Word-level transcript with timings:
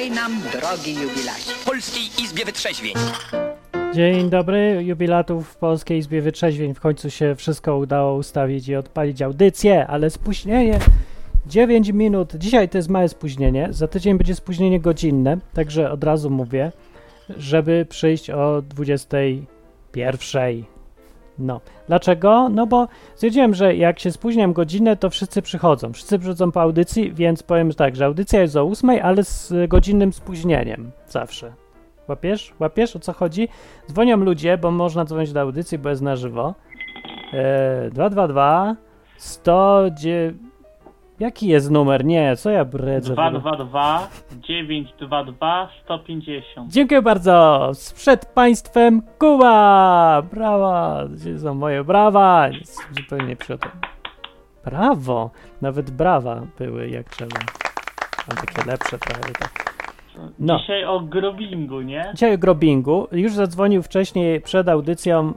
Witaj 0.00 0.16
nam, 0.16 0.32
drogi 0.52 0.94
jubilacie. 0.94 1.52
Polskiej 1.64 2.24
Izbie 2.24 2.44
Wytrzeźwień. 2.44 2.94
Dzień 3.94 4.30
dobry, 4.30 4.82
jubilatów 4.84 5.48
w 5.48 5.56
Polskiej 5.56 5.98
Izbie 5.98 6.22
Wytrzeźwień. 6.22 6.74
W 6.74 6.80
końcu 6.80 7.10
się 7.10 7.34
wszystko 7.34 7.76
udało 7.76 8.14
ustawić 8.14 8.68
i 8.68 8.76
odpalić 8.76 9.22
audycję, 9.22 9.86
ale 9.86 10.10
spóźnienie 10.10 10.78
9 11.46 11.88
minut. 11.88 12.32
Dzisiaj 12.36 12.68
to 12.68 12.78
jest 12.78 12.88
małe 12.88 13.08
spóźnienie, 13.08 13.68
za 13.70 13.88
tydzień 13.88 14.18
będzie 14.18 14.34
spóźnienie 14.34 14.80
godzinne, 14.80 15.38
także 15.54 15.90
od 15.90 16.04
razu 16.04 16.30
mówię, 16.30 16.72
żeby 17.28 17.86
przyjść 17.88 18.30
o 18.30 18.62
21. 18.62 20.64
No, 21.40 21.60
dlaczego? 21.86 22.48
No 22.48 22.66
bo 22.66 22.88
stwierdziłem, 23.14 23.54
że 23.54 23.76
jak 23.76 23.98
się 23.98 24.12
spóźniam 24.12 24.52
godzinę, 24.52 24.96
to 24.96 25.10
wszyscy 25.10 25.42
przychodzą. 25.42 25.92
Wszyscy 25.92 26.18
przychodzą 26.18 26.52
po 26.52 26.60
audycji, 26.60 27.12
więc 27.12 27.42
powiem 27.42 27.72
tak, 27.72 27.96
że 27.96 28.04
audycja 28.04 28.40
jest 28.40 28.56
o 28.56 28.62
8, 28.62 28.90
ale 29.02 29.24
z 29.24 29.52
godzinnym 29.68 30.12
spóźnieniem 30.12 30.90
zawsze. 31.08 31.52
Łapiesz? 32.08 32.54
Łapiesz 32.60 32.96
o 32.96 32.98
co 32.98 33.12
chodzi? 33.12 33.48
Dzwonią 33.88 34.16
ludzie, 34.16 34.58
bo 34.58 34.70
można 34.70 35.04
dzwonić 35.04 35.32
do 35.32 35.40
audycji, 35.40 35.78
bo 35.78 35.88
jest 35.88 36.02
na 36.02 36.16
żywo. 36.16 36.54
Eee, 37.32 37.90
222 37.90 38.76
100. 39.16 39.84
Jaki 41.20 41.48
jest 41.48 41.70
numer? 41.70 42.04
Nie, 42.04 42.36
co 42.36 42.50
ja 42.50 42.64
bredzę? 42.64 43.14
w 43.14 43.18
ogóle? 43.18 43.40
222 43.40 44.08
922 44.34 45.68
150. 45.84 46.72
Dziękuję 46.72 47.02
bardzo. 47.02 47.70
Przed 47.94 48.26
państwem 48.26 49.02
Kuba. 49.18 50.22
Brawa. 50.32 51.04
Gdzie 51.10 51.38
są 51.38 51.54
moje 51.54 51.84
brawa? 51.84 52.48
Zupełnie 52.96 53.36
przed. 53.36 53.60
Brawo. 54.64 55.30
Nawet 55.60 55.90
brawa 55.90 56.42
były 56.58 56.88
jak 56.88 57.08
trzeba. 57.08 57.36
A 58.28 58.34
takie 58.34 58.70
lepsze 58.70 58.98
prawie 58.98 59.32
tak. 59.38 59.74
No. 60.38 60.58
Dzisiaj 60.58 60.84
o 60.84 61.00
grobingu, 61.00 61.80
nie? 61.80 62.10
Dzisiaj 62.14 62.34
o 62.34 62.38
grobingu. 62.38 63.08
Już 63.12 63.32
zadzwonił 63.32 63.82
wcześniej 63.82 64.40
przed 64.40 64.68
audycją 64.68 65.28
e, 65.28 65.32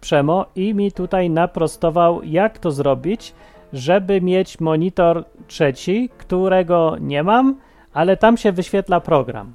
Przemo 0.00 0.46
i 0.56 0.74
mi 0.74 0.92
tutaj 0.92 1.30
naprostował, 1.30 2.22
jak 2.22 2.58
to 2.58 2.70
zrobić, 2.70 3.34
żeby 3.72 4.20
mieć 4.20 4.60
monitor 4.60 5.24
trzeci, 5.46 6.10
którego 6.18 6.96
nie 7.00 7.22
mam, 7.22 7.56
ale 7.92 8.16
tam 8.16 8.36
się 8.36 8.52
wyświetla 8.52 9.00
program. 9.00 9.54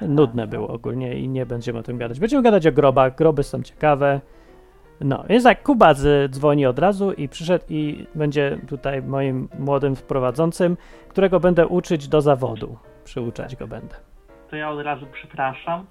Nudne 0.00 0.46
było 0.46 0.68
ogólnie 0.68 1.18
i 1.18 1.28
nie 1.28 1.46
będziemy 1.46 1.78
o 1.78 1.82
tym 1.82 1.98
gadać. 1.98 2.20
Będziemy 2.20 2.42
gadać 2.42 2.66
o 2.66 2.72
grobach. 2.72 3.14
Groby 3.14 3.42
są 3.42 3.62
ciekawe. 3.62 4.20
No, 5.00 5.24
jest 5.28 5.46
tak, 5.46 5.62
Kuba 5.62 5.94
dzwoni 6.28 6.66
od 6.66 6.78
razu 6.78 7.12
i 7.12 7.28
przyszedł 7.28 7.64
i 7.68 8.06
będzie 8.14 8.58
tutaj 8.68 9.02
moim 9.02 9.48
młodym 9.58 9.96
wprowadzącym, 9.96 10.76
którego 11.08 11.40
będę 11.40 11.66
uczyć 11.66 12.08
do 12.08 12.20
zawodu. 12.20 12.76
Przyuczać 13.04 13.56
go 13.56 13.66
będę. 13.66 13.94
To 14.50 14.56
ja 14.56 14.70
od 14.70 14.80
razu 14.80 15.06
przepraszam. 15.12 15.86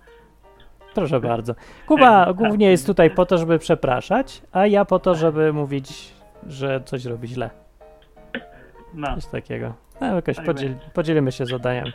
Proszę 0.96 1.20
bardzo. 1.20 1.54
Kuba 1.88 2.34
głównie 2.34 2.72
jest 2.72 2.88
tutaj 2.88 3.12
po 3.12 3.26
to, 3.26 3.38
żeby 3.38 3.60
przepraszać, 3.60 4.42
a 4.52 4.68
ja 4.68 4.86
po 4.86 5.00
to, 5.00 5.16
żeby 5.16 5.54
mówić, 5.54 6.14
że 6.48 6.82
coś 6.86 7.06
robi 7.06 7.28
źle. 7.28 7.50
No. 8.94 9.16
Coś 9.16 9.26
takiego. 9.26 9.74
No, 10.02 10.16
jakoś 10.16 10.36
Tak 10.36 10.46
podziel, 10.46 10.76
podzielimy 10.94 11.32
się 11.32 11.46
zadaniami. 11.46 11.94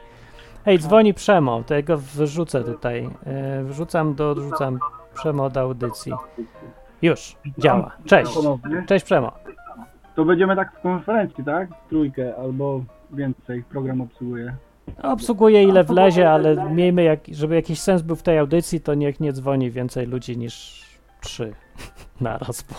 Hej, 0.65 0.79
dzwoni 0.79 1.15
Przemo, 1.15 1.63
to 1.63 1.75
ja 1.75 1.83
go 1.83 1.99
wrzucę 1.99 2.65
tutaj. 2.65 3.11
E, 3.27 3.65
wrzucam 3.65 4.15
do, 4.15 4.35
wrzucam 4.35 4.79
Przemo 5.15 5.51
do 5.51 5.61
audycji. 5.61 6.13
Już, 7.03 7.37
działa. 7.59 7.97
Cześć. 8.05 8.33
Cześć 8.87 9.05
Przemo. 9.05 9.33
To 10.15 10.25
będziemy 10.25 10.57
tak 10.57 10.79
w 10.79 10.81
konferencji, 10.83 11.45
tak? 11.45 11.69
Trójkę 11.89 12.37
albo 12.37 12.81
więcej 13.11 13.63
program 13.63 14.01
obsługuje. 14.01 14.57
Obsługuję 15.03 15.63
ile 15.63 15.85
wlezie, 15.85 16.31
ale 16.31 16.71
miejmy, 16.71 17.03
jak, 17.03 17.21
żeby 17.29 17.55
jakiś 17.55 17.81
sens 17.81 18.03
był 18.03 18.17
w 18.17 18.23
tej 18.23 18.39
audycji, 18.39 18.81
to 18.81 18.95
niech 18.95 19.21
nie 19.21 19.33
dzwoni 19.33 19.71
więcej 19.71 20.07
ludzi 20.07 20.39
niż 20.39 20.85
trzy 21.25 21.53
naraz, 22.21 22.63
bo 22.63 22.75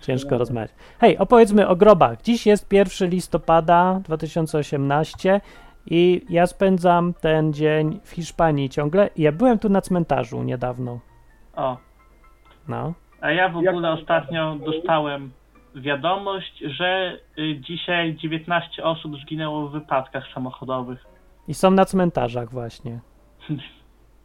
ciężko 0.00 0.38
rozmawiać. 0.38 0.70
Hej, 0.98 1.18
opowiedzmy 1.18 1.68
o 1.68 1.76
grobach. 1.76 2.22
Dziś 2.22 2.46
jest 2.46 2.72
1 2.72 3.10
listopada 3.10 4.00
2018 4.04 5.40
i 5.86 6.26
ja 6.28 6.46
spędzam 6.46 7.14
ten 7.14 7.52
dzień 7.52 8.00
w 8.04 8.10
Hiszpanii 8.10 8.70
ciągle. 8.70 9.10
Ja 9.16 9.32
byłem 9.32 9.58
tu 9.58 9.68
na 9.68 9.80
cmentarzu 9.80 10.42
niedawno. 10.42 11.00
O. 11.56 11.76
No. 12.68 12.94
A 13.20 13.30
ja 13.30 13.48
w 13.48 13.56
ogóle 13.56 13.92
ostatnio 13.92 14.56
dostałem 14.66 15.32
wiadomość, 15.74 16.58
że 16.58 17.18
y, 17.38 17.60
dzisiaj 17.60 18.16
19 18.16 18.84
osób 18.84 19.16
zginęło 19.16 19.68
w 19.68 19.72
wypadkach 19.72 20.24
samochodowych. 20.34 21.04
I 21.48 21.54
są 21.54 21.70
na 21.70 21.84
cmentarzach 21.84 22.50
właśnie. 22.50 23.00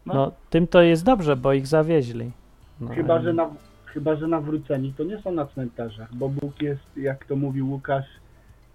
No. 0.06 0.14
No, 0.14 0.32
tym 0.50 0.68
to 0.68 0.82
jest 0.82 1.06
dobrze, 1.06 1.36
bo 1.36 1.54
ich 1.54 1.68
zawieźli. 1.68 2.32
No, 2.82 2.88
Chyba, 2.96 3.22
że 3.22 3.34
na, 3.34 3.50
chyba, 3.86 4.16
że 4.16 4.28
nawróceni 4.28 4.94
to 4.98 5.04
nie 5.04 5.22
są 5.22 5.32
na 5.32 5.46
cmentarzach, 5.46 6.16
bo 6.16 6.30
Bóg 6.30 6.62
jest, 6.62 6.82
jak 6.98 7.26
to 7.26 7.36
mówił 7.36 7.72
Łukasz, 7.72 8.06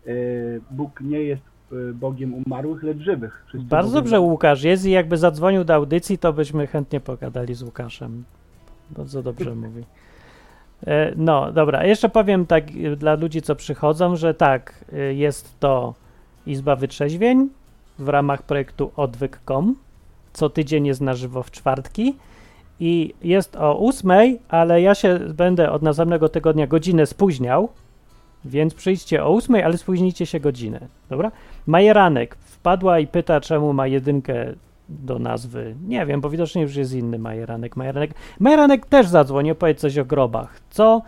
e, 0.06 0.10
Bóg 0.70 1.00
nie 1.00 1.20
jest 1.22 1.42
e, 1.72 1.92
Bogiem 1.92 2.34
umarłych, 2.34 2.82
lecz 2.82 2.98
żywych. 2.98 3.44
Wszyscy 3.48 3.66
Bardzo 3.66 3.88
Bogiem- 3.90 3.94
dobrze 4.04 4.20
Łukasz 4.20 4.62
jest 4.62 4.84
i 4.86 4.90
jakby 4.90 5.16
zadzwonił 5.16 5.64
do 5.64 5.74
audycji, 5.74 6.18
to 6.18 6.32
byśmy 6.32 6.66
chętnie 6.66 7.00
pogadali 7.00 7.54
z 7.54 7.62
Łukaszem. 7.62 8.24
Bardzo 8.90 9.22
dobrze 9.22 9.54
mówi. 9.64 9.84
E, 10.86 11.12
No, 11.16 11.52
dobra, 11.52 11.84
jeszcze 11.86 12.08
powiem 12.08 12.46
tak 12.46 12.64
dla 12.96 13.14
ludzi, 13.14 13.42
co 13.42 13.56
przychodzą, 13.56 14.16
że 14.16 14.34
tak, 14.34 14.84
jest 15.14 15.60
to 15.60 15.94
Izba 16.46 16.76
Wytrzeźwień 16.76 17.48
w 17.98 18.08
ramach 18.08 18.42
projektu 18.42 18.90
odwyk.com. 18.96 19.74
Co 20.32 20.50
tydzień 20.50 20.86
jest 20.86 21.00
na 21.00 21.14
żywo 21.14 21.42
w 21.42 21.50
czwartki 21.50 22.16
i 22.81 23.14
jest 23.22 23.56
o 23.56 23.78
ósmej, 23.78 24.38
ale 24.48 24.82
ja 24.82 24.94
się 24.94 25.19
będę 25.19 25.70
od 25.70 25.82
następnego 25.82 26.28
tygodnia 26.28 26.66
godzinę 26.66 27.06
spóźniał, 27.06 27.69
więc 28.44 28.75
przyjdźcie 28.75 29.25
o 29.25 29.32
ósmej, 29.32 29.62
ale 29.62 29.78
spóźnijcie 29.78 30.26
się 30.26 30.41
godzinę, 30.41 30.81
dobra? 31.10 31.32
Majeranek 31.66 32.36
wpadła 32.36 32.98
i 32.98 33.06
pyta, 33.06 33.41
czemu 33.41 33.72
ma 33.72 33.86
jedynkę 33.86 34.53
do 34.88 35.19
nazwy. 35.19 35.75
Nie 35.88 36.06
wiem, 36.06 36.20
bo 36.20 36.31
widocznie 36.31 36.62
już 36.62 36.76
jest 36.76 36.92
inny 36.92 37.19
Majeranek. 37.19 37.76
Majeranek, 37.76 38.10
Majeranek 38.41 38.86
też 38.86 39.06
zadzwoni, 39.06 39.50
opowiedz 39.50 39.81
coś 39.81 39.98
o 39.98 40.04
grobach. 40.04 40.60
Co? 40.70 41.03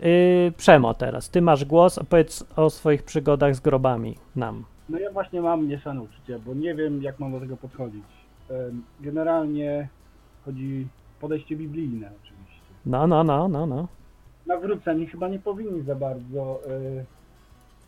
Yy, 0.00 0.52
Przemo 0.56 0.94
teraz, 0.94 1.30
ty 1.30 1.42
masz 1.42 1.64
głos, 1.64 1.98
opowiedz 1.98 2.44
o 2.56 2.70
swoich 2.70 3.02
przygodach 3.02 3.56
z 3.56 3.60
grobami 3.60 4.14
nam. 4.36 4.64
No 4.88 4.98
ja 4.98 5.12
właśnie 5.12 5.40
mam 5.40 5.66
mieszane 5.66 6.02
uczucia, 6.02 6.38
bo 6.46 6.54
nie 6.54 6.74
wiem, 6.74 7.02
jak 7.02 7.18
mam 7.18 7.32
do 7.32 7.40
tego 7.40 7.56
podchodzić. 7.56 8.04
Generalnie 9.00 9.88
chodzi 10.44 10.86
podejście 11.20 11.56
biblijne 11.56 12.10
oczywiście. 12.22 12.60
No, 12.86 13.06
no, 13.06 13.24
no, 13.24 13.48
no, 13.48 13.66
no. 13.66 13.88
Nawróceni 14.46 15.06
chyba 15.06 15.28
nie 15.28 15.38
powinni 15.38 15.82
za 15.82 15.94
bardzo, 15.94 16.60
e, 16.66 17.04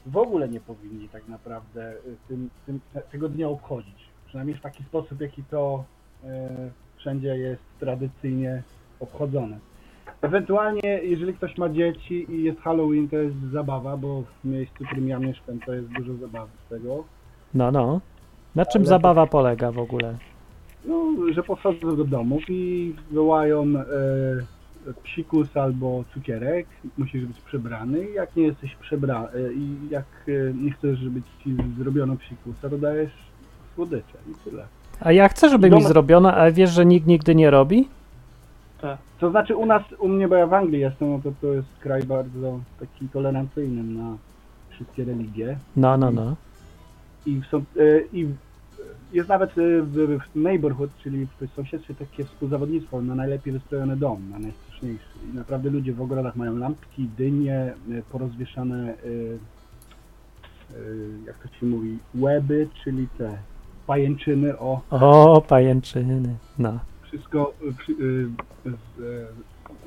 w 0.07 0.17
ogóle 0.17 0.49
nie 0.49 0.61
powinni 0.61 1.09
tak 1.09 1.29
naprawdę 1.29 1.91
e, 1.91 1.95
tym, 2.29 2.51
tym, 2.67 2.81
te- 2.95 3.01
tego 3.01 3.29
dnia 3.29 3.49
obchodzić. 3.49 4.09
Przynajmniej 4.27 4.57
w 4.57 4.61
taki 4.61 4.85
sposób, 4.85 5.21
jaki 5.21 5.43
to 5.45 5.85
e, 6.25 6.49
wszędzie 6.97 7.37
jest 7.37 7.63
tradycyjnie 7.81 8.63
obchodzone. 9.01 9.59
Ewentualnie, 10.23 10.81
jeżeli 11.03 11.35
ktoś 11.35 11.59
ma 11.59 11.69
dzieci 11.69 12.33
i 12.35 12.43
jest 12.43 12.61
Halloween, 12.61 13.09
to 13.09 13.17
jest 13.17 13.37
zabawa, 13.53 13.97
bo 13.97 14.23
w 14.23 14.45
miejscu, 14.45 14.85
w 14.85 14.87
którym 14.87 15.09
ja 15.09 15.19
mieszkam, 15.19 15.59
to 15.67 15.75
jest 15.75 15.89
dużo 15.89 16.15
zabawy 16.15 16.51
z 16.67 16.69
tego. 16.69 17.05
No, 17.55 17.71
no. 17.71 18.01
Na 18.55 18.67
czym 18.67 18.83
Ale- 18.83 18.89
zabawa 18.89 19.27
polega 19.27 19.73
w 19.73 19.79
ogóle? 19.79 20.19
No, 20.85 21.15
że 21.35 21.43
podchodzą 21.43 21.97
do 21.97 22.05
domów 22.05 22.43
i 22.49 22.95
wołają 23.11 23.63
e, 23.63 23.85
psikus 25.03 25.57
albo 25.57 26.05
cukierek, 26.15 26.67
musisz 26.99 27.27
być 27.27 27.41
przebrany. 27.41 28.11
Jak 28.11 28.37
nie 28.37 28.43
jesteś 28.43 28.75
przebrany 28.75 29.53
i 29.55 29.91
jak 29.91 30.05
e, 30.29 30.55
nie 30.55 30.71
chcesz, 30.71 30.99
żeby 30.99 31.23
ci 31.45 31.57
zrobiono 31.79 32.17
psikusa, 32.17 32.69
to 32.71 32.79
dajesz 32.79 33.13
słodycze 33.75 34.19
i 34.31 34.51
tyle. 34.51 34.67
A 35.01 35.13
ja 35.13 35.29
chcę, 35.29 35.49
żeby 35.49 35.71
mi 35.71 35.83
zrobiono, 35.83 36.35
ale 36.35 36.53
wiesz, 36.53 36.71
że 36.71 36.87
nikt 36.87 37.07
nigdy 37.07 37.35
nie 37.35 37.51
robi? 37.51 37.89
To 39.21 39.31
znaczy 39.31 39.57
u 39.57 39.67
nas, 39.67 39.83
u 39.99 40.09
mnie, 40.09 40.29
bo 40.29 40.35
ja 40.35 40.47
w 40.47 40.55
Anglii 40.55 40.81
jestem, 40.81 41.11
no 41.11 41.21
to 41.25 41.33
to 41.41 41.47
jest 41.47 41.69
kraj 41.81 42.03
bardzo 42.03 42.61
taki 42.81 43.09
tolerancyjny 43.09 43.83
na 43.83 44.17
wszystkie 44.71 45.05
religie. 45.05 45.59
No, 45.77 45.97
no, 45.97 46.11
no. 46.11 46.37
I, 47.27 47.41
są, 47.51 47.59
e, 47.59 47.63
i 48.13 48.29
jest 49.13 49.29
nawet 49.29 49.51
e, 49.51 49.83
w, 49.83 50.19
w 50.33 50.37
neighborhood, 50.37 50.91
czyli 51.03 51.27
w 51.27 51.55
sąsiedztwie 51.57 51.95
takie 51.95 52.25
współzawodnictwo 52.25 53.03
na 53.03 53.15
najlepiej 53.15 53.53
wystrojony 53.53 53.97
dom, 53.97 54.31
na 54.31 54.39
najstraszniejszy. 54.39 55.05
I 55.33 55.37
naprawdę 55.37 55.71
ludzie 55.71 55.93
w 55.93 56.03
ogrodach 56.03 56.37
mają 56.37 56.57
lampki, 56.57 57.09
dynie, 57.19 57.75
e, 57.91 58.03
porozwieszane, 58.13 58.89
e, 58.89 58.95
e, 58.95 58.97
jak 61.27 61.39
to 61.39 61.49
się 61.59 61.67
mówi, 61.67 61.99
łeby, 62.15 62.69
czyli 62.85 63.09
te 63.19 63.39
pajęczyny, 63.87 64.59
o, 64.59 64.81
O, 64.91 65.43
pajęczyny. 65.49 66.37
No. 66.59 66.79
wszystko, 67.03 67.55
z, 67.61 67.91
e, 68.71 68.73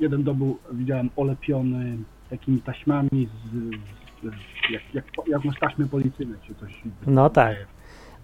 jeden 0.00 0.22
dom 0.22 0.38
był, 0.38 0.58
widziałem, 0.72 1.10
olepiony 1.16 1.96
takimi 2.30 2.62
taśmami 2.62 3.28
z, 3.28 3.50
z, 3.50 3.70
z 4.22 4.70
jak, 4.70 4.82
jak, 4.94 5.04
jak 5.26 5.44
masz 5.44 5.58
taśmy 5.58 5.86
policyjne, 5.86 6.36
czy 6.46 6.54
coś. 6.54 6.82
No 7.06 7.30
tak. 7.30 7.56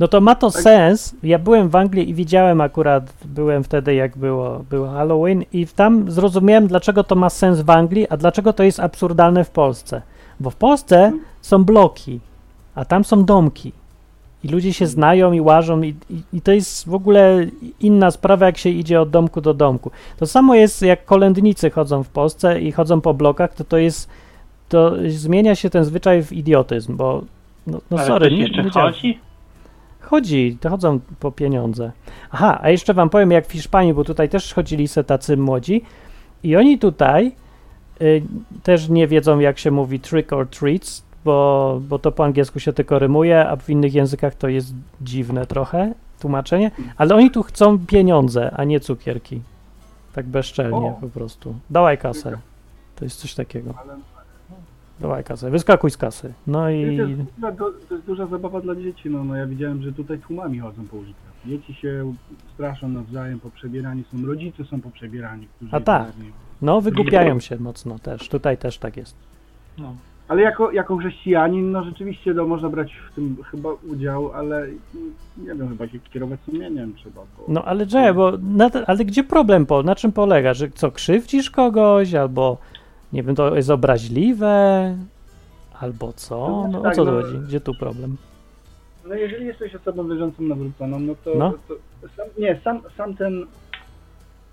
No 0.00 0.08
to 0.08 0.20
ma 0.20 0.34
to 0.34 0.50
sens. 0.50 1.16
Ja 1.22 1.38
byłem 1.38 1.68
w 1.68 1.76
Anglii 1.76 2.10
i 2.10 2.14
widziałem 2.14 2.60
akurat, 2.60 3.12
byłem 3.24 3.64
wtedy 3.64 3.94
jak 3.94 4.18
było, 4.18 4.64
było 4.70 4.88
Halloween 4.88 5.44
i 5.52 5.66
tam 5.66 6.10
zrozumiałem, 6.10 6.66
dlaczego 6.66 7.04
to 7.04 7.14
ma 7.14 7.30
sens 7.30 7.60
w 7.60 7.70
Anglii, 7.70 8.08
a 8.08 8.16
dlaczego 8.16 8.52
to 8.52 8.62
jest 8.62 8.80
absurdalne 8.80 9.44
w 9.44 9.50
Polsce. 9.50 10.02
Bo 10.40 10.50
w 10.50 10.56
Polsce 10.56 11.12
są 11.42 11.64
bloki, 11.64 12.20
a 12.74 12.84
tam 12.84 13.04
są 13.04 13.24
domki. 13.24 13.72
I 14.44 14.48
ludzie 14.48 14.72
się 14.72 14.86
znają 14.86 15.32
i 15.32 15.40
łażą 15.40 15.82
i, 15.82 15.94
i, 16.10 16.22
i 16.32 16.40
to 16.40 16.52
jest 16.52 16.88
w 16.88 16.94
ogóle 16.94 17.46
inna 17.80 18.10
sprawa, 18.10 18.46
jak 18.46 18.58
się 18.58 18.68
idzie 18.68 19.00
od 19.00 19.10
domku 19.10 19.40
do 19.40 19.54
domku. 19.54 19.90
To 20.18 20.26
samo 20.26 20.54
jest, 20.54 20.82
jak 20.82 21.04
kolędnicy 21.04 21.70
chodzą 21.70 22.02
w 22.02 22.08
Polsce 22.08 22.60
i 22.60 22.72
chodzą 22.72 23.00
po 23.00 23.14
blokach, 23.14 23.54
to 23.54 23.64
to 23.64 23.78
jest, 23.78 24.10
to 24.68 24.92
zmienia 25.08 25.54
się 25.54 25.70
ten 25.70 25.84
zwyczaj 25.84 26.22
w 26.22 26.32
idiotyzm, 26.32 26.96
bo 26.96 27.22
no, 27.66 27.80
no 27.90 27.98
Ale 27.98 28.06
sorry, 28.06 28.30
jeszcze 28.30 28.70
chodzi? 28.70 29.18
Chodzi, 30.10 30.58
to 30.60 30.70
chodzą 30.70 31.00
po 31.20 31.32
pieniądze. 31.32 31.92
Aha, 32.30 32.58
a 32.62 32.70
jeszcze 32.70 32.94
wam 32.94 33.10
powiem, 33.10 33.30
jak 33.30 33.46
w 33.46 33.52
Hiszpanii, 33.52 33.94
bo 33.94 34.04
tutaj 34.04 34.28
też 34.28 34.54
chodzili 34.54 34.88
se 34.88 35.04
tacy 35.04 35.36
młodzi 35.36 35.82
i 36.42 36.56
oni 36.56 36.78
tutaj 36.78 37.32
y, 38.02 38.22
też 38.62 38.88
nie 38.88 39.06
wiedzą, 39.06 39.38
jak 39.38 39.58
się 39.58 39.70
mówi 39.70 40.00
trick 40.00 40.32
or 40.32 40.48
treats, 40.48 41.02
bo, 41.24 41.80
bo 41.88 41.98
to 41.98 42.12
po 42.12 42.24
angielsku 42.24 42.60
się 42.60 42.72
tylko 42.72 42.98
rymuje, 42.98 43.48
a 43.48 43.56
w 43.56 43.70
innych 43.70 43.94
językach 43.94 44.34
to 44.34 44.48
jest 44.48 44.74
dziwne 45.00 45.46
trochę 45.46 45.94
tłumaczenie, 46.20 46.70
ale 46.96 47.14
oni 47.14 47.30
tu 47.30 47.42
chcą 47.42 47.78
pieniądze, 47.86 48.50
a 48.56 48.64
nie 48.64 48.80
cukierki. 48.80 49.40
Tak 50.14 50.26
bezczelnie 50.26 50.88
O. 50.88 50.98
po 51.00 51.08
prostu. 51.08 51.54
Dawaj 51.70 51.98
kasę. 51.98 52.38
To 52.96 53.04
jest 53.04 53.20
coś 53.20 53.34
takiego. 53.34 53.74
Ale 53.84 53.96
Dawaj 55.00 55.24
kasę, 55.24 55.50
wyskakuj 55.50 55.90
z 55.90 55.96
kasy. 55.96 56.32
No 56.46 56.58
to, 56.58 56.70
i... 56.70 56.96
jest, 56.96 57.20
duża- 57.38 57.52
to, 57.52 57.72
to 57.88 57.94
jest 57.94 58.06
duża 58.06 58.26
zabawa 58.26 58.60
dla 58.60 58.74
dzieci. 58.74 59.10
No, 59.10 59.24
no 59.24 59.36
ja 59.36 59.46
widziałem, 59.46 59.82
że 59.82 59.92
tutaj 59.92 60.18
tłumami 60.18 60.58
chodzą 60.58 60.86
po 60.86 60.96
ulicach. 60.96 61.30
Dzieci 61.46 61.74
się 61.74 62.14
straszą 62.54 62.88
nawzajem, 62.88 63.40
poprzebierani 63.40 64.04
są, 64.12 64.26
rodzice 64.26 64.64
są 64.64 64.80
poprzebierani. 64.80 65.48
Którzy 65.56 65.76
A 65.76 65.80
tak. 65.80 66.12
No, 66.62 66.80
wygłupiają 66.80 67.40
się 67.40 67.56
mocno 67.56 67.98
też. 67.98 68.28
Tutaj 68.28 68.58
też 68.58 68.78
tak 68.78 68.96
jest. 68.96 69.16
No. 69.78 69.94
Ale 70.28 70.42
jako, 70.42 70.72
jako 70.72 70.96
chrześcijanin, 70.96 71.70
no 71.70 71.84
rzeczywiście 71.84 72.34
no, 72.34 72.46
można 72.46 72.68
brać 72.68 72.92
w 73.10 73.14
tym 73.14 73.36
chyba 73.50 73.68
udział, 73.92 74.32
ale 74.32 74.66
nie 75.36 75.54
wiem, 75.54 75.68
chyba 75.68 75.88
się 75.88 75.98
kierować 75.98 76.40
sumieniem 76.40 76.94
trzeba. 76.94 77.20
Bo... 77.20 77.44
No 77.48 77.64
ale 77.64 77.86
czekaj, 77.86 78.14
bo 78.14 78.32
na, 78.42 78.70
ale 78.86 79.04
gdzie 79.04 79.24
problem 79.24 79.66
po, 79.66 79.82
na 79.82 79.94
czym 79.94 80.12
polega? 80.12 80.54
Że 80.54 80.68
co, 80.70 80.90
krzywdzisz 80.90 81.50
kogoś, 81.50 82.14
albo 82.14 82.58
nie 83.12 83.22
wiem, 83.22 83.34
to 83.34 83.56
jest 83.56 83.70
obraźliwe, 83.70 84.94
albo 85.80 86.12
co? 86.12 86.38
No, 86.62 86.68
No 86.72 86.80
o 86.80 86.82
tak, 86.82 86.94
co 86.96 87.04
tu 87.04 87.10
no. 87.12 87.22
chodzi? 87.22 87.38
Gdzie 87.38 87.60
tu 87.60 87.74
problem? 87.74 88.16
No 89.08 89.14
jeżeli 89.14 89.46
jesteś 89.46 89.74
osobą 89.74 90.08
wierzącą 90.08 90.42
nawróconą, 90.42 91.00
no 91.00 91.14
to, 91.24 91.34
No. 91.34 91.52
to 91.68 91.74
sam, 92.16 92.26
nie, 92.38 92.60
sam, 92.64 92.80
sam 92.96 93.14
ten 93.16 93.46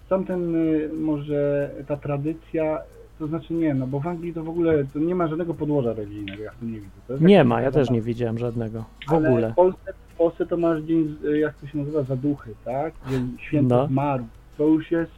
sam 0.09 0.25
ten 0.25 0.56
y, 0.56 0.89
może 0.94 1.69
ta 1.88 1.98
tradycja, 1.98 2.80
to 3.19 3.27
znaczy 3.27 3.54
nie, 3.54 3.74
no 3.74 3.88
bo 3.88 4.00
w 4.00 4.07
Anglii 4.07 4.33
to 4.33 4.44
w 4.44 4.50
ogóle 4.50 4.86
to 4.94 5.00
nie 5.00 5.15
ma 5.15 5.27
żadnego 5.27 5.53
podłoża 5.53 5.94
religijnego, 5.94 6.44
ja 6.44 6.51
w 6.51 6.56
tym 6.56 6.71
nie 6.71 6.80
widzę. 6.80 7.25
Nie 7.25 7.44
ma, 7.44 7.62
ja 7.62 7.71
też 7.71 7.89
nie 7.89 8.01
widziałem 8.01 8.38
żadnego. 8.38 8.83
W 9.10 9.13
Ale 9.13 9.30
ogóle. 9.30 9.51
W 9.51 9.56
Polsce, 9.56 9.94
w 10.13 10.18
Polsce 10.18 10.45
to 10.45 10.57
masz 10.57 10.81
dzień, 10.81 11.15
y, 11.25 11.39
jak 11.39 11.53
to 11.56 11.68
się 11.68 11.77
nazywa, 11.77 12.03
zaduchy, 12.03 12.53
tak? 12.65 12.94
Dzień 13.10 13.38
święto 13.39 13.75
No. 13.77 13.88
zmarłych. 13.88 14.30
To 14.57 14.63
już 14.68 14.92
jest 14.92 15.12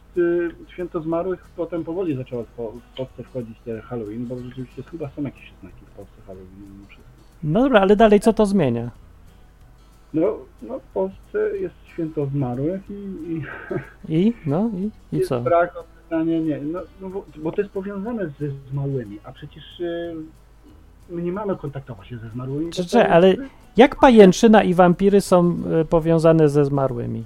święto 0.68 1.00
zmarłych, 1.00 1.44
potem 1.56 1.84
powoli 1.84 2.16
zaczęło 2.16 2.42
w, 2.44 2.46
Po- 2.46 2.72
w 2.92 2.96
Polsce 2.96 3.22
wchodzić 3.22 3.58
te 3.64 3.80
Halloween, 3.82 4.26
bo 4.26 4.36
rzeczywiście 4.38 4.82
chyba 4.82 5.10
są 5.16 5.22
jakieś 5.22 5.52
znaki 5.60 5.84
w 5.86 5.90
Polsce 5.90 6.14
Halloween. 6.26 6.86
No 7.42 7.62
dobra, 7.62 7.80
ale 7.80 7.96
dalej 7.96 8.20
co 8.20 8.32
to 8.32 8.46
zmienia? 8.46 8.90
No, 10.14 10.36
no 10.62 10.78
w 10.78 10.82
Polsce 10.94 11.58
jest 11.58 11.74
święto 11.86 12.26
zmarłych 12.26 12.80
i, 12.90 12.92
i 13.32 13.42
I? 14.26 14.32
No 14.46 14.70
i, 14.74 14.90
i 15.16 15.18
jest 15.18 15.28
co? 15.28 15.40
brak 15.40 15.76
odczytania, 15.76 16.38
nie, 16.40 16.58
no, 16.60 16.80
no 17.00 17.08
bo, 17.10 17.24
bo 17.36 17.52
to 17.52 17.60
jest 17.62 17.74
powiązane 17.74 18.26
ze 18.28 18.48
zmarłymi, 18.70 19.18
a 19.24 19.32
przecież 19.32 19.80
y, 19.80 20.14
my 21.10 21.22
nie 21.22 21.32
mamy 21.32 21.56
kontaktować 21.56 22.08
się 22.08 22.18
ze 22.18 22.28
zmarłymi. 22.28 22.70
Czy- 22.72 22.84
czy, 22.86 23.08
ale- 23.08 23.34
Jak 23.76 23.96
pajęczyna 23.96 24.62
i 24.62 24.74
wampiry 24.74 25.20
są 25.20 25.56
y, 25.80 25.84
powiązane 25.84 26.48
ze 26.48 26.64
zmarłymi? 26.64 27.24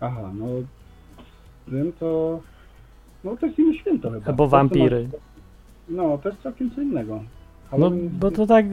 Aha, 0.00 0.30
no 0.34 0.46
z 0.46 0.77
tym 1.70 1.92
to, 2.00 2.40
no 3.24 3.36
to 3.36 3.46
jest 3.46 3.58
inne 3.58 3.74
święto 3.74 4.10
chyba. 4.10 4.26
Albo 4.26 4.44
To, 4.44 4.48
wampiry. 4.48 5.08
No, 5.88 6.18
to 6.18 6.28
jest 6.28 6.42
całkiem 6.42 6.70
co 6.74 6.80
innego. 6.80 7.20
No, 7.78 7.90
bo 8.20 8.30
to 8.30 8.46
tak... 8.46 8.66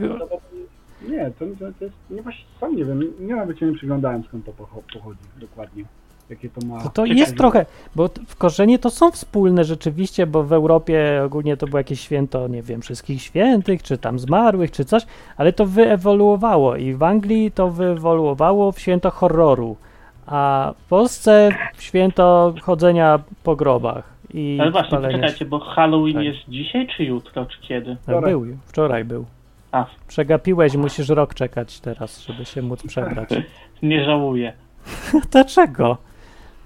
Nie, 1.08 1.30
to, 1.38 1.46
to, 1.58 1.72
to 1.78 1.84
jest, 1.84 1.96
nie 2.10 2.22
właśnie, 2.22 2.44
sam 2.60 2.76
nie 2.76 2.84
wiem, 2.84 3.02
nie 3.20 3.36
nawet 3.36 3.58
się 3.58 3.66
nie 3.66 3.76
przyglądałem 3.76 4.24
skąd 4.24 4.44
to 4.44 4.52
pocho- 4.52 4.92
pochodzi 4.92 5.20
dokładnie. 5.40 5.84
Jakie 6.30 6.48
to 6.48 6.66
ma... 6.66 6.80
To, 6.80 6.90
to 6.90 7.02
Czekaj, 7.02 7.16
jest 7.18 7.36
trochę, 7.36 7.66
bo 7.96 8.10
w 8.26 8.36
korzenie 8.36 8.78
to 8.78 8.90
są 8.90 9.10
wspólne 9.10 9.64
rzeczywiście, 9.64 10.26
bo 10.26 10.42
w 10.42 10.52
Europie 10.52 11.22
ogólnie 11.24 11.56
to 11.56 11.66
było 11.66 11.78
jakieś 11.78 12.00
święto, 12.00 12.48
nie 12.48 12.62
wiem, 12.62 12.80
wszystkich 12.80 13.22
świętych, 13.22 13.82
czy 13.82 13.98
tam 13.98 14.18
zmarłych, 14.18 14.70
czy 14.70 14.84
coś, 14.84 15.06
ale 15.36 15.52
to 15.52 15.66
wyewoluowało 15.66 16.76
i 16.76 16.94
w 16.94 17.02
Anglii 17.02 17.52
to 17.52 17.70
wyewoluowało 17.70 18.72
w 18.72 18.80
święto 18.80 19.10
horroru, 19.10 19.76
a 20.26 20.72
w 20.78 20.88
Polsce 20.88 21.48
święto 21.78 22.54
chodzenia 22.62 23.18
po 23.42 23.56
grobach 23.56 24.16
i 24.34 24.58
Ale 24.60 24.70
właśnie, 24.70 24.90
palenia 24.90 25.14
czekajcie, 25.14 25.44
bo 25.44 25.58
Halloween 25.58 26.14
Tak. 26.14 26.24
jest 26.24 26.38
dzisiaj 26.48 26.88
czy 26.96 27.04
jutro, 27.04 27.46
czy 27.46 27.60
kiedy? 27.60 27.96
No, 28.08 28.20
był, 28.20 28.46
wczoraj 28.66 29.04
był. 29.04 29.26
A, 29.72 29.86
Przegapiłeś, 30.08 30.76
musisz 30.76 31.08
rok 31.08 31.34
czekać 31.34 31.80
teraz, 31.80 32.20
żeby 32.20 32.44
się 32.44 32.62
móc 32.62 32.82
przebrać. 32.86 33.28
nie 33.82 34.04
żałuję. 34.04 34.52
Dlaczego? 35.32 35.96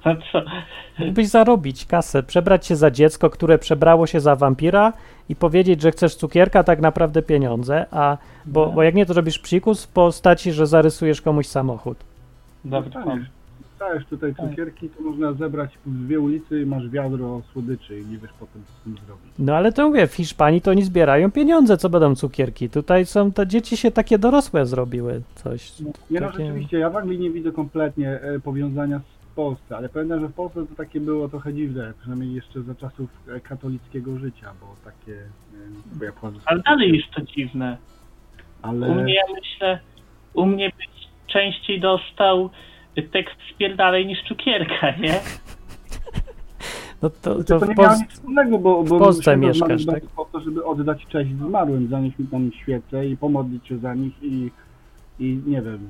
No 0.04 0.14
co? 0.32 0.42
Mógłbyś 0.98 1.28
zarobić 1.28 1.86
kasę, 1.86 2.22
przebrać 2.22 2.66
się 2.66 2.76
za 2.76 2.90
dziecko, 2.90 3.30
które 3.30 3.58
przebrało 3.58 4.06
się 4.06 4.20
za 4.20 4.36
wampira 4.36 4.92
i 5.28 5.36
powiedzieć, 5.36 5.82
że 5.82 5.90
chcesz 5.90 6.14
cukierka, 6.14 6.64
tak 6.64 6.80
naprawdę 6.80 7.22
pieniądze, 7.22 7.86
a 7.90 8.16
bo, 8.46 8.66
bo 8.66 8.82
jak 8.82 8.94
nie, 8.94 9.06
to 9.06 9.12
robisz 9.12 9.38
psikus 9.38 9.84
w 9.84 9.88
postaci, 9.88 10.52
że 10.52 10.66
zarysujesz 10.66 11.22
komuś 11.22 11.46
samochód. 11.46 11.98
Dobry 12.64 12.90
Tak. 13.81 13.88
Dajesz 13.88 14.06
tutaj 14.06 14.35
cukierki, 14.35 14.88
to 14.88 15.03
można 15.03 15.32
zebrać 15.32 15.79
w 15.87 16.05
dwie 16.05 16.21
ulicy 16.21 16.61
i 16.62 16.67
masz 16.67 16.88
wiadro 16.88 17.43
słodyczy 17.53 17.99
i 18.00 18.06
nie 18.06 18.19
wiesz 18.19 18.31
potem 18.41 18.62
co 18.67 18.73
z 18.73 18.82
tym 18.85 18.97
zrobić. 19.06 19.32
No 19.38 19.56
ale 19.56 19.73
to 19.73 19.88
mówię, 19.88 20.06
w 20.06 20.15
Hiszpanii 20.15 20.61
to 20.61 20.71
oni 20.71 20.82
zbierają 20.82 21.31
pieniądze, 21.31 21.77
co 21.77 21.91
będą 21.91 22.15
cukierki. 22.15 22.71
Tutaj 22.71 23.06
są, 23.06 23.32
te 23.32 23.47
dzieci 23.47 23.77
się 23.77 23.91
takie 23.91 24.19
dorosłe 24.19 24.67
zrobiły, 24.67 25.23
coś. 25.35 25.81
Nie 26.11 26.21
no, 26.21 26.27
Takie- 26.31 26.44
rzeczywiście, 26.44 26.79
ja 26.79 26.91
w 26.91 26.96
Anglii 26.96 27.19
nie 27.19 27.31
widzę 27.31 27.53
kompletnie 27.53 28.10
e, 28.20 28.41
powiązania 28.41 28.99
z 28.99 29.34
Polsce, 29.34 29.77
ale 29.77 29.89
pamiętam, 29.89 30.20
że 30.20 30.29
w 30.29 30.32
Polsce 30.32 30.67
to 30.67 30.75
takie 30.75 31.01
było 31.01 31.29
trochę 31.29 31.55
dziwne, 31.55 31.93
przynajmniej 32.01 32.34
jeszcze 32.34 32.63
za 32.63 32.75
czasów 32.75 33.10
e, 33.37 33.41
katolickiego 33.41 34.19
życia, 34.19 34.53
bo 34.60 34.91
takie... 34.91 35.13
e, 35.15 35.99
Bo 35.99 36.05
ja 36.05 36.13
Ale 36.46 36.63
dalej 36.63 36.96
jest 36.96 37.10
to 37.15 37.20
dziwne. 37.20 37.77
ale... 38.63 38.89
U 38.89 38.94
mnie, 38.94 39.15
ja 39.15 39.22
myślę, 39.34 39.81
u 40.34 40.46
mnie 40.46 40.70
byś 40.79 40.89
częściej 41.27 41.81
dostał 41.81 42.51
tekst 43.02 43.36
spierdalej 43.54 44.06
niż 44.06 44.19
cukierka, 44.28 44.90
nie? 44.96 45.20
No 47.02 47.10
to, 47.10 47.44
To, 47.44 47.58
to 47.60 47.66
nie 47.66 47.74
miało 47.74 47.96
nic 47.96 48.12
wspólnego, 48.12 48.58
bo, 48.58 48.82
bo 48.84 48.96
w 48.96 48.98
Polsce 48.98 49.36
mieszkasz, 49.36 49.86
tak? 49.86 50.02
po 50.16 50.24
to, 50.24 50.40
żeby 50.40 50.64
oddać 50.64 51.06
cześć 51.06 51.30
zmarłym, 51.30 51.88
zanieść 51.88 52.19
mi 52.19 52.26
tam 52.26 52.50
świecę 52.62 53.06
i 53.06 53.16
pomodlić 53.16 53.66
się 53.66 53.78
za 53.78 53.94
nich 53.94 54.22
i, 54.22 54.50
i 55.19 55.40
nie 55.46 55.62
wiem, 55.62 55.88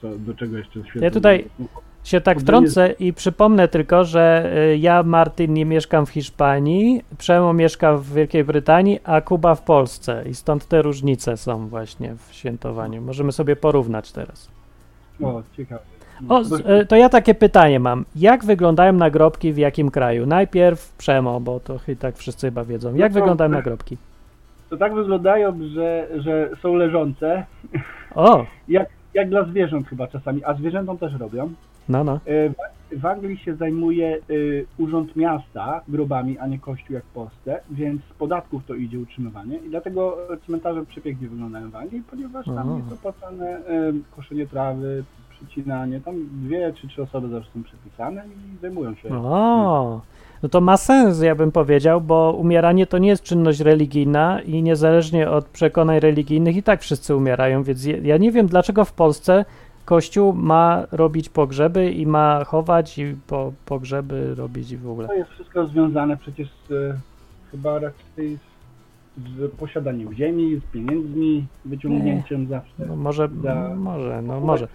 co, 0.00 0.18
do 0.18 0.34
czego 0.34 0.58
jeszcze 0.58 0.80
świecę. 0.84 1.04
Ja 1.04 1.10
tutaj- 1.10 1.44
się 2.04 2.20
tak 2.20 2.40
wtrącę 2.40 2.94
i 2.98 3.12
przypomnę 3.12 3.68
tylko, 3.68 4.04
że 4.04 4.52
y, 4.72 4.78
ja, 4.78 5.02
Martin, 5.02 5.54
nie 5.54 5.64
mieszkam 5.64 6.06
w 6.06 6.10
Hiszpanii, 6.10 7.02
Przemo 7.18 7.52
mieszka 7.52 7.96
w 7.96 8.12
Wielkiej 8.12 8.44
Brytanii, 8.44 8.98
a 9.04 9.20
Kuba 9.20 9.54
w 9.54 9.62
Polsce 9.62 10.24
i 10.30 10.34
stąd 10.34 10.66
te 10.66 10.82
różnice 10.82 11.36
są 11.36 11.68
właśnie 11.68 12.14
w 12.14 12.34
świętowaniu. 12.34 13.02
Możemy 13.02 13.32
sobie 13.32 13.56
porównać 13.56 14.12
teraz. 14.12 14.50
O, 15.22 15.42
ciekawe. 15.56 15.91
O, 16.28 16.40
y, 16.80 16.86
to 16.86 16.96
ja 16.96 17.08
takie 17.08 17.34
pytanie 17.34 17.80
mam. 17.80 18.04
Jak 18.16 18.44
wyglądają 18.44 18.92
nagrobki 18.92 19.52
w 19.52 19.58
jakim 19.58 19.90
kraju? 19.90 20.26
Najpierw 20.26 20.92
Przemo, 20.98 21.40
bo 21.40 21.60
to 21.60 21.76
i 21.88 21.96
tak 21.96 22.16
wszyscy 22.16 22.46
chyba 22.46 22.64
wiedzą. 22.64 22.94
Jak 22.94 23.12
No 23.12 23.14
to- 23.14 23.20
wyglądają 23.20 23.50
nagrobki? 23.50 23.96
To 24.70 24.76
tak 24.76 24.94
wyglądają, 24.94 25.58
że, 25.74 26.08
że 26.18 26.50
są 26.62 26.74
leżące, 26.74 27.46
O, 28.14 28.46
jak, 28.68 28.88
jak 29.14 29.28
dla 29.28 29.44
zwierząt 29.44 29.88
chyba 29.88 30.06
czasami, 30.06 30.44
a 30.44 30.54
zwierzętom 30.54 30.98
też 30.98 31.12
robią. 31.14 31.52
no, 31.88 32.04
no. 32.04 32.12
E, 32.26 32.48
W 32.50 32.54
w 33.00 33.06
Anglii 33.06 33.36
się 33.38 33.54
zajmuje 33.54 34.18
y, 34.30 34.66
Urząd 34.78 35.16
Miasta 35.16 35.80
grobami, 35.88 36.38
a 36.38 36.46
nie 36.46 36.58
Kościół 36.58 36.94
jak 36.94 37.04
w 37.04 37.12
Polsce, 37.12 37.60
więc 37.70 38.02
z 38.04 38.12
podatków 38.18 38.62
to 38.66 38.74
idzie 38.74 38.98
utrzymywanie 38.98 39.56
i 39.56 39.68
dlatego 39.70 40.16
cmentarze 40.46 40.86
przepięknie 40.86 41.28
wyglądają 41.28 41.70
w 41.70 41.76
Anglii, 41.76 42.02
ponieważ 42.10 42.48
Aha. 42.48 42.56
tam 42.56 42.76
jest 42.78 42.92
opłacane 42.92 43.58
y, 43.58 43.62
koszenie 44.16 44.46
trawy, 44.46 45.04
przy, 45.42 45.50
przecinanie. 45.50 46.00
Tam 46.00 46.14
dwie 46.32 46.72
czy 46.80 46.88
trzy 46.88 47.02
osoby 47.02 47.28
zawsze 47.28 47.50
są 47.54 47.62
przypisane 47.62 48.24
i 48.26 48.60
zajmują 48.60 48.94
się. 48.94 49.08
O, 49.08 50.00
no 50.42 50.48
to 50.48 50.60
ma 50.60 50.76
sens, 50.76 51.22
ja 51.22 51.34
bym 51.34 51.52
powiedział, 51.52 52.00
bo 52.00 52.32
umieranie 52.38 52.86
to 52.86 52.98
nie 52.98 53.08
jest 53.08 53.22
czynność 53.22 53.60
religijna 53.60 54.40
i 54.40 54.62
niezależnie 54.62 55.30
od 55.30 55.44
przekonań 55.44 56.00
religijnych 56.00 56.56
i 56.56 56.62
tak 56.62 56.80
wszyscy 56.80 57.16
umierają, 57.16 57.62
więc 57.62 57.84
ja 58.02 58.16
nie 58.16 58.32
wiem, 58.32 58.46
dlaczego 58.46 58.84
w 58.84 58.92
Polsce 58.92 59.44
Kościół 59.84 60.32
ma 60.32 60.86
robić 60.92 61.28
pogrzeby 61.28 61.90
i 61.90 62.06
ma 62.06 62.44
chować 62.44 62.98
i 62.98 63.16
po, 63.26 63.52
pogrzeby 63.66 64.34
robić 64.34 64.70
i 64.70 64.76
w 64.76 64.90
ogóle. 64.90 65.08
To 65.08 65.14
jest 65.14 65.30
wszystko 65.30 65.66
związane 65.66 66.16
przecież 66.16 66.48
z, 66.68 66.96
chyba 67.50 67.78
raczej 67.78 68.38
z, 69.16 69.38
z 69.38 69.50
posiadaniem 69.50 70.14
ziemi, 70.14 70.60
z 70.68 70.72
pieniędzmi, 70.72 71.46
wyciągnięciem 71.64 72.46
zawsze. 72.46 72.86
No 72.88 72.96
może, 72.96 73.28
Za- 73.42 73.74
może, 73.76 74.22
no 74.22 74.40
może. 74.40 74.68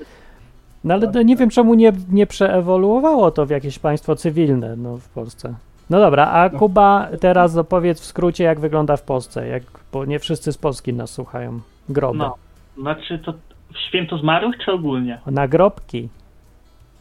No 0.84 0.94
ale 0.94 1.26
nie 1.26 1.36
wiem, 1.36 1.50
czemu 1.50 1.74
nie, 1.74 1.92
nie 2.10 2.28
przeewoluowało 2.28 3.32
to 3.32 3.46
w 3.46 3.50
jakieś 3.50 3.80
państwo 3.80 4.16
cywilne 4.16 4.76
no, 4.76 4.98
w 4.98 5.10
Polsce. 5.10 5.56
No 5.90 6.00
dobra, 6.00 6.28
a 6.28 6.50
No. 6.50 6.60
Kuba, 6.60 7.08
teraz 7.20 7.58
opowiedz 7.58 8.02
w 8.02 8.06
skrócie, 8.06 8.44
jak 8.44 8.60
wygląda 8.60 8.98
w 8.98 9.02
Polsce, 9.04 9.48
jak, 9.48 9.64
bo 9.92 10.06
nie 10.06 10.20
wszyscy 10.20 10.52
z 10.54 10.58
Polski 10.58 10.94
nas 10.94 11.12
słuchają. 11.12 11.60
Groby. 11.90 12.18
No, 12.18 12.36
znaczy 12.78 13.20
to 13.20 13.34
w 13.74 13.78
święto 13.78 14.18
zmarłych 14.18 14.56
czy 14.66 14.72
ogólnie? 14.72 15.20
Nagrobki, 15.26 16.10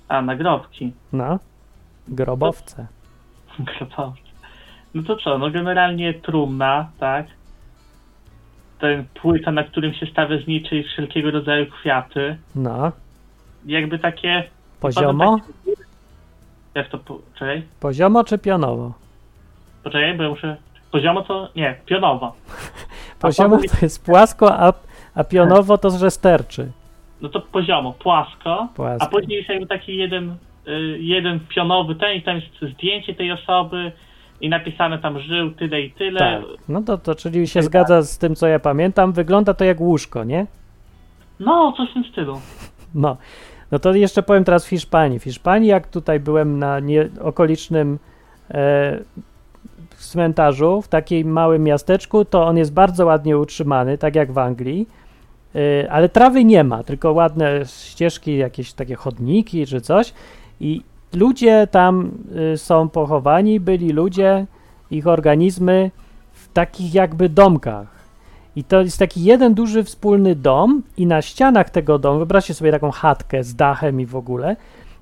A, 0.08 0.22
nagrobki. 0.22 0.92
no. 1.12 1.38
Grobowce. 2.08 2.86
Grobowce. 3.58 4.26
No 4.94 5.02
to 5.02 5.16
co, 5.16 5.38
no 5.38 5.50
generalnie 5.50 6.14
trumna, 6.14 6.88
tak? 7.00 7.26
Ten 8.80 9.04
płyta, 9.22 9.52
na 9.52 9.64
którym 9.64 9.94
się 9.94 10.06
stawia 10.06 10.38
znicze 10.44 10.76
i 10.76 10.84
wszelkiego 10.84 11.30
rodzaju 11.30 11.66
kwiaty. 11.66 12.36
No. 12.54 12.92
Jakby 13.66 13.98
takie... 13.98 14.44
Poziomo? 14.80 15.40
Jak 16.74 16.88
to... 16.88 16.98
po- 16.98 17.18
Czekaj, 17.34 17.62
Poziomo 17.80 18.24
czy 18.24 18.38
pionowo? 18.38 18.92
poczekaj, 19.84 20.16
bo 20.16 20.22
ja 20.22 20.28
muszę... 20.28 20.56
Poziomo 20.92 21.22
to... 21.22 21.48
Nie, 21.56 21.76
pionowo. 21.86 22.34
Poziomo 23.20 23.56
to 23.58 23.76
jest 23.82 24.04
płasko, 24.04 24.52
a, 24.60 24.72
a 25.14 25.24
pionowo 25.24 25.78
to, 25.78 25.90
że 25.90 26.10
sterczy. 26.10 26.72
No 27.20 27.28
to 27.28 27.40
poziomo, 27.40 27.92
płasko. 27.92 28.68
Płasko. 28.74 29.06
A 29.06 29.10
później 29.10 29.38
jest 29.38 29.48
jakby 29.48 29.66
taki 29.66 29.96
jeden, 29.96 30.36
y, 30.68 30.98
jeden 31.00 31.40
pionowy 31.40 31.94
ten 31.94 32.16
i 32.16 32.22
tam 32.22 32.36
jest 32.36 32.74
zdjęcie 32.74 33.14
tej 33.14 33.32
osoby 33.32 33.92
i 34.40 34.48
napisane 34.48 34.98
tam 34.98 35.20
żył 35.20 35.50
tyle 35.50 35.80
i 35.80 35.90
tyle. 35.90 36.18
Tak. 36.20 36.42
No 36.68 36.82
to, 36.82 36.98
to 36.98 37.14
czyli 37.14 37.48
się 37.48 37.62
zgadza 37.62 38.02
z 38.02 38.18
tym, 38.18 38.34
co 38.34 38.46
ja 38.46 38.58
pamiętam. 38.58 39.12
Wygląda 39.12 39.54
to 39.54 39.64
jak 39.64 39.80
łóżko, 39.80 40.24
nie? 40.24 40.46
No, 41.40 41.72
coś 41.76 41.90
w 41.90 41.94
tym 41.94 42.04
stylu. 42.04 42.40
No, 42.94 43.16
no 43.70 43.78
to 43.78 43.94
jeszcze 43.94 44.22
powiem 44.22 44.44
teraz 44.44 44.66
w 44.66 44.68
Hiszpanii. 44.68 45.18
W 45.18 45.24
Hiszpanii, 45.24 45.68
jak 45.68 45.86
tutaj 45.86 46.20
byłem 46.20 46.58
na 46.58 46.80
nie, 46.80 47.08
okolicznym 47.20 47.98
e, 48.50 48.98
cmentarzu, 49.98 50.82
w 50.82 50.88
takim 50.88 51.28
małym 51.28 51.64
miasteczku, 51.64 52.24
to 52.24 52.46
on 52.46 52.56
jest 52.56 52.72
bardzo 52.72 53.06
ładnie 53.06 53.38
utrzymany, 53.38 53.98
tak 53.98 54.14
jak 54.14 54.32
w 54.32 54.38
Anglii, 54.38 54.88
e, 55.54 55.90
ale 55.90 56.08
trawy 56.08 56.44
nie 56.44 56.64
ma, 56.64 56.84
tylko 56.84 57.12
ładne 57.12 57.60
ścieżki, 57.66 58.36
jakieś 58.36 58.72
takie 58.72 58.94
chodniki 58.94 59.66
czy 59.66 59.80
coś 59.80 60.12
i 60.60 60.82
ludzie 61.12 61.66
tam 61.70 62.10
y, 62.54 62.58
są 62.58 62.88
pochowani, 62.88 63.60
byli 63.60 63.92
ludzie, 63.92 64.46
ich 64.90 65.06
organizmy 65.06 65.90
w 66.32 66.52
takich 66.52 66.94
jakby 66.94 67.28
domkach. 67.28 67.95
I 68.56 68.64
to 68.64 68.82
jest 68.82 68.98
taki 68.98 69.24
jeden 69.24 69.54
duży 69.54 69.84
wspólny 69.84 70.34
dom 70.34 70.82
i 70.96 71.06
na 71.06 71.22
ścianach 71.22 71.70
tego 71.70 71.98
domu, 71.98 72.18
wyobraźcie 72.18 72.54
sobie 72.54 72.72
taką 72.72 72.90
chatkę 72.90 73.44
z 73.44 73.54
dachem 73.54 74.00
i 74.00 74.06
w 74.06 74.16
ogóle, 74.16 74.56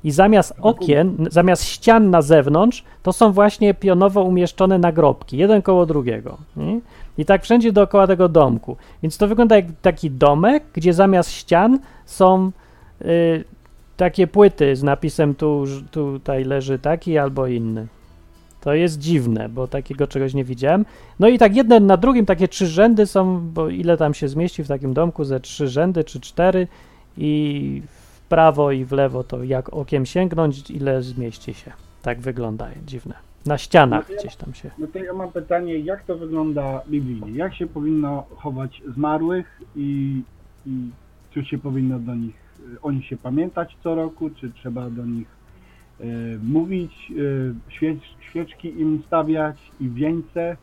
i 0.05 0.11
zamiast 0.11 0.55
okien, 0.61 1.17
zamiast 1.31 1.65
ścian 1.65 2.11
na 2.11 2.23
zewnątrz, 2.23 2.85
to 3.03 3.13
są 3.13 3.33
właśnie 3.33 3.75
pionowo 3.75 4.23
umieszczone 4.23 4.79
nagrobki, 4.79 5.37
jeden 5.37 5.63
koło 5.63 5.87
drugiego. 5.87 6.39
Nie? 6.57 6.81
I 7.19 7.25
tak 7.25 7.43
wszędzie 7.43 7.73
dookoła 7.73 8.07
tego 8.07 8.29
domku. 8.29 8.77
Więc 9.03 9.19
to 9.19 9.29
wygląda 9.29 9.57
jak 9.57 9.65
taki 9.83 10.11
domek, 10.11 10.65
gdzie 10.73 10.93
zamiast 10.93 11.31
ścian 11.31 11.79
są 12.07 12.51
y, 13.03 13.45
takie 13.97 14.27
płyty 14.27 14.77
z 14.77 14.83
napisem 14.83 15.35
tu, 15.35 15.65
tutaj 15.91 16.45
leży 16.45 16.79
taki 16.79 17.19
albo 17.19 17.47
inny. 17.47 17.87
To 18.65 18.75
jest 18.75 18.99
dziwne, 18.99 19.49
bo 19.49 19.69
takiego 19.69 20.07
czegoś 20.07 20.35
nie 20.35 20.45
widziałem. 20.45 20.85
No 21.21 21.29
i 21.29 21.39
tak 21.39 21.57
jeden 21.57 21.87
na 21.87 21.97
drugim 21.97 22.27
takie 22.27 22.49
trzy 22.49 22.67
rzędy 22.67 23.07
są, 23.07 23.41
bo 23.41 23.69
ile 23.69 23.97
tam 23.97 24.15
się 24.15 24.29
zmieści 24.29 24.65
w 24.65 24.69
takim 24.69 24.95
domku, 24.95 25.25
ze 25.25 25.41
trzy 25.41 25.69
rzędy 25.69 26.05
czy 26.05 26.21
cztery 26.21 26.67
i 27.19 27.83
w 27.87 28.21
prawo 28.29 28.73
i 28.73 28.85
w 28.85 28.93
lewo 28.93 29.25
to 29.25 29.45
jak 29.45 29.73
okiem 29.75 30.07
sięgnąć, 30.07 30.71
ile 30.71 31.03
zmieści 31.03 31.55
się. 31.55 31.73
Tak 32.03 32.21
wygląda, 32.21 32.69
dziwne. 32.87 33.15
Na 33.47 33.59
ścianach 33.59 34.09
No 34.09 34.15
ja- 34.15 34.21
gdzieś 34.21 34.37
tam 34.37 34.55
się. 34.55 34.71
No 34.79 34.87
to 34.87 34.99
ja 34.99 35.13
mam 35.13 35.33
pytanie, 35.33 35.79
jak 35.79 36.05
to 36.05 36.17
wygląda 36.19 36.81
biblijnie? 36.89 37.31
Jak 37.39 37.55
się 37.55 37.67
powinno 37.67 38.27
chować 38.37 38.83
zmarłych 38.95 39.61
i, 39.77 40.21
i 40.67 40.71
czy 41.35 41.45
się 41.45 41.59
powinno 41.59 41.99
do 41.99 42.15
nich, 42.15 42.35
y, 42.75 42.81
o 42.83 42.93
nich 42.93 43.07
się 43.07 43.17
pamiętać 43.17 43.77
co 43.83 43.95
roku, 43.95 44.31
czy 44.31 44.51
trzeba 44.53 44.91
do 44.91 45.05
nich 45.07 45.27
y, 46.01 46.05
mówić, 46.43 46.93
y, 47.11 47.55
świecz, 47.69 48.03
świeczki 48.35 48.81
im 48.81 49.03
stawiać 49.07 49.57
i 49.81 49.89
wieńce, 49.89 50.57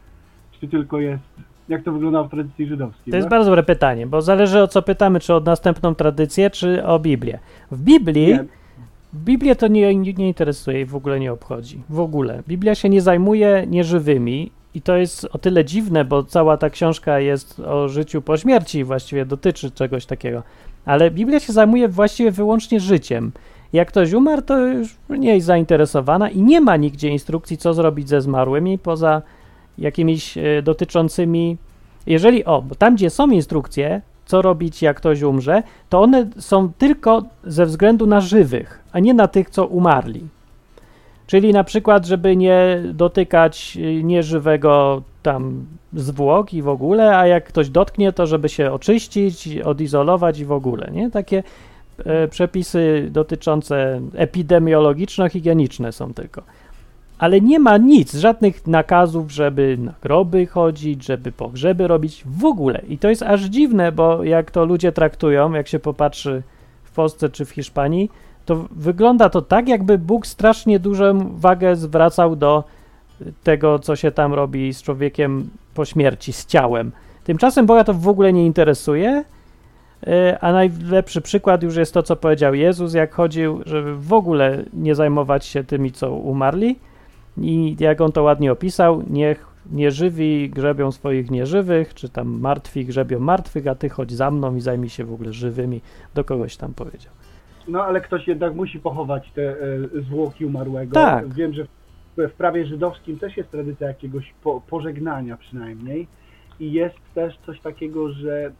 czy 0.59 0.67
tylko 0.67 0.99
jest, 0.99 1.23
jak 1.69 1.83
to 1.83 1.91
wygląda 1.91 2.23
w 2.23 2.29
tradycji 2.29 2.67
żydowskiej? 2.67 3.11
To 3.11 3.17
jest 3.17 3.25
tak? 3.25 3.29
bardzo 3.29 3.49
dobre 3.49 3.63
pytanie, 3.63 4.07
bo 4.07 4.21
zależy 4.21 4.61
o 4.61 4.67
co 4.67 4.81
pytamy, 4.81 5.19
czy 5.19 5.33
o 5.33 5.39
następną 5.39 5.95
tradycję, 5.95 6.49
czy 6.49 6.85
o 6.85 6.99
Biblię. 6.99 7.39
W 7.71 7.81
Biblii 7.81 8.27
Nie, 8.27 8.45
Biblię 9.13 9.55
to 9.55 9.67
nie, 9.67 9.95
nie, 9.95 10.13
nie 10.13 10.27
interesuje 10.27 10.81
i 10.81 10.85
w 10.85 10.95
ogóle 10.95 11.19
nie 11.19 11.33
obchodzi. 11.33 11.83
W 11.89 11.99
ogóle. 11.99 12.43
Biblia 12.47 12.75
się 12.75 12.89
nie 12.89 13.01
zajmuje 13.01 13.65
nieżywymi 13.67 14.51
i 14.73 14.81
to 14.81 14.97
jest 14.97 15.27
o 15.31 15.37
tyle 15.37 15.65
dziwne, 15.65 16.05
bo 16.05 16.23
cała 16.23 16.57
ta 16.57 16.69
książka 16.69 17.19
jest 17.19 17.59
o 17.59 17.89
życiu 17.89 18.21
po 18.21 18.37
śmierci 18.37 18.83
właściwie 18.83 19.25
dotyczy 19.25 19.71
czegoś 19.71 20.05
takiego. 20.05 20.43
Ale 20.85 21.11
Biblia 21.11 21.39
się 21.39 21.53
zajmuje 21.53 21.87
właściwie 21.87 22.31
wyłącznie 22.31 22.79
życiem. 22.79 23.31
Jak 23.73 23.87
ktoś 23.87 24.13
umarł, 24.13 24.41
to 24.41 24.67
już 24.67 24.97
nie 25.09 25.35
jest 25.35 25.47
zainteresowana 25.47 26.29
i 26.29 26.41
nie 26.41 26.61
ma 26.61 26.77
nigdzie 26.77 27.09
instrukcji, 27.09 27.57
co 27.57 27.73
zrobić 27.73 28.09
ze 28.09 28.21
zmarłymi, 28.21 28.79
poza 28.79 29.21
jakimiś 29.77 30.37
e, 30.37 30.61
dotyczącymi. 30.61 31.57
Jeżeli, 32.05 32.45
o, 32.45 32.61
bo 32.61 32.75
tam, 32.75 32.95
gdzie 32.95 33.09
są 33.09 33.29
instrukcje, 33.29 34.01
co 34.25 34.41
robić, 34.41 34.81
jak 34.81 34.97
ktoś 34.97 35.21
umrze, 35.21 35.63
to 35.89 36.01
one 36.01 36.27
są 36.39 36.71
tylko 36.77 37.23
ze 37.43 37.65
względu 37.65 38.07
na 38.07 38.21
żywych, 38.21 38.83
a 38.91 38.99
nie 38.99 39.13
na 39.13 39.27
tych, 39.27 39.49
co 39.49 39.65
umarli. 39.65 40.27
Czyli 41.27 41.53
na 41.53 41.63
przykład, 41.63 42.05
żeby 42.05 42.35
nie 42.35 42.83
dotykać 42.93 43.77
y, 43.77 44.03
nieżywego 44.03 45.01
tam 45.23 45.65
zwłok 45.93 46.53
i 46.53 46.61
w 46.61 46.67
ogóle, 46.67 47.17
a 47.17 47.27
jak 47.27 47.45
ktoś 47.45 47.69
dotknie, 47.69 48.13
to 48.13 48.27
żeby 48.27 48.49
się 48.49 48.71
oczyścić, 48.71 49.57
odizolować 49.57 50.39
i 50.39 50.45
w 50.45 50.51
ogóle, 50.51 50.89
nie? 50.91 51.11
Takie 51.11 51.37
e, 51.37 51.43
przepisy 52.29 53.07
dotyczące 53.11 54.01
epidemiologiczno-higieniczne 54.13 55.91
są 55.91 56.13
tylko. 56.13 56.41
Ale 57.19 57.41
nie 57.41 57.59
ma 57.59 57.77
nic, 57.77 58.15
żadnych 58.15 58.67
nakazów, 58.67 59.31
żeby 59.31 59.77
na 59.79 59.93
groby 60.01 60.45
chodzić, 60.45 61.05
żeby 61.05 61.31
pogrzeby 61.31 61.87
robić, 61.87 62.23
w 62.25 62.45
ogóle. 62.45 62.81
I 62.89 62.97
to 62.97 63.09
jest 63.09 63.23
aż 63.23 63.41
dziwne, 63.41 63.91
bo 63.91 64.23
jak 64.23 64.51
to 64.51 64.65
ludzie 64.65 64.91
traktują, 64.91 65.53
jak 65.53 65.67
się 65.67 65.79
popatrzy 65.79 66.43
w 66.83 66.91
Polsce 66.91 67.29
czy 67.29 67.45
w 67.45 67.49
Hiszpanii, 67.49 68.09
to 68.45 68.67
wygląda 68.71 69.29
to 69.29 69.41
tak, 69.41 69.67
jakby 69.67 69.97
Bóg 69.97 70.27
strasznie 70.27 70.79
dużą 70.79 71.37
wagę 71.37 71.75
zwracał 71.75 72.35
do 72.35 72.63
tego, 73.43 73.79
co 73.79 73.95
się 73.95 74.11
tam 74.11 74.33
robi 74.33 74.73
z 74.73 74.81
człowiekiem 74.81 75.49
po 75.73 75.85
śmierci, 75.85 76.33
z 76.33 76.45
ciałem. 76.45 76.91
Tymczasem 77.23 77.65
Boga 77.65 77.83
to 77.83 77.93
w 77.93 78.07
ogóle 78.07 78.33
nie 78.33 78.45
interesuje, 78.45 79.09
e, 79.09 79.23
a 80.41 80.51
najlepszy 80.51 81.21
przykład 81.21 81.63
już 81.63 81.75
jest 81.75 81.93
to, 81.93 82.03
co 82.03 82.15
powiedział 82.15 82.53
Jezus, 82.53 82.93
jak 82.93 83.13
chodził, 83.13 83.61
żeby 83.65 83.95
w 83.95 84.13
ogóle 84.13 84.63
nie 84.73 84.95
zajmować 84.95 85.45
się 85.45 85.63
tymi, 85.63 85.91
co 85.91 86.13
umarli. 86.13 86.79
I 87.37 87.75
jak 87.79 88.01
on 88.01 88.11
to 88.11 88.23
ładnie 88.23 88.51
opisał, 88.51 89.03
niech 89.09 89.47
nieżywi 89.71 90.49
grzebią 90.49 90.91
swoich 90.91 91.31
nieżywych, 91.31 91.93
czy 91.93 92.09
tam 92.09 92.39
martwi 92.39 92.85
grzebią 92.85 93.19
martwych, 93.19 93.67
a 93.67 93.75
ty 93.75 93.89
chodź 93.89 94.11
za 94.11 94.31
mną 94.31 94.55
i 94.55 94.61
zajmij 94.61 94.89
się 94.89 95.05
w 95.05 95.13
ogóle 95.13 95.33
żywymi. 95.33 95.81
Do 96.13 96.23
kogoś 96.23 96.57
tam 96.57 96.73
powiedział. 96.73 97.13
No 97.67 97.83
ale 97.83 98.01
ktoś 98.01 98.27
jednak 98.27 98.55
musi 98.55 98.79
pochować 98.79 99.31
te 99.31 99.51
e, 99.51 99.55
zwłoki 100.01 100.45
umarłego. 100.45 100.93
Tak. 100.93 101.33
Wiem, 101.33 101.53
że 101.53 101.63
w, 102.17 102.29
w 102.29 102.33
prawie 102.33 102.65
żydowskim 102.65 103.19
też 103.19 103.37
jest 103.37 103.51
tradycja 103.51 103.87
jakiegoś 103.87 104.33
po, 104.43 104.61
pożegnania 104.61 105.37
przynajmniej. 105.37 106.07
I 106.59 106.71
jest 106.71 106.95
też 107.15 107.37
coś 107.45 107.59
takiego, 107.59 108.11
że 108.11 108.51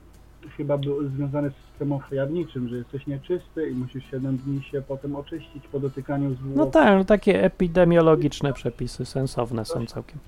chyba 0.57 0.77
był 0.77 1.09
związane 1.09 1.49
z 1.49 1.53
systemem 1.53 1.93
ofiarniczym, 1.93 2.67
że 2.67 2.77
jesteś 2.77 3.07
nieczysty 3.07 3.69
i 3.69 3.73
musisz 3.73 4.03
7 4.11 4.37
dni 4.37 4.63
się 4.63 4.81
potem 4.81 5.15
oczyścić 5.15 5.67
po 5.71 5.79
dotykaniu 5.79 6.35
zwłok. 6.35 6.55
No 6.55 6.65
tak, 6.65 6.97
no 6.97 7.05
takie 7.05 7.43
epidemiologiczne 7.43 8.53
przepisy, 8.53 9.05
sensowne 9.05 9.65
są 9.65 9.85
całkiem. 9.85 10.19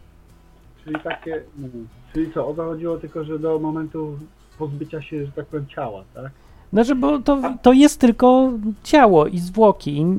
Czyli 0.83 0.95
takie, 1.03 1.43
mm, 1.57 1.87
czyli 2.13 2.33
co, 2.33 2.47
o 2.47 2.53
to 2.53 2.65
chodziło 2.65 2.97
tylko, 2.97 3.23
że 3.23 3.39
do 3.39 3.59
momentu 3.59 4.19
pozbycia 4.57 5.01
się, 5.01 5.25
że 5.25 5.31
tak 5.31 5.45
powiem, 5.45 5.65
ciała, 5.67 6.03
tak? 6.13 6.31
Znaczy, 6.73 6.95
bo 6.95 7.19
to, 7.19 7.41
to 7.61 7.73
jest 7.73 7.99
tylko 7.99 8.51
ciało 8.83 9.27
i 9.27 9.37
zwłoki. 9.37 9.91
I 9.91 10.15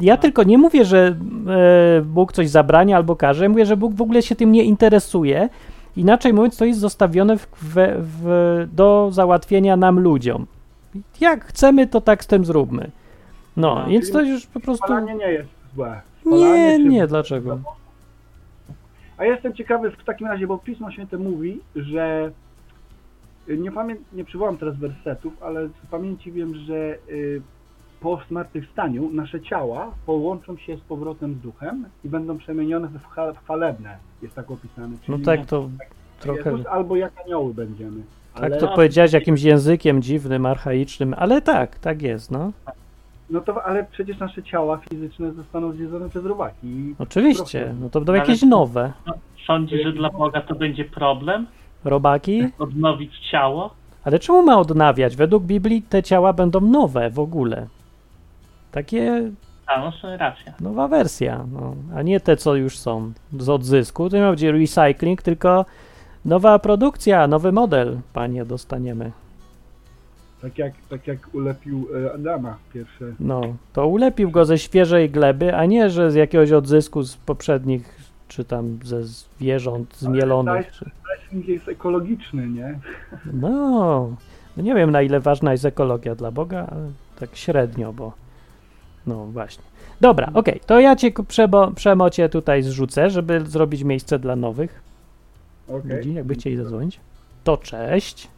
Ja 0.00 0.16
tylko 0.16 0.42
nie 0.42 0.58
mówię, 0.58 0.84
że 0.84 1.16
e, 1.48 2.02
Bóg 2.02 2.32
coś 2.32 2.48
zabrania 2.48 2.96
albo 2.96 3.16
każe, 3.16 3.48
mówię, 3.48 3.66
że 3.66 3.76
Bóg 3.76 3.94
w 3.94 4.02
ogóle 4.02 4.22
się 4.22 4.36
tym 4.36 4.52
nie 4.52 4.64
interesuje. 4.64 5.48
Inaczej 5.96 6.32
mówiąc, 6.32 6.56
to 6.56 6.64
jest 6.64 6.80
zostawione 6.80 7.38
w, 7.38 7.46
w, 7.62 7.74
w, 7.98 8.66
do 8.74 9.08
załatwienia 9.12 9.76
nam 9.76 10.00
ludziom. 10.00 10.46
Jak 11.20 11.44
chcemy, 11.44 11.86
to 11.86 12.00
tak 12.00 12.24
z 12.24 12.26
tym 12.26 12.44
zróbmy. 12.44 12.90
No, 13.56 13.74
No, 13.74 13.86
więc 13.90 14.10
to 14.12 14.20
już 14.22 14.46
po 14.46 14.60
prostu... 14.60 14.84
Spalanie 14.86 15.14
nie 15.14 15.32
jest 15.32 15.48
złe. 15.74 16.00
Nie, 16.26 16.36
Spalanie 16.38 16.76
czy- 16.78 16.84
nie, 16.84 17.06
dlaczego? 17.06 17.58
A 19.18 19.24
ja 19.24 19.32
jestem 19.32 19.54
ciekawy 19.54 19.90
w 19.90 20.04
takim 20.04 20.26
razie, 20.26 20.46
bo 20.46 20.58
Pismo 20.58 20.90
Święte 20.90 21.18
mówi, 21.18 21.60
że 21.76 22.30
nie, 23.48 23.70
pamię- 23.72 23.96
nie 24.12 24.24
przywołam 24.24 24.58
teraz 24.58 24.76
wersetów, 24.76 25.42
ale 25.42 25.68
z 25.68 25.86
pamięci 25.90 26.32
wiem, 26.32 26.54
że 26.54 26.74
y, 27.10 27.42
po 28.06 28.20
zmartwychwstaniu 28.28 29.10
nasze 29.12 29.40
ciała 29.40 29.90
połączą 30.06 30.56
się 30.56 30.76
z 30.76 30.80
powrotem 30.80 31.34
z 31.34 31.38
duchem 31.38 31.84
i 32.04 32.08
będą 32.08 32.38
przemienione 32.38 32.88
w 32.88 33.06
chwa- 33.06 33.32
w 33.32 33.38
chwalebne. 33.38 33.96
Jest 34.22 34.34
tak 34.34 34.50
opisane. 34.50 34.88
No 34.88 34.96
Czyli 35.14 35.22
tak, 35.24 35.46
to 35.46 35.68
trochę... 36.20 36.50
Jezus, 36.50 36.66
albo 36.66 36.96
jak 36.96 37.12
anioły 37.24 37.54
będziemy. 37.54 38.02
Tak 38.34 38.44
Ale, 38.44 38.56
to 38.56 38.68
powiedziałeś 38.68 39.12
jakimś 39.12 39.42
językiem 39.42 40.02
dziwnym, 40.02 40.46
archaicznym, 40.46 41.14
ale 41.18 41.42
tak, 41.42 41.78
tak 41.78 42.02
jest, 42.02 42.30
no. 42.30 42.52
no 43.30 43.40
to, 43.40 43.64
ale 43.64 43.86
przecież 43.92 44.18
nasze 44.18 44.42
ciała 44.42 44.76
fizyczne 44.76 45.32
zostaną 45.32 45.72
zjedzone 45.72 46.08
przez 46.08 46.24
robaki. 46.24 46.66
i 46.66 46.94
Oczywiście, 46.98 47.74
no 47.80 47.90
to 47.90 48.00
będą 48.00 48.12
Ale- 48.12 48.20
jakieś 48.20 48.42
nowe. 48.42 48.92
Sądzisz, 49.46 49.82
że 49.82 49.92
dla 49.92 50.10
Boga 50.10 50.40
to 50.40 50.54
będzie 50.54 50.84
problem? 50.84 51.46
Robaki? 51.84 52.42
Odnowić 52.58 53.12
ciało? 53.30 53.74
Ale 54.04 54.18
czemu 54.18 54.42
ma 54.42 54.58
odnawiać? 54.58 55.16
Według 55.16 55.44
Biblii 55.44 55.82
te 55.82 56.02
ciała 56.02 56.32
będą 56.32 56.60
nowe 56.60 57.10
w 57.10 57.18
ogóle. 57.18 57.66
Takie 58.72 59.30
A, 59.66 59.80
no 59.80 59.92
sobie 59.92 60.16
racja. 60.16 60.54
nowa 60.60 60.88
wersja, 60.88 61.44
no, 61.52 61.74
a 61.94 62.02
nie 62.02 62.20
te, 62.20 62.36
co 62.36 62.54
już 62.54 62.78
są 62.78 63.12
z 63.38 63.48
odzysku. 63.48 64.10
To 64.10 64.16
nie 64.16 64.22
będzie 64.22 64.52
recycling, 64.52 65.22
tylko 65.22 65.64
nowa 66.24 66.58
produkcja, 66.58 67.26
nowy 67.26 67.52
model, 67.52 67.98
panie, 68.12 68.44
dostaniemy. 68.44 69.12
Tak 70.42 70.58
jak, 70.58 70.72
tak 70.90 71.06
jak 71.06 71.34
ulepił 71.34 71.88
e, 72.06 72.12
Adama 72.12 72.56
pierwsze. 72.74 73.04
No, 73.20 73.40
to 73.72 73.86
ulepił 73.86 74.30
go 74.30 74.44
ze 74.44 74.58
świeżej 74.58 75.10
gleby, 75.10 75.54
a 75.54 75.66
nie, 75.66 75.90
że 75.90 76.10
z 76.10 76.14
jakiegoś 76.14 76.52
odzysku 76.52 77.02
z 77.02 77.16
poprzednich, 77.16 77.96
czy 78.28 78.44
tam 78.44 78.78
ze 78.84 79.04
zwierząt 79.04 79.96
zmielonych. 79.96 80.72
Wrestling 81.06 81.48
jest 81.48 81.68
ekologiczny, 81.68 82.48
nie? 82.48 82.78
No, 83.32 83.50
no 84.56 84.62
nie 84.62 84.74
wiem 84.74 84.90
na 84.90 85.02
ile 85.02 85.20
ważna 85.20 85.52
jest 85.52 85.64
ekologia 85.64 86.14
dla 86.14 86.30
Boga, 86.30 86.66
ale 86.70 86.90
tak 87.20 87.36
średnio, 87.36 87.92
bo 87.92 88.12
no 89.06 89.26
właśnie. 89.26 89.64
Dobra, 90.00 90.30
okej, 90.34 90.60
to 90.66 90.80
ja 90.80 90.96
cię 90.96 91.12
ku- 91.12 91.24
przebo, 91.24 91.70
przemo 91.70 92.10
cię 92.10 92.28
tutaj 92.28 92.62
zrzucę, 92.62 93.10
żeby 93.10 93.40
zrobić 93.40 93.82
miejsce 93.84 94.18
dla 94.18 94.36
nowych 94.36 94.82
Okej. 95.68 95.96
ludzi, 95.96 96.14
jakby 96.14 96.34
chcieli 96.34 96.56
zadzwonić. 96.56 97.00
To 97.44 97.56
cześć. 97.56 98.28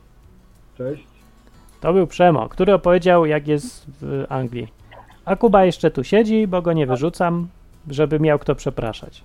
Cześć. 0.79 1.05
To 1.81 1.93
był 1.93 2.07
Przemo, 2.07 2.49
który 2.49 2.75
opowiedział 2.75 3.27
jak 3.27 3.49
jest 3.49 3.87
w 4.01 4.25
Anglii. 4.29 4.69
A 5.25 5.37
Kuba 5.37 5.65
jeszcze 5.65 5.91
tu 5.91 6.05
siedzi, 6.05 6.47
bo 6.47 6.63
go 6.63 6.73
nie 6.73 6.87
wyrzucam, 6.87 7.49
żeby 7.91 8.21
miał 8.21 8.39
kto 8.39 8.55
przepraszać. 8.55 9.25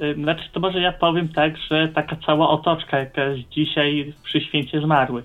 Y, 0.00 0.14
Znaczy, 0.14 0.42
to 0.52 0.60
może 0.60 0.80
ja 0.80 0.92
powiem 0.92 1.28
tak, 1.28 1.52
że 1.70 1.88
taka 1.88 2.16
cała 2.26 2.48
otoczka 2.50 2.98
jakaś 2.98 3.38
dzisiaj 3.40 4.14
przy 4.24 4.40
święcie 4.40 4.80
zmarłych. 4.80 5.24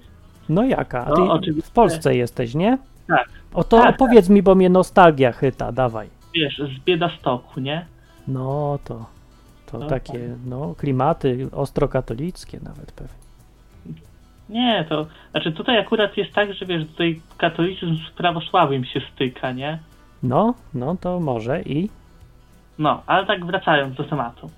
No 0.49 0.63
jaka? 0.63 1.05
A 1.05 1.09
No, 1.09 1.15
ty 1.15 1.21
oczywiście. 1.21 1.69
w 1.69 1.71
Polsce 1.73 2.15
jesteś, 2.15 2.55
nie? 2.55 2.77
Tak. 3.07 3.29
O 3.53 3.63
to 3.63 3.77
Tak, 3.77 3.95
opowiedz 3.95 4.29
mi, 4.29 4.43
bo 4.43 4.55
mnie 4.55 4.69
nostalgia 4.69 5.31
chyta, 5.31 5.71
dawaj. 5.71 6.09
Wiesz, 6.35 6.57
z 6.57 6.83
biedastoku, 6.83 7.59
nie? 7.59 7.85
No 8.27 8.79
to, 8.83 9.05
to 9.65 9.79
No, 9.79 9.87
takie, 9.87 10.35
no, 10.45 10.75
klimaty 10.77 11.47
ostro 11.51 11.87
katolickie 11.87 12.59
nawet 12.63 12.91
pewnie. 12.91 13.23
Nie, 14.49 14.85
to 14.89 15.07
znaczy 15.31 15.51
tutaj 15.51 15.79
akurat 15.79 16.17
jest 16.17 16.33
tak, 16.33 16.53
że 16.53 16.65
wiesz, 16.65 16.87
tutaj 16.87 17.21
katolicyzm 17.37 17.97
z 18.07 18.11
prawosławiem 18.11 18.85
się 18.85 19.01
styka, 19.13 19.51
nie? 19.51 19.79
No, 20.23 20.53
no 20.73 20.95
to 21.01 21.19
może 21.19 21.61
i, 21.61 21.89
No, 22.79 23.03
ale 23.05 23.25
tak 23.25 23.45
wracając 23.45 23.95
do 23.95 24.03
tematu. 24.03 24.49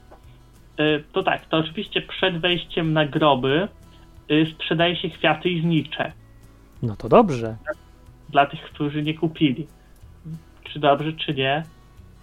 Y, 0.79 1.03
To 1.13 1.23
tak, 1.23 1.45
to 1.45 1.57
oczywiście 1.57 2.01
przed 2.01 2.37
wejściem 2.37 2.93
na 2.93 3.05
groby 3.05 3.67
y, 4.31 4.45
sprzedaje 4.55 4.95
się 4.95 5.09
kwiaty 5.09 5.49
i 5.49 5.61
znicze 5.61 6.11
no 6.83 6.95
to 6.95 7.09
dobrze. 7.09 7.55
Dla 8.35 8.45
tych, 8.45 8.61
którzy 8.61 9.03
nie 9.03 9.13
kupili. 9.13 9.67
Czy 10.63 10.79
dobrze, 10.79 11.13
czy 11.13 11.33
nie, 11.33 11.63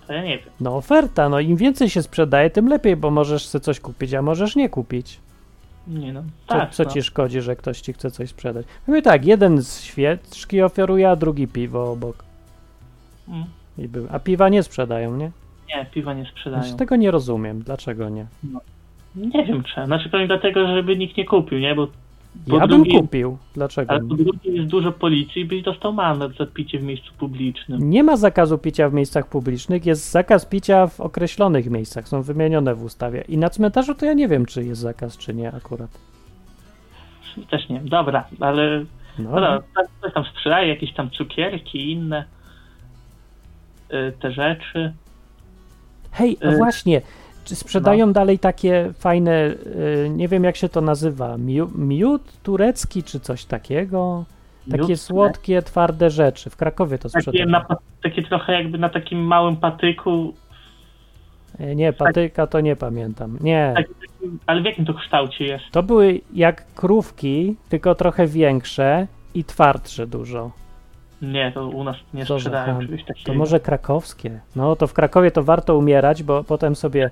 to 0.07 0.13
ja 0.13 0.23
nie 0.23 0.39
wiem. 0.39 0.49
No 0.61 0.77
oferta, 0.77 1.29
no 1.29 1.41
im 1.41 1.57
więcej 1.57 1.91
się 1.91 2.03
sprzedaje, 2.03 2.51
tym 2.51 2.69
lepiej, 2.69 2.97
bo 2.97 3.11
możesz 3.11 3.47
sobie 3.47 3.63
coś 3.63 3.81
kupić, 3.81 4.15
a 4.15 4.23
możesz 4.23 4.57
nie 4.57 4.69
kupić. 4.69 5.21
Nie 5.87 6.13
no, 6.13 6.23
Co, 6.47 6.55
tak. 6.55 6.71
co 6.71 6.85
no. 6.85 6.91
ci 6.91 7.03
szkodzi, 7.03 7.41
że 7.41 7.57
ktoś 7.57 7.81
ci 7.81 7.93
chce 7.93 8.11
coś 8.11 8.29
sprzedać? 8.29 8.67
Mówię 8.87 9.03
tak, 9.03 9.25
jeden 9.25 9.63
z 9.63 9.83
świeczki 9.83 10.63
oferuje, 10.63 11.11
a 11.11 11.17
drugi 11.17 11.49
piwo 11.49 11.93
obok. 11.93 12.25
Mm. 13.29 13.45
I 13.79 13.89
był. 13.89 14.07
A 14.11 14.19
piwa 14.19 14.49
nie 14.49 14.63
sprzedają, 14.63 15.17
nie? 15.17 15.31
Nie, 15.69 15.87
piwa 15.95 16.15
nie 16.15 16.27
sprzedają. 16.27 16.63
Znaczy, 16.63 16.79
tego 16.79 16.97
nie 16.97 17.11
rozumiem. 17.11 17.63
Dlaczego 17.63 18.09
nie? 18.09 18.27
Nie 19.17 19.45
wiem 19.45 19.63
czemu. 19.63 19.87
Znaczy 19.87 20.09
powiem 20.09 20.27
dlatego, 20.27 20.67
żeby 20.67 20.97
nikt 20.97 21.17
nie 21.17 21.25
kupił, 21.25 21.59
nie? 21.59 21.75
Bo 21.75 21.89
Po 22.51 22.57
ja 22.59 22.67
drugie- 22.67 22.93
bym 22.93 23.01
kupił. 23.03 23.39
Dlaczego? 23.55 23.91
ale 23.91 24.01
po 24.01 24.15
drugie 24.15 24.51
jest 24.51 24.69
dużo 24.69 24.93
policji 24.93 25.43
i 25.43 25.45
byś 25.45 25.63
dostał 25.63 25.93
mandat 25.93 26.33
za 26.39 26.47
picie 26.47 26.79
w 26.79 26.83
miejscu 26.83 27.13
publicznym. 27.19 27.91
Nie 27.91 28.03
ma 28.05 28.17
zakazu 28.17 28.59
picia 28.59 28.89
w 28.89 28.95
miejscach 28.95 29.27
publicznych, 29.29 29.87
jest 29.87 30.11
zakaz 30.11 30.47
picia 30.47 30.87
w 30.87 31.01
określonych 31.01 31.71
miejscach, 31.71 32.09
są 32.09 32.23
wymienione 32.23 32.75
w 32.75 32.83
ustawie. 32.85 33.25
I 33.29 33.39
na 33.39 33.51
cmentarzu 33.51 33.95
to 33.95 34.07
ja 34.07 34.13
nie 34.13 34.29
wiem, 34.29 34.47
czy 34.47 34.65
jest 34.65 34.81
zakaz, 34.81 35.19
czy 35.19 35.35
nie 35.35 35.53
akurat. 35.53 35.91
Też 37.51 37.69
nie. 37.69 37.81
Dobra, 37.81 38.25
ale 38.41 38.85
No, 39.19 39.25
Dobra, 39.31 39.63
tak, 39.75 40.15
tam 40.15 40.25
sprzedaje, 40.25 40.69
jakieś 40.69 40.93
tam 40.95 41.11
cukierki 41.11 41.79
i 41.79 41.93
inne 41.93 42.25
y, 43.93 44.13
te 44.21 44.33
rzeczy. 44.33 44.93
Hej, 46.11 46.37
Y, 46.45 46.57
właśnie, 46.57 47.03
sprzedają 47.45 48.07
no. 48.07 48.13
dalej 48.13 48.39
takie 48.39 48.93
fajne, 48.99 49.55
y, 50.07 50.11
nie 50.11 50.29
wiem 50.29 50.45
jak 50.45 50.57
się 50.57 50.69
to 50.69 50.81
nazywa, 50.81 51.37
miód 51.77 52.23
turecki, 52.43 53.03
czy 53.03 53.21
coś 53.21 53.45
takiego? 53.45 54.25
Takie 54.71 54.83
Miód, 54.89 55.01
słodkie, 55.01 55.63
twarde 55.63 56.11
rzeczy. 56.11 56.51
W 56.51 56.57
Krakowie 56.57 56.99
to 56.99 57.09
Takie, 57.09 57.21
sprzedają. 57.23 57.47
na, 57.47 57.61
pa- 57.61 57.77
takie 58.03 58.23
trochę 58.23 58.53
jakby 58.53 58.79
na 58.79 58.89
takim 58.89 59.19
małym 59.25 59.57
patyku, 59.57 60.35
E, 61.59 61.75
Nie, 61.75 61.93
patyka 61.93 62.47
to 62.47 62.61
nie 62.61 62.77
pamiętam. 62.77 63.39
Nie, 63.41 63.73
taki, 63.77 63.91
ale 64.47 64.61
w 64.63 64.65
jakim 64.65 64.85
to 64.85 64.95
kształcie 64.95 65.45
jest? 65.45 65.65
to 65.73 65.83
były 65.83 66.21
jak 66.35 66.75
krówki, 66.75 67.57
tylko 67.69 67.95
trochę 67.95 68.27
większe 68.27 69.07
i 69.35 69.45
twardsze 69.45 70.07
dużo. 70.07 70.51
Nie, 71.23 71.53
to 71.53 71.69
u 71.69 71.85
nas 71.85 71.97
nie 72.15 72.25
za 72.25 72.39
sprzedają 72.39 72.81
czegoś 72.81 73.05
takiego. 73.05 73.27
To 73.27 73.35
może 73.35 73.61
krakowskie. 73.61 74.41
No 74.57 74.77
to 74.77 74.87
w 74.87 74.93
Krakowie 74.93 75.31
to 75.31 75.43
warto 75.43 75.77
umierać, 75.79 76.23
bo 76.23 76.45
potem 76.45 76.77
sobie 76.77 77.11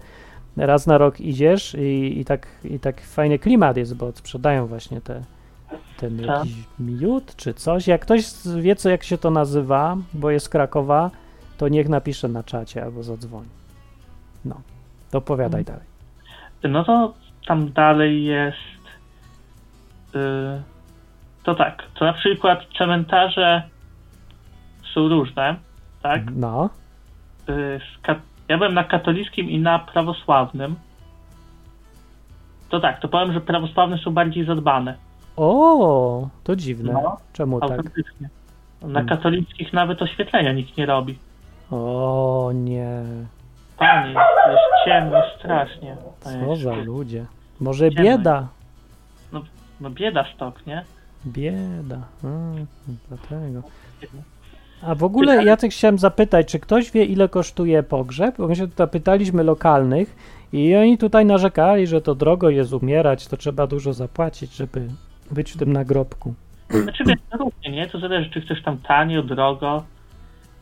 raz 0.57 0.87
na 0.87 0.99
rok 0.99 1.21
idziesz 1.21 1.75
i, 1.75 2.21
i, 2.21 2.25
tak, 2.25 2.47
i 2.65 2.79
tak 2.79 3.01
fajny 3.01 3.39
klimat 3.39 3.77
jest, 3.77 3.97
bo 3.97 4.13
sprzedają 4.13 4.67
właśnie 4.67 5.01
te 5.01 5.23
ten 5.97 6.19
Tak. 6.19 6.27
jakiś 6.27 6.53
miód 6.79 7.37
czy 7.37 7.55
coś. 7.55 7.87
Jak 7.87 8.01
ktoś 8.01 8.25
wie, 8.61 8.77
co 8.77 8.91
jak 8.91 9.03
się 9.05 9.19
to 9.19 9.31
nazywa, 9.31 9.97
bo 10.15 10.31
jest 10.31 10.47
z 10.47 10.49
Krakowa, 10.49 11.11
to 11.59 11.69
niech 11.69 11.89
napisze 11.89 12.29
na 12.29 12.43
czacie 12.43 12.85
albo 12.85 13.03
zadzwoni. 13.03 13.49
No, 14.45 14.61
to 15.11 15.19
opowiadaj 15.19 15.65
dalej. 15.65 15.85
No 16.63 16.85
to 16.85 17.15
tam 17.47 17.73
dalej 17.73 18.25
jest. 18.25 18.57
y, 20.15 20.63
to 21.43 21.55
tak, 21.55 21.83
to 21.95 22.05
na 22.05 22.13
przykład 22.13 22.61
cmentarze 22.79 23.63
są 24.95 25.09
różne, 25.09 25.57
tak? 26.03 26.23
No, 26.37 26.71
Y, 27.49 27.81
ja 28.49 28.59
byłem 28.59 28.75
na 28.75 28.85
katolickim 28.85 29.51
i 29.51 29.59
na 29.61 29.79
prawosławnym. 29.79 30.77
To 32.69 32.81
tak, 32.81 33.01
to 33.01 33.09
powiem, 33.09 33.33
że 33.33 33.41
prawosławne 33.41 33.99
są 33.99 34.11
bardziej 34.11 34.45
zadbane. 34.45 34.95
o, 35.37 36.29
to 36.45 36.57
dziwne. 36.57 36.93
No, 36.93 37.17
Czemu 37.33 37.61
tak? 37.61 37.85
Na 38.83 38.89
Hmm. 38.93 39.07
katolickich 39.07 39.73
nawet 39.73 40.03
oświetlenia 40.03 40.53
nikt 40.53 40.77
nie 40.77 40.87
robi. 40.87 41.19
O 41.71 42.51
nie, 42.55 43.03
Panie, 43.79 44.09
jest 44.51 44.85
ciemno 44.85 45.19
strasznie. 45.39 45.97
Panie, 46.25 46.47
co 46.47 46.57
za 46.57 46.75
ludzie. 46.75 47.27
Może 47.61 47.91
Ciemno. 47.91 48.03
bieda. 48.03 48.49
No 49.81 49.91
bieda 49.91 50.25
stok, 50.35 50.67
nie? 50.67 50.85
Bieda. 51.27 51.99
Mm, 52.25 52.67
dlatego. 53.09 53.63
A 54.83 54.95
w 54.95 55.05
ogóle 55.05 55.45
ja 55.45 55.57
też 55.57 55.75
chciałem 55.75 55.99
zapytać, 55.99 56.49
czy 56.49 56.59
ktoś 56.59 56.91
wie, 56.91 57.05
ile 57.05 57.29
kosztuje 57.29 57.83
pogrzeb? 57.83 58.37
Bo 58.39 58.49
my 58.49 58.57
się 58.57 58.69
tutaj 58.69 58.89
pytaliśmy 58.89 59.45
lokalnych 59.45 60.17
i 60.53 60.77
oni 60.77 60.99
tutaj 60.99 61.27
narzekali, 61.27 61.87
że 61.87 62.01
to 62.01 62.15
drogo 62.15 62.51
jest 62.51 62.73
umierać, 62.73 63.27
to 63.27 63.37
trzeba 63.37 63.67
dużo 63.67 63.93
zapłacić, 63.93 64.55
żeby 64.55 64.89
być 65.31 65.53
w 65.53 65.57
tym 65.57 65.73
nagrobku. 65.73 66.35
Znaczy 66.71 67.05
wiesz, 67.05 67.19
no 67.33 67.39
różnie, 67.39 67.71
nie? 67.71 67.87
To 67.87 67.99
zależy, 67.99 68.31
czy 68.31 68.41
chcesz 68.41 68.63
tam 68.63 68.79
tanio, 68.79 69.23
drogo 69.23 69.85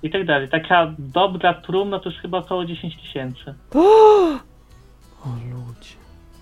i 0.03 0.11
tak 0.11 0.25
dalej. 0.27 0.49
Taka 0.49 0.95
dobra 0.99 1.55
trumna 1.55 1.99
to 1.99 2.09
jest 2.09 2.23
chyba 2.23 2.39
około 2.39 2.65
10 2.65 2.97
tysięcy. 2.97 3.55
O 5.25 5.29
ludzie. 5.51 5.98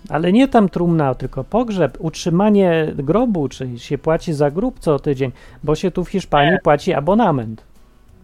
Ale 0.09 0.31
nie 0.33 0.47
tam 0.47 0.69
trumna, 0.69 1.15
tylko 1.15 1.43
pogrzeb, 1.43 1.97
utrzymanie 1.99 2.85
grobu, 2.95 3.49
czyli 3.49 3.79
się 3.79 3.97
płaci 3.97 4.33
za 4.33 4.51
grób 4.51 4.79
co 4.79 4.99
tydzień, 4.99 5.31
bo 5.63 5.75
się 5.75 5.91
tu 5.91 6.03
w 6.05 6.09
Hiszpanii 6.09 6.51
Nie. 6.51 6.59
płaci 6.63 6.93
abonament. 6.93 7.63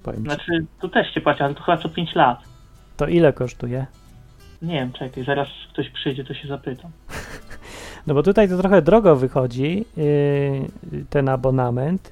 Powiem 0.03 0.23
ci. 0.23 0.29
Znaczy, 0.29 0.65
tu 0.81 0.89
też 0.89 1.13
się 1.13 1.21
płaci, 1.21 1.43
ale 1.43 1.55
to 1.55 1.63
chyba 1.63 1.77
co 1.77 1.89
5 1.89 2.15
lat. 2.15 2.39
To 2.97 3.07
ile 3.07 3.33
kosztuje? 3.33 3.85
Nie 4.61 4.73
wiem, 4.73 4.91
czekaj, 4.93 5.23
zaraz 5.25 5.47
ktoś 5.73 5.89
przyjdzie, 5.89 6.23
to 6.23 6.33
się 6.33 6.47
zapytam. 6.47 6.91
No 8.07 8.13
bo 8.13 8.23
tutaj 8.23 8.49
to 8.49 8.57
trochę 8.57 8.81
drogo 8.81 9.15
wychodzi, 9.15 9.85
yy, 9.97 11.05
ten 11.09 11.29
abonament 11.29 12.11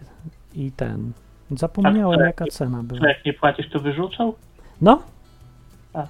i 0.56 0.72
ten. 0.72 1.12
Zapomniałem, 1.52 2.20
A, 2.22 2.26
jaka 2.26 2.46
cena 2.46 2.84
była. 2.84 3.08
Jak 3.08 3.26
nie 3.26 3.34
płacisz, 3.34 3.70
to 3.70 3.80
wyrzucą? 3.80 4.34
No, 4.82 5.04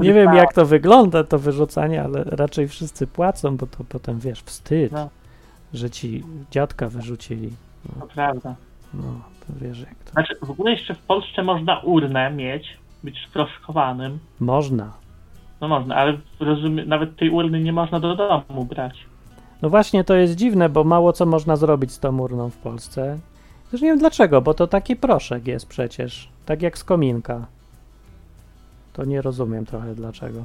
nie 0.00 0.12
wiem 0.12 0.34
jak 0.34 0.52
to 0.52 0.66
wygląda, 0.66 1.24
to 1.24 1.38
wyrzucanie, 1.38 2.02
ale 2.02 2.24
raczej 2.24 2.68
wszyscy 2.68 3.06
płacą, 3.06 3.56
bo 3.56 3.66
to 3.66 3.84
potem, 3.88 4.18
wiesz, 4.18 4.42
wstyd, 4.42 4.92
No. 4.92 5.08
że 5.74 5.90
ci 5.90 6.24
dziadka 6.50 6.88
wyrzucili. 6.88 7.50
To 8.00 8.06
prawda. 8.06 8.54
No, 8.94 9.02
to 9.40 9.52
wiesz 9.60 9.80
jak 9.80 9.94
to. 10.04 10.12
Znaczy, 10.12 10.36
w 10.42 10.50
ogóle 10.50 10.70
jeszcze 10.70 10.94
w 10.94 10.98
Polsce 10.98 11.42
można 11.42 11.78
urnę 11.78 12.30
mieć, 12.30 12.78
być 13.04 13.26
sproszkowanym. 13.30 14.18
Można. 14.40 14.92
No 15.60 15.68
można, 15.68 15.94
ale 15.96 16.18
rozumiem, 16.40 16.88
nawet 16.88 17.16
tej 17.16 17.30
urny 17.30 17.60
nie 17.60 17.72
można 17.72 18.00
do 18.00 18.16
domu 18.16 18.64
brać. 18.64 19.06
No 19.62 19.70
właśnie, 19.70 20.04
to 20.04 20.14
jest 20.14 20.34
dziwne, 20.34 20.68
bo 20.68 20.84
mało 20.84 21.12
co 21.12 21.26
można 21.26 21.56
zrobić 21.56 21.92
z 21.92 21.98
tą 21.98 22.18
urną 22.18 22.50
w 22.50 22.56
Polsce. 22.56 23.18
Też 23.70 23.82
nie 23.82 23.88
wiem 23.88 23.98
dlaczego, 23.98 24.40
bo 24.42 24.54
to 24.54 24.66
taki 24.66 24.96
proszek 24.96 25.46
jest 25.46 25.66
przecież, 25.68 26.28
tak 26.46 26.62
jak 26.62 26.78
z 26.78 26.84
kominka. 26.84 27.46
To 28.92 29.04
nie 29.04 29.22
rozumiem 29.22 29.66
trochę 29.66 29.94
dlaczego. 29.94 30.44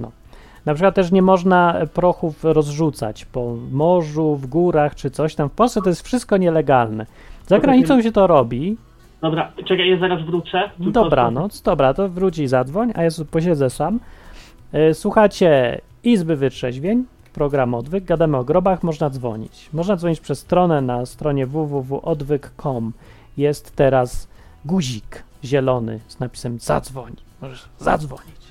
No. 0.00 0.10
Na 0.66 0.74
przykład 0.74 0.94
też 0.94 1.12
nie 1.12 1.22
można 1.22 1.74
prochów 1.94 2.44
rozrzucać 2.44 3.24
po 3.24 3.56
morzu, 3.72 4.36
w 4.36 4.46
górach 4.46 4.94
czy 4.94 5.10
coś 5.10 5.34
tam. 5.34 5.48
W 5.48 5.52
Polsce 5.52 5.82
to 5.82 5.88
jest 5.88 6.02
wszystko 6.02 6.36
nielegalne. 6.36 7.06
Za 7.46 7.58
granicą 7.58 8.02
się 8.02 8.12
to 8.12 8.26
robi. 8.26 8.76
Dobra, 9.20 9.52
czekaj, 9.64 9.88
ja 9.88 9.98
zaraz 9.98 10.26
wrócę. 10.26 10.70
Dobranoc, 10.78 11.62
dobra, 11.62 11.94
to 11.94 12.08
wróć 12.08 12.38
i 12.38 12.46
zadzwoń, 12.46 12.92
a 12.94 13.02
ja 13.02 13.10
posiedzę 13.30 13.70
sam. 13.70 14.00
E, 14.72 14.94
Słuchacie 14.94 15.80
Izby 16.04 16.36
Wytrzeźwień, 16.36 17.04
program 17.34 17.74
Odwyk, 17.74 18.04
gadamy 18.04 18.36
o 18.36 18.44
grobach, 18.44 18.82
można 18.82 19.10
dzwonić. 19.10 19.70
Można 19.72 19.96
dzwonić 19.96 20.20
przez 20.20 20.38
stronę 20.38 20.80
na 20.80 21.06
stronie 21.06 21.46
www.odwyk.com. 21.46 22.92
Jest 23.36 23.76
teraz 23.76 24.28
guzik 24.64 25.24
zielony 25.44 26.00
z 26.08 26.20
napisem 26.20 26.58
zadzwoń. 26.58 27.16
Możesz 27.42 27.68
zadzwonić. 27.78 28.42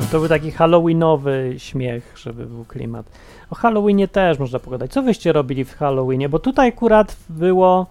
No 0.00 0.06
to 0.12 0.18
był 0.18 0.28
taki 0.28 0.50
halloweenowy 0.50 1.54
śmiech, 1.58 2.14
żeby 2.16 2.46
był 2.46 2.64
klimat. 2.64 3.06
O 3.50 3.54
Halloweenie 3.54 4.08
też 4.08 4.38
można 4.38 4.58
pogadać. 4.58 4.92
Co 4.92 5.02
wyście 5.02 5.32
robili 5.32 5.64
w 5.64 5.74
Halloweenie? 5.74 6.28
Bo 6.28 6.38
tutaj 6.38 6.68
akurat 6.68 7.16
było 7.28 7.86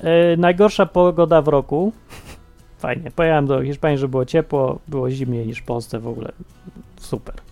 e, 0.00 0.36
najgorsza 0.36 0.86
pogoda 0.86 1.42
w 1.42 1.48
roku. 1.48 1.92
Fajnie. 2.78 3.10
Pojechałem 3.10 3.46
do 3.46 3.62
Hiszpanii, 3.62 3.98
że 3.98 4.08
było 4.08 4.24
ciepło, 4.24 4.78
było 4.88 5.10
zimniej 5.10 5.46
niż 5.46 5.58
w 5.58 5.64
Polsce 5.64 5.98
w 6.00 6.08
ogóle. 6.08 6.32
Super. 6.96 7.43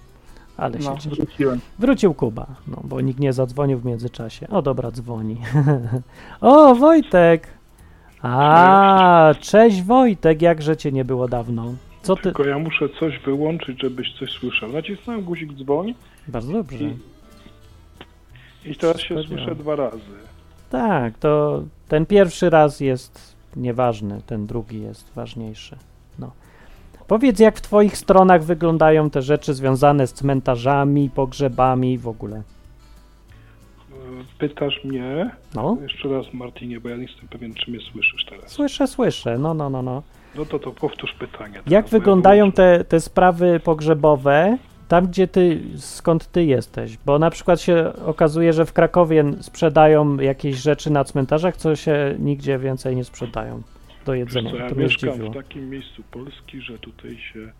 Ale 0.62 0.82
się 0.82 0.90
No, 0.90 0.96
cieszę. 0.98 1.16
wróciłem. 1.16 1.60
Wrócił 1.78 2.14
Kuba, 2.14 2.46
no 2.68 2.80
bo 2.84 3.00
nikt 3.00 3.20
nie 3.20 3.32
zadzwonił 3.32 3.78
w 3.78 3.84
międzyczasie. 3.84 4.48
O, 4.48 4.62
dobra, 4.62 4.90
dzwoni. 4.90 5.36
o, 6.40 6.74
Wojtek! 6.74 7.48
A, 8.22 9.34
cześć 9.40 9.82
Wojtek, 9.82 10.42
jakże 10.42 10.76
cię 10.76 10.92
nie 10.92 11.04
było 11.04 11.28
dawno. 11.28 11.74
Co 12.02 12.16
ty... 12.16 12.22
Tylko 12.22 12.44
ja 12.44 12.58
muszę 12.58 12.88
coś 13.00 13.18
wyłączyć, 13.18 13.80
żebyś 13.82 14.12
coś 14.18 14.30
słyszał. 14.30 14.72
Nacisnąłem 14.72 15.22
guzik 15.22 15.52
dzwoń 15.52 15.94
Bardzo 16.28 16.52
dobrze. 16.52 16.78
i 18.64 18.76
teraz 18.76 18.96
się 19.00 19.02
Wspaniale. 19.16 19.28
słyszę 19.28 19.54
dwa 19.54 19.76
razy. 19.76 19.98
Tak, 20.70 21.18
to 21.18 21.62
ten 21.88 22.06
pierwszy 22.06 22.50
raz 22.50 22.80
jest 22.80 23.36
nieważny, 23.56 24.20
ten 24.26 24.46
drugi 24.46 24.80
jest 24.82 25.12
ważniejszy. 25.14 25.76
Powiedz, 27.12 27.38
jak 27.40 27.58
w 27.58 27.60
Twoich 27.60 27.96
stronach 27.96 28.44
wyglądają 28.44 29.10
te 29.10 29.22
rzeczy 29.22 29.54
związane 29.54 30.06
z 30.06 30.12
cmentarzami, 30.12 31.10
pogrzebami 31.10 31.98
w 31.98 32.08
ogóle. 32.08 32.42
Pytasz 34.38 34.80
mnie, 34.84 35.30
No, 35.54 35.76
jeszcze 35.82 36.08
raz 36.08 36.26
Martinie, 36.32 36.80
bo 36.80 36.88
ja 36.88 36.96
nie 36.96 37.02
jestem 37.02 37.28
pewien, 37.28 37.54
czy 37.54 37.70
mnie 37.70 37.80
słyszysz 37.92 38.24
teraz. 38.30 38.50
słyszę, 38.50 38.86
słyszę. 38.86 39.38
No, 39.38 39.54
no, 39.54 39.70
no, 39.70 39.82
no. 39.82 40.02
No 40.34 40.44
to 40.44 40.58
to 40.58 40.70
powtórz 40.70 41.12
pytanie. 41.18 41.52
teraz, 41.54 41.66
Jak 41.72 41.84
ja 41.84 41.90
wyglądają 41.90 42.44
wyłączę. 42.44 42.78
te, 42.78 42.84
te 42.84 43.00
sprawy 43.00 43.60
pogrzebowe 43.64 44.58
tam, 44.88 45.06
gdzie 45.06 45.28
ty, 45.28 45.60
skąd 45.76 46.26
ty 46.32 46.44
jesteś? 46.44 46.98
Bo 47.06 47.18
na 47.18 47.30
przykład 47.30 47.60
się 47.60 47.92
okazuje, 48.06 48.52
że 48.52 48.66
w 48.66 48.72
Krakowie 48.72 49.24
sprzedają 49.40 50.16
jakieś 50.16 50.56
rzeczy 50.56 50.90
na 50.90 51.04
cmentarzach, 51.04 51.56
co 51.56 51.76
się 51.76 52.14
nigdzie 52.18 52.58
więcej 52.58 52.96
nie 52.96 53.04
sprzedają 53.04 53.62
do 54.06 54.14
jedzenia. 54.14 54.50
co, 54.50 54.56
ja 54.56 54.68
to 54.68 54.74
mieszkam 54.74 55.18
w 55.30 55.34
takim 55.34 55.70
miejscu 55.70 56.02
Polski, 56.10 56.60
że 56.60 56.78
tutaj 56.78 57.18
się 57.18 57.40
e, 57.40 57.52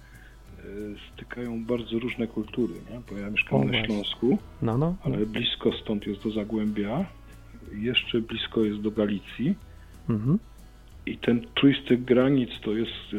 stykają 1.15 1.65
bardzo 1.65 1.99
różne 1.99 2.27
kultury, 2.27 2.75
nie? 2.91 3.01
bo 3.11 3.19
ja 3.19 3.31
mieszkam 3.31 3.61
O, 3.61 3.65
na 3.65 3.71
właśnie. 3.71 3.87
Śląsku, 3.87 4.39
No, 4.63 4.79
no. 4.79 4.97
ale 5.05 5.27
blisko 5.27 5.73
stąd 5.73 6.07
jest 6.07 6.25
do 6.25 6.31
Zagłębia, 6.31 7.05
jeszcze 7.75 8.21
blisko 8.21 8.65
jest 8.65 8.81
do 8.81 8.91
Galicji 8.91 9.55
Mhm. 10.09 10.39
i 11.07 11.19
ten 11.19 11.47
trójstyk 11.55 12.01
granic 12.01 12.51
to 12.63 12.73
jest 12.77 12.91
e, 12.91 13.17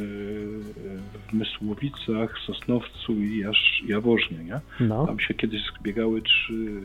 w 1.30 1.34
Mysłowicach, 1.34 2.40
Sosnowcu 2.48 3.14
i 3.14 3.38
Jasz, 3.40 3.84
Jaworznie, 3.88 4.38
nie? 4.38 4.60
No. 4.80 5.08
Tam 5.08 5.20
się 5.20 5.34
kiedyś 5.34 5.62
zbiegały 5.80 6.22
trzy 6.22 6.82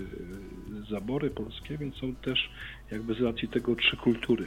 e, 0.83 0.91
zabory 0.91 1.31
polskie, 1.31 1.79
więc 1.79 1.95
są 1.97 2.15
też 2.15 2.51
jakby 2.91 3.15
z 3.15 3.21
racji 3.21 3.49
tego 3.49 3.77
trzy 3.77 3.97
kultury. 3.97 4.45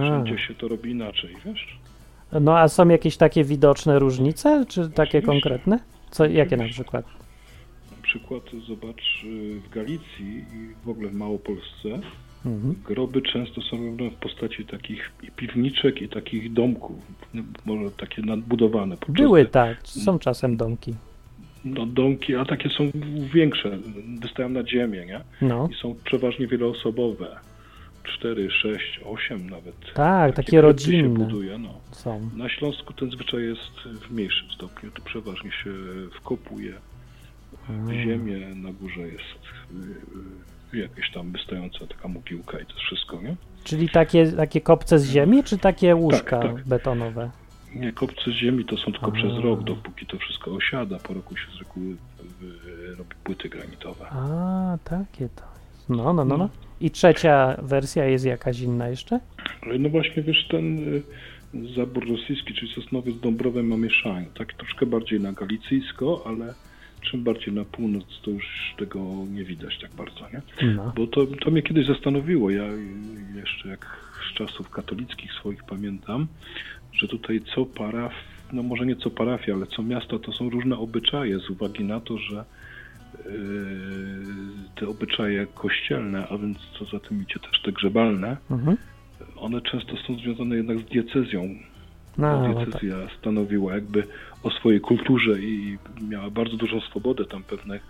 Wszędzie 0.00 0.38
się 0.38 0.54
to 0.54 0.68
robi 0.68 0.90
inaczej, 0.90 1.36
wiesz? 1.44 1.78
No 2.40 2.58
a 2.58 2.68
są 2.68 2.88
jakieś 2.88 3.16
takie 3.16 3.44
widoczne 3.44 3.98
różnice, 3.98 4.64
czy 4.68 4.90
takie 4.90 5.22
konkretne? 5.22 5.78
Co, 6.10 6.26
jakie 6.26 6.56
na 6.56 6.64
przykład? 6.64 7.06
Na 7.96 8.02
przykład 8.02 8.42
zobacz 8.68 9.24
y, 9.24 9.60
w 9.60 9.68
Galicji 9.74 10.44
i 10.52 10.86
w 10.86 10.88
ogóle 10.88 11.08
w 11.08 11.14
Małopolsce 11.14 11.88
Mhm. 12.46 12.74
groby 12.84 13.22
często 13.22 13.62
są 13.62 13.86
robione 13.86 14.10
w 14.10 14.14
postaci 14.14 14.64
takich 14.64 15.12
piwniczek 15.36 16.02
i 16.02 16.08
takich 16.08 16.52
domków, 16.52 16.96
może 17.64 17.90
takie 17.90 18.22
nadbudowane. 18.22 18.96
Były 19.08 19.46
tak, 19.46 19.76
są 19.84 20.18
czasem 20.18 20.56
domki. 20.56 20.94
No, 21.64 21.86
domki, 21.86 22.34
a 22.36 22.44
takie 22.44 22.68
są 22.70 22.90
większe, 23.34 23.78
wystają 24.20 24.48
nad 24.48 24.68
ziemię, 24.68 25.06
nie? 25.06 25.20
No. 25.48 25.68
I 25.72 25.74
są 25.74 25.94
przeważnie 26.04 26.46
wieloosobowe. 26.46 27.36
4, 28.18 28.50
6, 28.50 29.00
8 29.04 29.50
nawet. 29.50 29.74
Tak, 29.94 30.36
takie 30.36 30.50
krypty 30.50 30.60
rodzinne. 30.60 31.18
się 31.18 31.24
buduje, 31.24 31.58
no. 31.58 31.80
Są. 31.92 32.30
Na 32.36 32.48
Śląsku 32.48 32.92
ten 32.92 33.10
zwyczaj 33.10 33.42
jest 33.42 34.00
w 34.02 34.10
mniejszym 34.10 34.50
stopniu. 34.50 34.90
Tu 34.90 35.02
przeważnie 35.02 35.52
się 35.52 35.70
wkopuje 36.20 36.72
w 37.68 37.92
ziemię, 37.92 38.38
na 38.54 38.72
górze 38.72 39.00
jest 39.00 39.40
y, 40.72 40.76
y, 40.76 40.78
jakaś 40.78 41.12
tam 41.12 41.32
wystająca 41.32 41.86
taka 41.86 42.08
mogiłka 42.08 42.58
i 42.58 42.66
to 42.66 42.74
wszystko, 42.74 43.20
nie? 43.22 43.36
Czyli 43.64 43.88
takie, 43.88 44.32
takie 44.32 44.60
kopce 44.60 44.98
z 44.98 45.10
ziemi, 45.10 45.44
czy 45.44 45.58
takie 45.58 45.94
łóżka 45.94 46.38
tak. 46.38 46.68
betonowe? 46.68 47.30
Nie, 47.74 47.92
kopce 47.92 48.30
z 48.30 48.34
ziemi 48.34 48.64
to 48.64 48.76
są 48.76 48.92
tylko 48.92 49.06
A. 49.06 49.10
przez 49.10 49.38
rok, 49.44 49.64
dopóki 49.64 50.06
to 50.06 50.18
wszystko 50.18 50.50
osiada. 50.50 50.98
Po 50.98 51.14
roku 51.14 51.36
się 51.36 51.46
z 51.56 51.58
reguły 51.58 51.86
y, 51.86 52.96
robi 52.96 53.14
płyty 53.24 53.48
granitowe. 53.48 54.06
A, 54.10 54.78
takie 54.84 55.28
to 55.28 55.44
jest. 55.44 55.88
No, 55.88 56.12
no, 56.12 56.24
no, 56.24 56.36
no. 56.36 56.48
I 56.80 56.90
trzecia 56.90 57.56
wersja 57.62 58.04
jest 58.04 58.24
jakaś 58.24 58.60
inna 58.60 58.88
jeszcze? 58.88 59.20
No 59.78 59.88
właśnie, 59.88 60.22
wiesz, 60.22 60.46
ten 60.50 60.78
y, 61.54 61.74
zabór 61.74 62.08
rosyjski, 62.08 62.54
czyli 62.54 62.72
Sosnowiec 62.72 63.20
Dąbrowę 63.20 63.62
ma 63.62 63.76
mieszanie. 63.76 64.26
Tak 64.38 64.52
troszkę 64.52 64.86
bardziej 64.86 65.20
na 65.20 65.32
galicyjsko, 65.32 66.22
ale 66.26 66.54
czym 67.00 67.24
bardziej 67.24 67.54
na 67.54 67.64
północ, 67.64 68.04
to 68.22 68.30
już 68.30 68.74
tego 68.78 69.04
nie 69.30 69.44
widać 69.44 69.78
tak 69.78 69.90
bardzo, 69.90 70.20
nie? 70.32 70.42
No. 70.74 70.92
Bo 70.96 71.06
to, 71.06 71.26
to 71.26 71.50
mnie 71.50 71.62
kiedyś 71.62 71.86
zastanowiło. 71.86 72.50
Ja 72.50 72.64
jeszcze 73.36 73.68
jak 73.68 73.86
z 74.30 74.34
czasów 74.34 74.70
katolickich 74.70 75.32
swoich 75.32 75.64
pamiętam, 75.64 76.26
że 76.92 77.08
tutaj 77.08 77.40
co 77.54 77.66
paraf, 77.66 78.12
no 78.52 78.62
może 78.62 78.86
nie 78.86 78.96
co 78.96 79.10
parafia, 79.10 79.54
ale 79.54 79.66
co 79.66 79.82
miasto 79.82 80.18
to 80.18 80.32
są 80.32 80.50
różne 80.50 80.78
obyczaje 80.78 81.38
z 81.38 81.50
uwagi 81.50 81.84
na 81.84 82.00
to, 82.00 82.18
że 82.18 82.44
te 84.74 84.88
obyczaje 84.88 85.46
kościelne, 85.46 86.28
a 86.28 86.38
więc 86.38 86.58
co 86.78 86.84
za 86.84 87.00
tym 87.00 87.22
idzie 87.22 87.40
też 87.40 87.62
te 87.62 87.72
grzebalne, 87.72 88.36
Mhm. 88.50 88.76
one 89.36 89.60
często 89.60 89.96
są 89.96 90.14
związane 90.14 90.56
jednak 90.56 90.78
z 90.78 90.84
diecezją. 90.84 91.48
No, 92.18 92.48
no 92.48 92.54
tak. 92.54 92.64
Diecezja 92.64 92.96
stanowiła 93.20 93.74
jakby 93.74 94.04
o 94.42 94.50
swojej 94.50 94.80
kulturze 94.80 95.40
i 95.40 95.78
miała 96.08 96.30
bardzo 96.30 96.56
dużą 96.56 96.80
swobodę 96.80 97.24
tam 97.24 97.42
pewnych. 97.42 97.82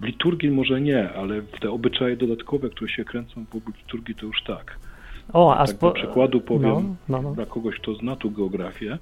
W 0.00 0.04
liturgii 0.04 0.50
może 0.50 0.80
nie, 0.80 1.12
ale 1.12 1.40
w 1.42 1.60
te 1.60 1.70
obyczaje 1.70 2.16
dodatkowe, 2.16 2.70
które 2.70 2.90
się 2.90 3.04
kręcą 3.04 3.44
w 3.44 3.78
liturgii, 3.78 4.14
to 4.14 4.26
już 4.26 4.42
tak. 4.42 4.78
O, 5.32 5.54
a 5.56 5.66
tak 5.66 5.76
spo... 5.76 5.92
przykładu 5.92 6.40
powiem, 6.40 6.70
no, 6.72 6.96
no, 7.08 7.22
no. 7.22 7.34
dla 7.34 7.46
kogoś, 7.46 7.76
kto 7.76 7.94
zna 7.94 8.16
tu 8.16 8.30
geografię, 8.30 8.98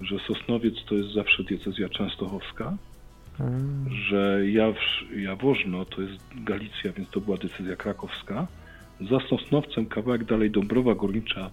że 0.00 0.18
Sosnowiec 0.18 0.74
to 0.88 0.94
jest 0.94 1.12
zawsze 1.12 1.44
diecezja 1.44 1.88
częstochowska, 1.88 2.76
Że 4.08 4.50
Jawrz, 4.50 5.04
Jaworzno 5.16 5.84
to 5.84 6.02
jest 6.02 6.20
Galicja, 6.44 6.92
więc 6.92 7.10
to 7.10 7.20
była 7.20 7.36
decyzja 7.36 7.76
krakowska. 7.76 8.46
Za 9.10 9.20
Sosnowcem 9.20 9.86
kawałek 9.86 10.24
dalej 10.24 10.50
Dąbrowa 10.50 10.94
Górnicza. 10.94 11.50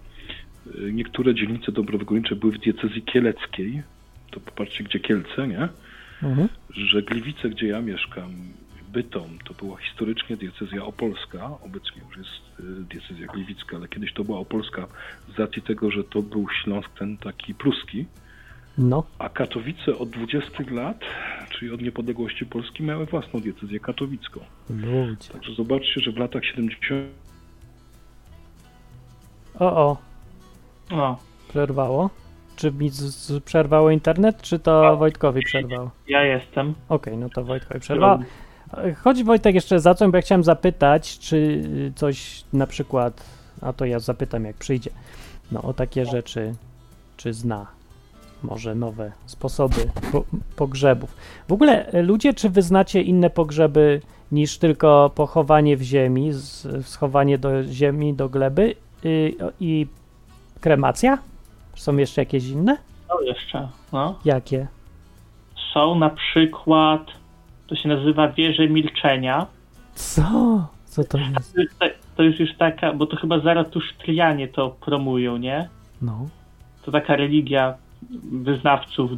y, 0.66 0.92
Niektóre 0.92 1.34
dzielnice 1.34 1.72
Dąbrowy 1.72 2.04
Górniczej 2.04 2.36
były 2.38 2.52
w 2.52 2.58
diecezji 2.58 3.02
kieleckiej. 3.02 3.82
To 4.30 4.40
popatrzcie, 4.40 4.84
gdzie 4.84 5.00
Kielce, 5.00 5.48
nie? 5.48 5.68
Mhm. 6.22 6.48
Że 6.70 7.02
Gliwice, 7.02 7.48
gdzie 7.48 7.66
ja 7.66 7.80
mieszkam, 7.80 8.30
Bytom, 8.92 9.38
to 9.44 9.54
była 9.54 9.76
historycznie 9.76 10.36
diecezja 10.36 10.84
opolska. 10.84 11.50
Obecnie 11.64 12.02
już 12.08 12.16
jest 12.16 12.60
y, 12.60 12.84
diecezja 12.84 13.26
gliwicka, 13.26 13.76
ale 13.76 13.88
kiedyś 13.88 14.12
to 14.12 14.24
była 14.24 14.38
opolska 14.38 14.86
z 15.36 15.38
racji 15.38 15.62
tego, 15.62 15.90
że 15.90 16.04
to 16.04 16.22
był 16.22 16.46
Śląsk 16.62 16.90
ten 16.98 17.16
taki 17.16 17.54
pruski. 17.54 18.06
No, 18.78 19.04
A 19.18 19.28
Katowice 19.28 19.98
od 19.98 20.10
20 20.10 20.48
lat, 20.70 21.00
czyli 21.50 21.72
od 21.72 21.82
niepodległości 21.82 22.46
Polski, 22.46 22.82
miały 22.82 23.06
własną 23.06 23.40
diecezję 23.40 23.80
katowicką. 23.80 24.40
ludzie. 24.70 25.28
Także 25.32 25.54
zobaczcie, 25.54 26.00
że 26.00 26.12
w 26.12 26.16
latach 26.16 26.44
70. 26.44 27.06
O, 29.58 29.76
o, 29.76 29.96
No, 30.90 31.18
przerwało. 31.48 32.10
Czy 32.56 32.72
mi 32.72 32.88
z, 32.88 32.94
z, 33.00 33.44
przerwało 33.44 33.90
internet, 33.90 34.42
czy 34.42 34.58
to 34.58 34.96
Wojtkowi 34.96 35.42
przerwało? 35.42 35.90
ja 36.08 36.24
jestem. 36.24 36.74
Okej, 36.88 37.16
no 37.16 37.28
to 37.28 37.44
Wojtkowi 37.44 37.80
przerwało. 37.80 38.18
Chodzi 39.02 39.24
Wojtek 39.24 39.54
jeszcze 39.54 39.80
za 39.80 39.94
co, 39.94 40.08
bo 40.08 40.16
ja 40.16 40.22
chciałem 40.22 40.44
zapytać, 40.44 41.18
czy 41.18 41.62
coś 41.96 42.44
na 42.52 42.66
przykład, 42.66 43.24
a 43.60 43.72
to 43.72 43.84
ja 43.84 43.98
zapytam 43.98 44.44
jak 44.44 44.56
przyjdzie, 44.56 44.90
no 45.52 45.62
o 45.62 45.72
takie 45.72 46.06
rzeczy, 46.06 46.54
czy 47.16 47.32
zna 47.32 47.66
może 48.42 48.74
nowe 48.74 49.12
sposoby 49.26 49.90
po, 50.12 50.24
pogrzebów. 50.56 51.16
W 51.48 51.52
ogóle 51.52 51.86
e, 51.86 52.02
ludzie, 52.02 52.34
czy 52.34 52.50
wyznacie 52.50 53.02
inne 53.02 53.30
pogrzeby 53.30 54.00
niż 54.32 54.58
tylko 54.58 55.10
pochowanie 55.14 55.76
w 55.76 55.82
ziemi, 55.82 56.32
z, 56.32 56.66
schowanie 56.86 57.38
do 57.38 57.64
ziemi, 57.64 58.14
do 58.14 58.28
gleby 58.28 58.74
y, 59.04 59.34
i 59.60 59.86
kremacja? 60.60 61.18
Są 61.74 61.96
jeszcze 61.96 62.20
jakieś 62.22 62.48
inne? 62.48 62.76
Co 63.08 63.20
jeszcze? 63.22 63.68
No. 63.92 64.18
Jakie? 64.24 64.66
Są 65.74 65.94
na 65.94 66.10
przykład, 66.10 67.00
to 67.66 67.76
się 67.76 67.88
nazywa 67.88 68.28
wieże 68.28 68.68
milczenia. 68.68 69.46
Co? 69.94 70.22
Co 70.84 71.04
to 71.04 71.18
jest? 71.18 71.54
To 71.54 71.60
jest, 71.60 71.78
ta- 71.78 71.86
to 72.16 72.22
jest 72.22 72.40
już 72.40 72.56
taka, 72.58 72.92
bo 72.92 73.06
to 73.06 73.16
chyba 73.16 73.40
Zaratusztrianie 73.40 74.48
to 74.48 74.70
promują, 74.70 75.36
nie? 75.36 75.68
No. 76.02 76.28
To 76.82 76.90
taka 76.92 77.16
religia 77.16 77.74
wyznawców, 78.32 79.10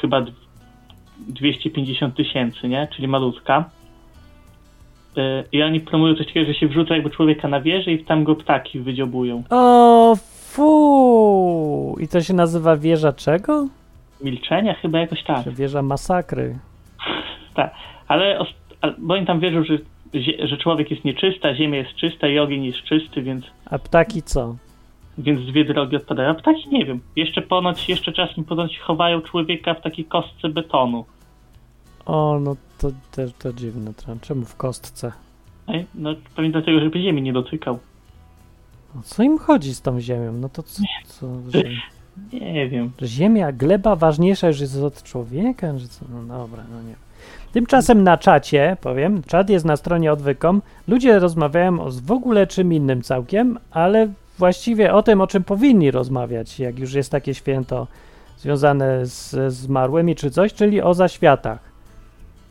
chyba 0.00 0.20
d- 0.20 0.32
250 1.28 2.14
tysięcy, 2.16 2.68
nie? 2.68 2.88
Czyli 2.96 3.08
malutka. 3.08 3.64
Y, 5.18 5.20
I 5.52 5.62
oni 5.62 5.80
promują 5.80 6.14
coś 6.14 6.26
takiego, 6.26 6.52
że 6.52 6.58
się 6.58 6.68
wrzuca 6.68 6.94
jakby 6.94 7.10
człowieka 7.10 7.48
na 7.48 7.60
wieżę 7.60 7.92
i 7.92 8.04
tam 8.04 8.24
go 8.24 8.34
ptaki 8.34 8.80
wydziobują. 8.80 9.42
O, 9.50 10.16
fu! 10.16 11.96
I 12.00 12.08
to 12.08 12.20
się 12.20 12.34
nazywa 12.34 12.76
wieża 12.76 13.12
czego? 13.12 13.68
Milczenia 14.20 14.74
chyba 14.74 14.98
jakoś 14.98 15.22
tak. 15.22 15.44
Czy 15.44 15.52
wieża 15.52 15.82
masakry? 15.82 16.58
Tak, 17.54 17.74
ale, 18.08 18.38
ale 18.80 18.94
bo 18.98 19.14
oni 19.14 19.26
tam 19.26 19.40
wierzą, 19.40 19.64
że, 19.64 19.78
że 20.48 20.56
człowiek 20.56 20.90
jest 20.90 21.04
nieczysty, 21.04 21.48
a 21.48 21.54
ziemia 21.54 21.78
jest 21.78 21.94
czysta 21.94 22.28
i 22.28 22.38
ogień 22.38 22.64
jest 22.64 22.78
czysty, 22.82 23.22
więc, 23.22 23.44
A 23.70 23.78
ptaki 23.78 24.22
co? 24.22 24.56
Więc 25.18 25.46
dwie 25.46 25.64
drogi 25.64 25.96
odpadają. 25.96 26.34
Ptaki 26.34 26.68
nie 26.68 26.84
wiem. 26.86 27.00
Jeszcze 27.16 27.42
ponoć, 27.42 27.88
jeszcze 27.88 28.12
czasem 28.12 28.44
ponoć 28.44 28.78
chowają 28.78 29.20
człowieka 29.20 29.74
w 29.74 29.82
takiej 29.82 30.04
kostce 30.04 30.48
betonu. 30.48 31.04
O, 32.06 32.38
no 32.40 32.56
to, 32.78 32.90
to, 33.12 33.22
to 33.38 33.52
dziwne. 33.52 33.92
Czemu 34.20 34.44
w 34.44 34.56
kostce? 34.56 35.12
Ej, 35.68 35.86
No 35.94 36.14
pewnie 36.36 36.50
dlatego, 36.50 36.80
żeby 36.80 37.02
ziemi 37.02 37.22
nie 37.22 37.32
dotykał. 37.32 37.78
O 38.98 39.02
co 39.02 39.22
im 39.22 39.38
chodzi 39.38 39.74
z 39.74 39.82
tą 39.82 40.00
ziemią? 40.00 40.32
No 40.32 40.48
to 40.48 40.62
co? 40.62 40.82
co 41.06 41.26
że, 41.48 41.62
Nie 42.32 42.68
wiem. 42.68 42.90
ziemia, 43.02 43.52
gleba 43.52 43.96
ważniejsza 43.96 44.46
już 44.48 44.60
jest 44.60 44.82
od 44.82 45.02
człowieka? 45.02 45.78
Że 45.78 45.88
co? 45.88 46.04
No 46.10 46.38
dobra, 46.38 46.62
no 46.72 46.82
nie. 46.82 46.94
Tymczasem 47.52 48.02
na 48.02 48.16
czacie, 48.18 48.76
powiem, 48.80 49.22
czat 49.22 49.50
jest 49.50 49.64
na 49.64 49.76
stronie 49.76 50.12
odwykom, 50.12 50.62
ludzie 50.88 51.18
rozmawiają 51.18 51.80
o 51.80 51.90
w 51.90 52.12
ogóle 52.12 52.46
czym 52.46 52.72
innym 52.72 53.02
całkiem, 53.02 53.58
ale 53.70 54.08
właściwie 54.38 54.94
o 54.94 55.02
tym, 55.02 55.20
o 55.20 55.26
czym 55.26 55.44
powinni 55.44 55.90
rozmawiać, 55.90 56.60
jak 56.60 56.78
już 56.78 56.94
jest 56.94 57.10
takie 57.10 57.34
święto 57.34 57.86
związane 58.38 59.06
z 59.06 59.30
ze 59.30 59.50
zmarłymi 59.50 60.14
czy 60.14 60.30
coś, 60.30 60.54
czyli 60.54 60.82
o 60.82 60.94
zaświatach. 60.94 61.58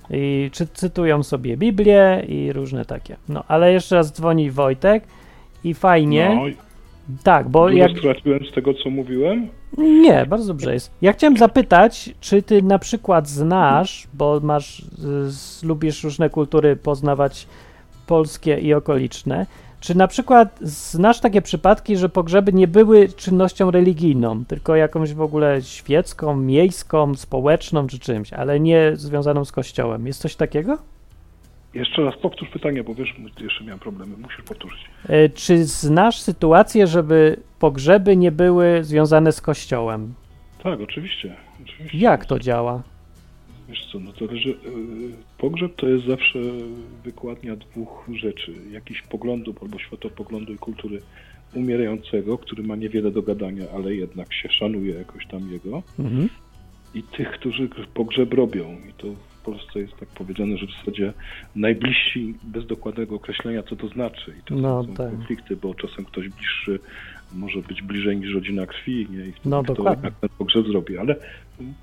I 0.09 0.49
czy 0.53 0.67
cytują 0.67 1.23
sobie 1.23 1.57
Biblię 1.57 2.23
i 2.27 2.53
różne 2.53 2.85
takie. 2.85 3.15
No, 3.29 3.43
ale 3.47 3.73
jeszcze 3.73 3.95
raz 3.95 4.13
dzwoni 4.13 4.51
Wojtek 4.51 5.03
i 5.63 5.73
fajnie. 5.73 6.35
No, 6.35 6.63
tak, 7.23 7.49
bo 7.49 7.69
jak. 7.69 7.97
straciłem 7.97 8.45
z 8.45 8.51
tego, 8.51 8.73
co 8.73 8.89
mówiłem. 8.89 9.47
Nie, 9.77 10.25
bardzo 10.25 10.47
dobrze 10.47 10.73
jest. 10.73 10.91
Ja 11.01 11.13
chciałem 11.13 11.37
zapytać, 11.37 12.09
czy 12.19 12.41
ty 12.41 12.61
na 12.61 12.79
przykład 12.79 13.29
znasz, 13.29 14.07
bo 14.13 14.39
masz, 14.43 14.79
y, 14.79 14.85
z, 15.31 15.63
lubisz 15.63 16.03
różne 16.03 16.29
kultury 16.29 16.75
poznawać 16.75 17.47
polskie 18.07 18.59
i 18.59 18.73
okoliczne, 18.73 19.45
czy 19.79 19.95
na 19.97 20.07
przykład 20.07 20.59
znasz 20.61 21.19
takie 21.19 21.41
przypadki, 21.41 21.97
że 21.97 22.09
pogrzeby 22.09 22.53
nie 22.53 22.67
były 22.67 23.09
czynnością 23.09 23.71
religijną, 23.71 24.45
tylko 24.45 24.75
jakąś 24.75 25.13
w 25.13 25.21
ogóle 25.21 25.61
świecką, 25.61 26.37
miejską, 26.37 27.15
społeczną 27.15 27.87
czy 27.87 27.99
czymś, 27.99 28.33
ale 28.33 28.59
nie 28.59 28.91
związaną 28.95 29.45
z 29.45 29.51
kościołem? 29.51 30.07
Jest 30.07 30.21
coś 30.21 30.35
takiego? 30.35 30.77
Jeszcze 31.73 32.01
raz 32.01 32.15
powtórz 32.17 32.49
pytanie, 32.49 32.83
bo 32.83 32.95
wiesz, 32.95 33.15
jeszcze 33.39 33.63
miałem 33.63 33.79
problemy. 33.79 34.17
Musisz 34.17 34.41
powtórzyć. 34.41 34.79
E, 35.09 35.29
Czy 35.29 35.65
znasz 35.65 36.19
sytuację, 36.19 36.87
żeby 36.87 37.37
pogrzeby 37.59 38.17
nie 38.17 38.31
były 38.31 38.83
związane 38.83 39.31
z 39.31 39.41
kościołem? 39.41 40.13
Tak, 40.63 40.81
oczywiście. 40.81 41.35
oczywiście. 41.63 41.97
Jak 41.97 42.25
to 42.25 42.39
działa? 42.39 42.81
Wiesz 43.69 43.87
co, 43.91 43.99
no 43.99 44.13
to 44.13 44.25
yy, 44.25 44.55
pogrzeb 45.37 45.75
to 45.75 45.87
jest 45.87 46.05
zawsze 46.05 46.39
wykładnia 47.03 47.55
dwóch 47.55 48.09
rzeczy. 48.15 48.53
Jakiś 48.71 49.01
poglądów 49.01 49.63
albo 49.63 49.79
światopoglądu 49.79 50.53
i 50.53 50.57
kultury 50.57 51.01
umierającego, 51.53 52.37
który 52.37 52.63
ma 52.63 52.75
niewiele 52.75 53.11
do 53.11 53.21
gadania, 53.21 53.65
ale 53.75 53.95
jednak 53.95 54.33
się 54.33 54.49
szanuje 54.49 54.93
jakoś 54.95 55.27
tam 55.27 55.51
jego. 55.51 55.83
Mhm. 55.99 56.29
I 56.93 57.03
tych, 57.03 57.31
którzy 57.31 57.69
pogrzeb 57.93 58.33
robią. 58.33 58.77
I 58.89 58.93
to 58.93 59.07
w 59.07 59.41
Polsce 59.43 59.79
jest 59.79 59.97
tak 59.99 60.09
powiedziane, 60.09 60.57
że 60.57 60.67
w 60.67 60.71
zasadzie 60.79 61.13
najbliżsi 61.55 62.33
bez 62.43 62.67
dokładnego 62.67 63.15
określenia, 63.15 63.63
co 63.63 63.75
to 63.75 63.87
znaczy. 63.87 64.33
I 64.39 64.43
czasem 64.43 64.61
No 64.61 64.83
są 64.83 64.93
tak. 64.93 65.11
konflikty, 65.11 65.55
bo 65.55 65.75
czasem 65.75 66.05
ktoś 66.05 66.29
bliższy 66.29 66.79
może 67.33 67.61
być 67.61 67.81
bliżej 67.81 68.17
niż 68.17 68.33
rodzina 68.33 68.65
krwi, 68.65 69.07
nie? 69.11 69.25
I 69.25 69.31
wtedy 69.31 69.49
No, 69.49 69.63
kto 69.63 69.83
jak 70.03 70.15
ten 70.19 70.29
pogrzeb 70.37 70.67
zrobi. 70.67 70.97
Ale 70.97 71.15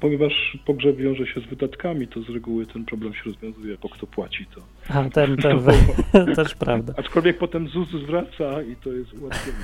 ponieważ 0.00 0.58
pogrzeb 0.66 0.96
wiąże 0.96 1.26
się 1.26 1.40
z 1.40 1.44
wydatkami, 1.44 2.08
to 2.08 2.22
z 2.22 2.28
reguły 2.28 2.66
ten 2.66 2.84
problem 2.84 3.14
się 3.14 3.20
rozwiązuje, 3.24 3.76
bo 3.82 3.88
kto 3.88 4.06
płaci 4.06 4.46
to. 4.54 4.60
A 4.88 5.10
ten, 5.10 5.36
ten, 5.36 5.58
też 6.36 6.54
prawda. 6.54 6.92
Aczkolwiek 6.96 7.38
potem 7.38 7.68
ZUS 7.68 7.88
zwraca 7.90 8.62
i 8.62 8.76
to 8.76 8.92
jest 8.92 9.12
ułatwienie. 9.14 9.56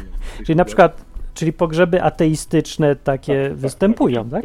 Czyli 0.46 0.56
na 0.56 0.64
przykład, 0.64 1.04
czyli 1.34 1.52
pogrzeby 1.52 2.02
ateistyczne 2.02 2.96
takie 2.96 3.48
Tak, 3.48 3.58
występują, 3.58 4.30
tak? 4.30 4.44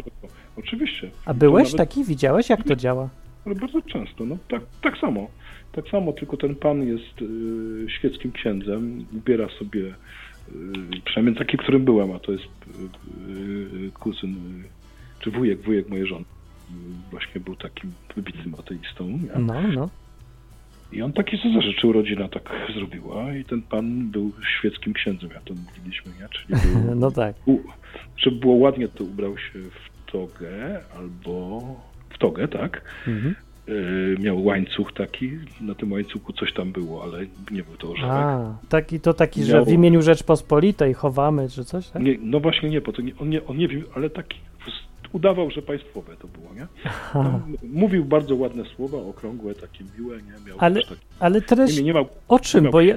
Oczywiście. 0.58 1.10
A 1.26 1.34
byłeś 1.34 1.74
nawet- 1.74 1.78
taki? 1.89 2.04
Widziałeś, 2.04 2.50
jak 2.50 2.63
to 2.63 2.76
działa? 2.76 3.10
Ale 3.45 3.56
bardzo 3.56 3.82
często, 3.82 4.26
no 4.26 4.38
tak, 4.50 4.62
tak 4.82 4.98
samo. 4.98 5.28
Tak 5.71 5.88
samo, 5.89 6.13
tylko 6.13 6.38
ten 6.38 6.56
pan 6.56 6.88
jest 6.88 7.21
y, 7.21 7.89
świeckim 7.89 8.32
księdzem, 8.32 9.06
ubiera 9.17 9.48
sobie, 9.60 9.93
przynajmniej 11.05 11.36
taki, 11.36 11.58
którym 11.58 11.86
byłem, 11.86 12.12
a 12.12 12.19
to 12.19 12.31
jest 12.31 12.43
y, 12.45 13.31
y, 13.88 13.91
kuzyn, 13.91 14.31
y, 14.31 14.69
czy 15.19 15.31
wujek, 15.31 15.62
wujek 15.62 15.89
mojej 15.89 16.08
żony. 16.08 16.25
Y, 16.71 17.12
Właśnie 17.12 17.41
był 17.41 17.55
takim 17.55 17.91
wybitnym 18.15 18.55
ateistą. 18.55 19.19
No, 19.39 19.62
no. 19.62 19.89
I 20.91 21.01
on 21.01 21.13
taki 21.13 21.38
sobie 21.38 21.53
zażyczył, 21.53 21.91
rodzina 21.93 22.27
tak 22.27 22.49
zrobiła 22.73 23.36
i 23.36 23.45
ten 23.45 23.62
pan 23.62 24.12
był 24.12 24.31
świeckim 24.60 24.93
księdzem, 24.93 25.29
jak 25.34 25.43
to 25.43 25.53
mówiliśmy, 25.53 26.12
nie? 26.19 26.27
Czyli 26.29 26.62
był, 26.73 26.95
No 27.01 27.12
tak. 27.12 27.36
u, 27.45 27.60
żeby 28.17 28.38
było 28.39 28.55
ładnie, 28.55 28.88
to 28.88 29.03
ubrał 29.03 29.38
się 29.38 29.60
w 29.60 30.12
togę 30.12 30.81
albo 30.97 31.62
w 32.10 32.17
togę, 32.17 32.47
tak? 32.47 32.81
Mhm. 33.08 33.36
Yy, 33.67 34.17
miał 34.19 34.43
łańcuch 34.45 34.93
taki, 34.93 35.32
na 35.62 35.75
tym 35.75 35.91
łańcuchu 35.91 36.34
coś 36.34 36.54
tam 36.54 36.71
było, 36.71 37.04
ale 37.04 37.19
nie 37.51 37.63
był 37.63 37.78
to 37.78 37.91
orzełek. 37.91 38.12
A, 38.12 38.54
taki, 38.69 38.99
to 38.99 39.13
taki, 39.13 39.43
że 39.43 39.54
Miał- 39.54 39.65
w 39.65 39.69
imieniu 39.69 40.01
Rzeczpospolitej 40.01 40.93
chowamy, 40.93 41.49
czy 41.49 41.65
coś, 41.65 41.88
tak? 41.89 42.04
Nie, 42.04 42.15
no 42.21 42.39
właśnie 42.39 42.69
nie, 42.69 42.82
bo 42.82 42.91
to 42.93 43.01
nie, 43.01 43.12
on, 43.19 43.30
nie, 43.30 43.45
on 43.45 43.58
nie 43.58 43.67
wiem, 43.67 43.84
ale 43.95 44.10
taki 44.10 44.38
udawał, 45.13 45.51
że 45.51 45.62
państwowe 45.62 46.15
to 46.21 46.28
było, 46.28 46.54
nie? 46.56 46.67
Tam 47.13 47.41
mówił 47.73 48.06
bardzo 48.06 48.36
ładne 48.36 48.63
słowa, 48.75 48.97
okrągłe, 48.97 49.56
takie 49.56 49.84
miłe, 49.99 50.15
nie? 50.15 50.47
Miał 50.47 50.58
Ale- 50.60 50.82
taki, 50.82 50.95
Ale 51.19 51.41
treść 51.41 51.78
nie, 51.78 51.84
nie 51.84 51.93
miał, 51.93 52.06
o 52.28 52.39
czym? 52.39 52.63
miał 52.63 52.71
Bo 52.71 52.82
ja... 52.82 52.95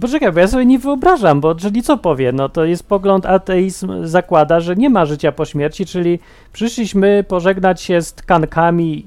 Poczekaj, 0.00 0.32
bo 0.32 0.40
ja 0.40 0.48
sobie 0.48 0.64
nie 0.66 0.78
wyobrażam, 0.78 1.40
bo 1.40 1.54
czyli 1.54 1.82
co 1.82 1.98
powie? 1.98 2.32
No 2.32 2.48
to 2.48 2.64
jest 2.64 2.88
pogląd 2.88 3.26
ateizm 3.26 4.06
zakłada, 4.06 4.60
że 4.60 4.76
nie 4.76 4.90
ma 4.90 5.06
życia 5.06 5.32
po 5.32 5.44
śmierci, 5.44 5.86
czyli 5.86 6.18
przyszliśmy 6.52 7.24
pożegnać 7.28 7.82
się 7.82 8.02
z 8.02 8.12
tkankami 8.14 9.06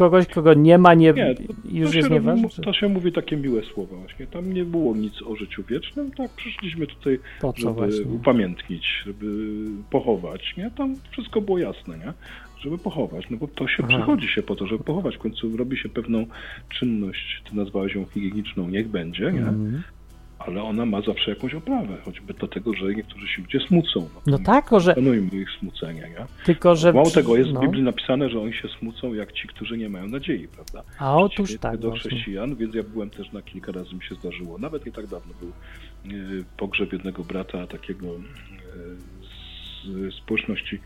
kogoś, 0.00 0.26
kogo 0.26 0.54
nie 0.54 0.78
ma, 0.78 0.94
nie, 0.94 1.12
Nie, 1.12 1.34
to, 1.34 1.42
już 1.72 1.90
to, 1.90 1.96
jest 1.96 2.10
nieważne. 2.10 2.48
to 2.64 2.72
się 2.72 2.88
mówi 2.88 3.12
takie 3.12 3.36
miłe 3.36 3.62
słowa 3.62 3.96
właśnie. 3.96 4.26
Tam 4.26 4.52
nie 4.52 4.64
było 4.64 4.96
nic 4.96 5.22
o 5.22 5.36
życiu 5.36 5.62
wiecznym, 5.68 6.10
tak 6.10 6.30
przyszliśmy 6.30 6.86
tutaj, 6.86 7.18
Po 7.40 7.54
żeby 7.56 7.72
właśnie? 7.72 8.04
upamiętnić, 8.04 8.86
żeby 9.06 9.26
pochować, 9.90 10.54
nie? 10.56 10.70
Tam 10.70 10.96
wszystko 11.10 11.40
było 11.40 11.58
jasne, 11.58 11.98
nie? 11.98 12.12
Żeby 12.60 12.78
pochować, 12.78 13.30
no 13.30 13.36
bo 13.36 13.48
to 13.48 13.68
się 13.68 13.82
Aha. 13.88 13.88
przychodzi 13.88 14.28
się 14.28 14.42
po 14.42 14.56
to, 14.56 14.66
żeby 14.66 14.84
pochować. 14.84 15.16
W 15.16 15.18
końcu 15.18 15.56
robi 15.56 15.76
się 15.76 15.88
pewną 15.88 16.26
czynność, 16.68 17.42
ty 17.50 17.56
nazwałeś 17.56 17.94
ją 17.94 18.04
higieniczną, 18.14 18.68
niech 18.68 18.88
będzie, 18.88 19.24
nie? 19.24 19.38
Mhm. 19.38 19.82
Ale 20.46 20.62
ona 20.62 20.86
ma 20.86 21.02
zawsze 21.02 21.30
jakąś 21.30 21.54
oprawę, 21.54 21.96
choćby 22.04 22.34
do 22.34 22.48
tego, 22.48 22.74
że 22.74 22.94
niektórzy 22.94 23.28
się 23.28 23.42
ludzie 23.42 23.60
smucą. 23.60 24.08
No 24.26 24.38
to 24.38 24.44
tak, 24.44 24.70
że 24.78 24.94
Szanujmy 24.94 25.30
ich 25.30 25.50
smucenie, 25.58 26.00
nie? 26.00 26.26
tylko, 26.44 26.76
że... 26.76 26.92
Mało 26.92 27.10
tego, 27.10 27.36
jest 27.36 27.50
no. 27.50 27.60
w 27.60 27.62
Biblii 27.62 27.82
napisane, 27.82 28.28
że 28.30 28.40
oni 28.40 28.52
się 28.54 28.68
smucą 28.78 29.14
jak 29.14 29.32
ci, 29.32 29.48
którzy 29.48 29.78
nie 29.78 29.88
mają 29.88 30.08
nadziei, 30.08 30.48
prawda? 30.48 30.82
A 30.98 31.16
otóż 31.16 31.58
tak 31.60 31.76
do 31.78 31.88
właśnie. 31.88 32.10
chrześcijan, 32.10 32.56
więc 32.56 32.74
ja 32.74 32.82
byłem 32.82 33.10
też 33.10 33.32
na 33.32 33.42
kilka 33.42 33.72
razy 33.72 33.94
mi 33.94 34.02
się 34.02 34.14
zdarzyło. 34.14 34.58
Nawet 34.58 34.86
nie 34.86 34.92
tak 34.92 35.06
dawno 35.06 35.34
był 35.40 35.48
e, 35.48 36.12
pogrzeb 36.56 36.92
jednego 36.92 37.24
brata 37.24 37.66
takiego 37.66 38.06
e, 38.06 38.10
z 40.10 40.14
społeczności 40.14 40.80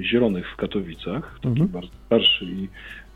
zielonych 0.00 0.52
w 0.52 0.56
Katowicach, 0.56 1.34
taki 1.34 1.48
Mhm. 1.48 1.68
bardzo 1.68 1.90
starszy 2.06 2.44
i 2.44 2.68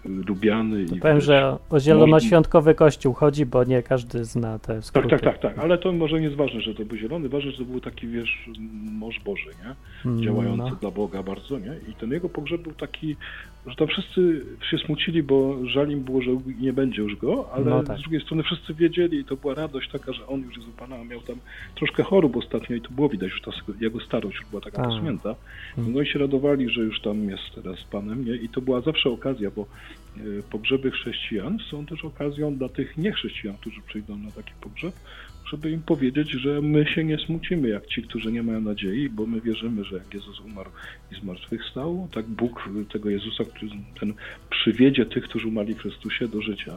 lubiany. 0.05 0.87
To 0.87 0.95
i 0.95 0.99
powiem, 1.01 1.21
że 1.21 1.57
o 1.71 1.81
zielonoświątkowy 1.81 2.75
kościół 2.75 3.15
chodzi, 3.15 3.47
bo 3.47 3.65
nie 3.65 3.83
każdy 3.83 4.25
zna 4.25 4.59
te 4.59 4.75
Tak, 4.75 4.85
skróty. 4.85 5.09
tak, 5.09 5.21
tak, 5.21 5.39
tak, 5.39 5.59
ale 5.59 5.79
to 5.79 5.93
może 5.93 6.17
nie 6.19 6.25
jest 6.25 6.37
ważne, 6.37 6.61
że 6.61 6.75
to 6.75 6.85
był 6.85 6.97
zielony, 6.99 7.29
ważne, 7.29 7.51
że 7.51 7.59
to 7.59 7.65
był 7.65 7.81
taki, 7.81 8.09
wiesz, 8.09 8.51
mąż 8.93 9.21
Boży, 9.21 9.51
nie? 9.65 9.75
Mm, 10.11 10.23
Działający 10.23 10.71
no. 10.71 10.77
dla 10.81 10.91
Boga 10.91 11.23
bardzo, 11.23 11.59
nie? 11.59 11.75
I 11.89 11.95
ten 11.95 12.11
jego 12.11 12.29
pogrzeb 12.29 12.61
był 12.61 12.73
taki, 12.73 13.17
że 13.67 13.77
tam 13.77 13.89
wszyscy 13.89 14.47
się 14.71 14.79
smucili, 14.79 15.23
bo 15.23 15.67
żal 15.67 15.91
im 15.91 16.01
było, 16.01 16.23
że 16.23 16.31
nie 16.61 16.73
będzie 16.73 17.03
już 17.03 17.17
go, 17.17 17.49
ale 17.53 17.65
No 17.65 17.83
tak. 17.83 17.99
z 17.99 18.01
drugiej 18.01 18.21
strony 18.21 18.43
wszyscy 18.43 18.75
wiedzieli 18.75 19.19
i 19.19 19.25
to 19.25 19.37
była 19.37 19.55
radość 19.55 19.91
taka, 19.91 20.13
że 20.13 20.27
on 20.27 20.41
już 20.41 20.57
jest 20.57 20.69
u 20.69 20.73
Pana, 20.73 20.97
a 20.97 21.05
miał 21.05 21.21
tam 21.21 21.37
troszkę 21.75 22.03
chorób 22.03 22.37
ostatnio 22.37 22.77
i 22.77 22.81
to 22.81 22.91
było 22.91 23.09
widać, 23.09 23.31
już 23.31 23.41
ta 23.41 23.51
jego 23.81 24.01
starość 24.01 24.37
już 24.37 24.47
była 24.51 24.63
taka 24.63 24.83
A. 24.83 24.85
posunięta. 24.85 25.35
Mm. 25.79 25.93
No 25.93 26.01
i 26.01 26.07
się 26.07 26.19
radowali, 26.19 26.71
że 26.71 26.81
już 26.81 27.01
tam 27.01 27.31
jest 27.31 27.43
teraz 27.55 27.79
z 27.79 27.85
Panem, 27.85 28.25
nie? 28.25 28.35
I 28.35 28.49
to 28.49 28.61
była 28.61 28.81
zawsze 28.81 29.11
okazja, 29.11 29.51
bo 29.51 29.63
e, 29.63 30.21
pogrzeby 30.51 30.91
chrześcijan 30.91 31.59
są 31.71 31.87
też 31.87 32.05
okazją 32.05 32.55
dla 32.55 32.69
tych 32.69 32.97
niechrześcijan, 32.97 33.57
którzy 33.57 33.81
przyjdą 33.87 34.17
na 34.17 34.31
taki 34.31 34.53
pogrzeb, 34.61 34.95
żeby 35.53 35.71
im 35.71 35.83
powiedzieć, 35.83 36.31
że 36.31 36.61
my 36.63 36.87
się 36.87 37.05
nie 37.05 37.19
smucimy 37.19 37.69
jak 37.69 37.87
ci, 37.87 38.03
którzy 38.03 38.33
nie 38.33 38.43
mają 38.43 38.61
nadziei, 38.61 39.09
bo 39.09 39.27
my 39.27 39.41
wierzymy, 39.41 39.85
że 39.85 39.97
jak 39.97 40.15
Jezus 40.15 40.41
umarł 40.41 40.71
i 41.13 41.21
zmartwychwstał, 41.21 42.09
tak 42.15 42.27
Bóg 42.27 42.69
tego 42.93 43.11
Jezusa, 43.11 43.45
który 43.45 43.71
ten 44.01 44.15
przywiedzie 44.51 45.07
tych, 45.07 45.25
którzy 45.25 45.49
umarli 45.49 45.75
w 45.75 45.79
Chrystusie 45.79 46.29
do 46.29 46.43
życia. 46.43 46.77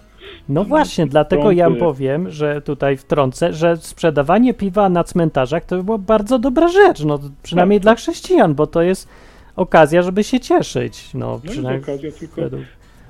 No 0.49 0.61
Tam 0.61 0.69
właśnie, 0.69 1.07
dlatego 1.07 1.51
ja 1.51 1.71
powiem, 1.71 2.31
że 2.31 2.61
tutaj 2.61 2.97
wtrącę, 2.97 3.53
że 3.53 3.77
sprzedawanie 3.77 4.53
piwa 4.53 4.89
na 4.89 5.03
cmentarzach 5.03 5.65
to 5.65 5.77
by 5.77 5.83
była 5.83 5.97
bardzo 5.97 6.39
dobra 6.39 6.67
rzecz, 6.67 7.03
no 7.03 7.19
przynajmniej 7.43 7.79
Tak, 7.79 7.83
dla 7.83 7.95
chrześcijan, 7.95 8.55
bo 8.55 8.67
to 8.67 8.81
jest 8.81 9.09
okazja, 9.55 10.01
żeby 10.01 10.23
się 10.23 10.39
cieszyć, 10.39 11.13
no 11.13 11.25
No 11.25 11.33
jest 11.33 11.47
przynajmniej 11.53 11.83
okazja, 11.83 12.11
tylko, 12.11 12.41
według... 12.41 12.63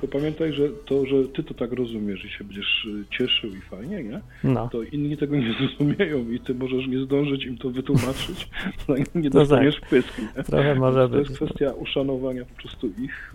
tylko 0.06 0.18
pamiętaj, 0.18 0.54
że 0.54 0.70
to, 0.86 1.06
że 1.06 1.24
ty 1.24 1.44
to 1.44 1.54
tak 1.54 1.72
rozumiesz 1.72 2.26
i 2.26 2.30
się 2.30 2.44
będziesz 2.44 2.86
y, 2.86 3.06
cieszył 3.18 3.50
i 3.50 3.62
fajnie, 3.62 4.04
nie? 4.04 4.22
No, 4.44 4.70
to 4.72 4.84
inni 4.84 5.18
tego 5.18 5.36
nie 5.36 5.54
zrozumieją 5.60 6.30
i 6.32 6.40
ty 6.40 6.56
możesz 6.56 6.88
nie 6.88 7.00
zdążyć 7.00 7.46
im 7.46 7.58
to 7.58 7.70
wytłumaczyć, 7.70 8.48
zanim 8.88 9.06
nie 9.16 9.30
To 9.30 9.40
dostaniesz 9.40 9.80
pysk. 9.90 10.22
Nie? 10.38 10.44
trochę 10.44 10.76
może 10.76 11.10
to 11.10 11.10
być. 11.10 11.30
jest 11.30 11.42
kwestia 11.42 11.72
uszanowania 11.72 12.46
po 12.46 12.62
prostu 12.62 12.88
ich 12.88 13.34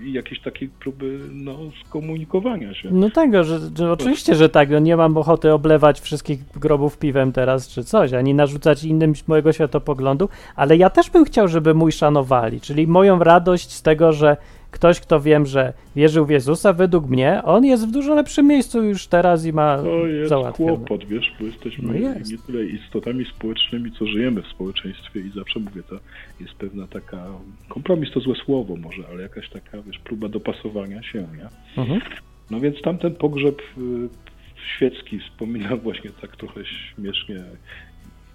i 0.00 0.12
jakiejś 0.12 0.40
takiej 0.40 0.68
próby 0.68 1.18
no, 1.32 1.56
skomunikowania 1.84 2.74
się. 2.74 2.88
No 2.92 3.10
tego, 3.10 3.44
że, 3.44 3.58
że 3.78 3.92
oczywiście, 3.92 4.34
że 4.34 4.48
tak, 4.48 4.70
no 4.70 4.78
nie 4.78 4.96
mam 4.96 5.16
ochoty 5.16 5.52
oblewać 5.52 6.00
wszystkich 6.00 6.44
grobów 6.58 6.98
piwem 6.98 7.32
teraz 7.32 7.68
czy 7.68 7.84
coś, 7.84 8.12
ani 8.12 8.34
narzucać 8.34 8.84
innym 8.84 9.12
mojego 9.26 9.52
światopoglądu, 9.52 10.28
ale 10.56 10.76
ja 10.76 10.90
też 10.90 11.10
bym 11.10 11.24
chciał, 11.24 11.48
żeby 11.48 11.74
mój 11.74 11.92
szanowali, 11.92 12.60
czyli 12.60 12.86
moją 12.86 13.18
radość 13.18 13.72
z 13.72 13.82
tego, 13.82 14.12
że 14.12 14.36
ktoś, 14.78 15.00
kto 15.00 15.20
wiem, 15.20 15.46
że 15.46 15.72
wierzył 15.96 16.26
w 16.26 16.30
Jezusa, 16.30 16.72
według 16.72 17.06
mnie, 17.08 17.42
on 17.44 17.64
jest 17.64 17.88
w 17.88 17.90
dużo 17.90 18.14
lepszym 18.14 18.46
miejscu 18.46 18.82
już 18.82 19.06
teraz 19.06 19.44
i 19.46 19.52
ma 19.52 19.76
To 19.76 20.06
jest 20.06 20.28
załatwione. 20.28 20.76
kłopot, 20.76 21.04
wiesz, 21.04 21.32
bo 21.40 21.46
jesteśmy 21.46 21.88
No 21.88 21.94
jest. 21.94 22.32
nie 22.32 22.38
tyle 22.38 22.64
istotami 22.64 23.24
społecznymi, 23.24 23.92
co 23.98 24.06
żyjemy 24.06 24.42
w 24.42 24.46
społeczeństwie 24.46 25.20
i 25.20 25.30
zawsze 25.34 25.60
mówię, 25.60 25.82
to 25.82 25.96
jest 26.40 26.54
pewna 26.54 26.86
taka, 26.86 27.26
kompromis 27.68 28.10
to 28.12 28.20
złe 28.20 28.34
słowo 28.44 28.76
może, 28.76 29.02
ale 29.12 29.22
jakaś 29.22 29.48
taka, 29.48 29.82
wiesz, 29.82 29.98
próba 29.98 30.28
dopasowania 30.28 31.02
się, 31.02 31.18
nie? 31.18 31.82
Mhm. 31.82 32.00
No 32.50 32.60
więc 32.60 32.82
tamten 32.82 33.14
pogrzeb 33.14 33.60
y, 33.78 34.08
świecki 34.76 35.18
wspominam 35.20 35.78
właśnie 35.88 36.10
tak 36.20 36.36
trochę 36.36 36.60
śmiesznie. 36.64 37.44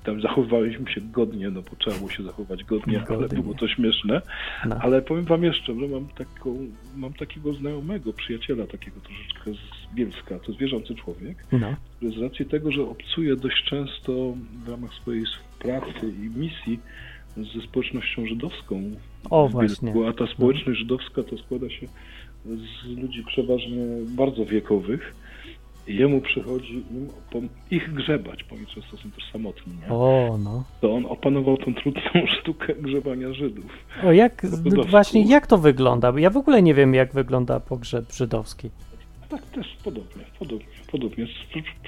Tam 0.03 0.21
zachowaliśmy 0.21 0.91
się 0.91 1.01
godnie, 1.01 1.49
no 1.49 1.61
bo 1.61 1.69
trzeba 1.77 1.97
było 1.97 2.09
się 2.09 2.23
zachować 2.23 2.63
godnie, 2.63 3.03
ale 3.09 3.17
Godnie. 3.17 3.41
było 3.43 3.53
to 3.53 3.67
śmieszne. 3.67 4.21
No. 4.65 4.75
Ale 4.81 5.01
powiem 5.01 5.25
wam 5.25 5.43
jeszcze, 5.43 5.65
że 5.79 5.87
mam, 5.87 6.07
taką, 6.07 6.57
mam 6.95 7.13
takiego 7.13 7.53
znajomego, 7.53 8.13
przyjaciela 8.13 8.67
takiego 8.67 9.01
troszeczkę 9.01 9.51
z 9.53 9.95
Bielska, 9.95 10.39
to 10.39 10.45
jest 10.47 10.59
wierzący 10.59 10.95
człowiek, 10.95 11.37
No. 11.51 11.75
który 11.97 12.11
z 12.11 12.21
racji 12.21 12.45
tego, 12.45 12.71
że 12.71 12.81
obcuje 12.83 13.35
dość 13.35 13.63
często 13.63 14.33
w 14.65 14.69
ramach 14.69 14.93
swojej 14.93 15.23
pracy 15.59 16.13
i 16.23 16.39
misji 16.39 16.79
ze 17.37 17.61
społecznością 17.61 18.25
żydowską 18.25 18.91
O, 19.29 19.47
w 19.47 19.51
właśnie. 19.51 19.93
A 20.09 20.13
ta 20.13 20.27
społeczność 20.27 20.79
żydowska 20.79 21.23
to 21.23 21.37
składa 21.37 21.69
się 21.69 21.87
z 22.45 22.97
ludzi 22.97 23.23
przeważnie 23.27 23.85
bardzo 24.07 24.45
wiekowych. 24.45 25.15
Jemu 25.87 26.21
przychodzi 26.21 26.83
im 26.91 27.09
ich 27.71 27.93
grzebać, 27.93 28.43
bo 28.49 28.55
oni 28.55 28.65
często 28.65 28.97
są 28.97 29.11
też 29.11 29.31
samotni, 29.31 29.73
nie? 29.81 29.93
O, 29.93 30.37
no. 30.43 30.63
To 30.81 30.93
on 30.93 31.05
opanował 31.05 31.57
tą 31.57 31.73
trudną 31.73 32.01
sztukę 32.39 32.73
grzebania 32.75 33.33
Żydów. 33.33 33.65
O, 34.03 34.11
jak, 34.11 34.41
właśnie, 34.89 35.23
jak 35.23 35.47
to 35.47 35.57
wygląda? 35.57 36.13
Ja 36.17 36.29
w 36.29 36.37
ogóle 36.37 36.61
nie 36.61 36.73
wiem, 36.73 36.93
jak 36.93 37.13
wygląda 37.13 37.59
pogrzeb 37.59 38.11
żydowski. 38.13 38.69
Tak, 39.29 39.41
też 39.45 39.77
podobnie, 39.83 40.23
podobnie, 40.39 40.65
podobnie, 40.91 41.27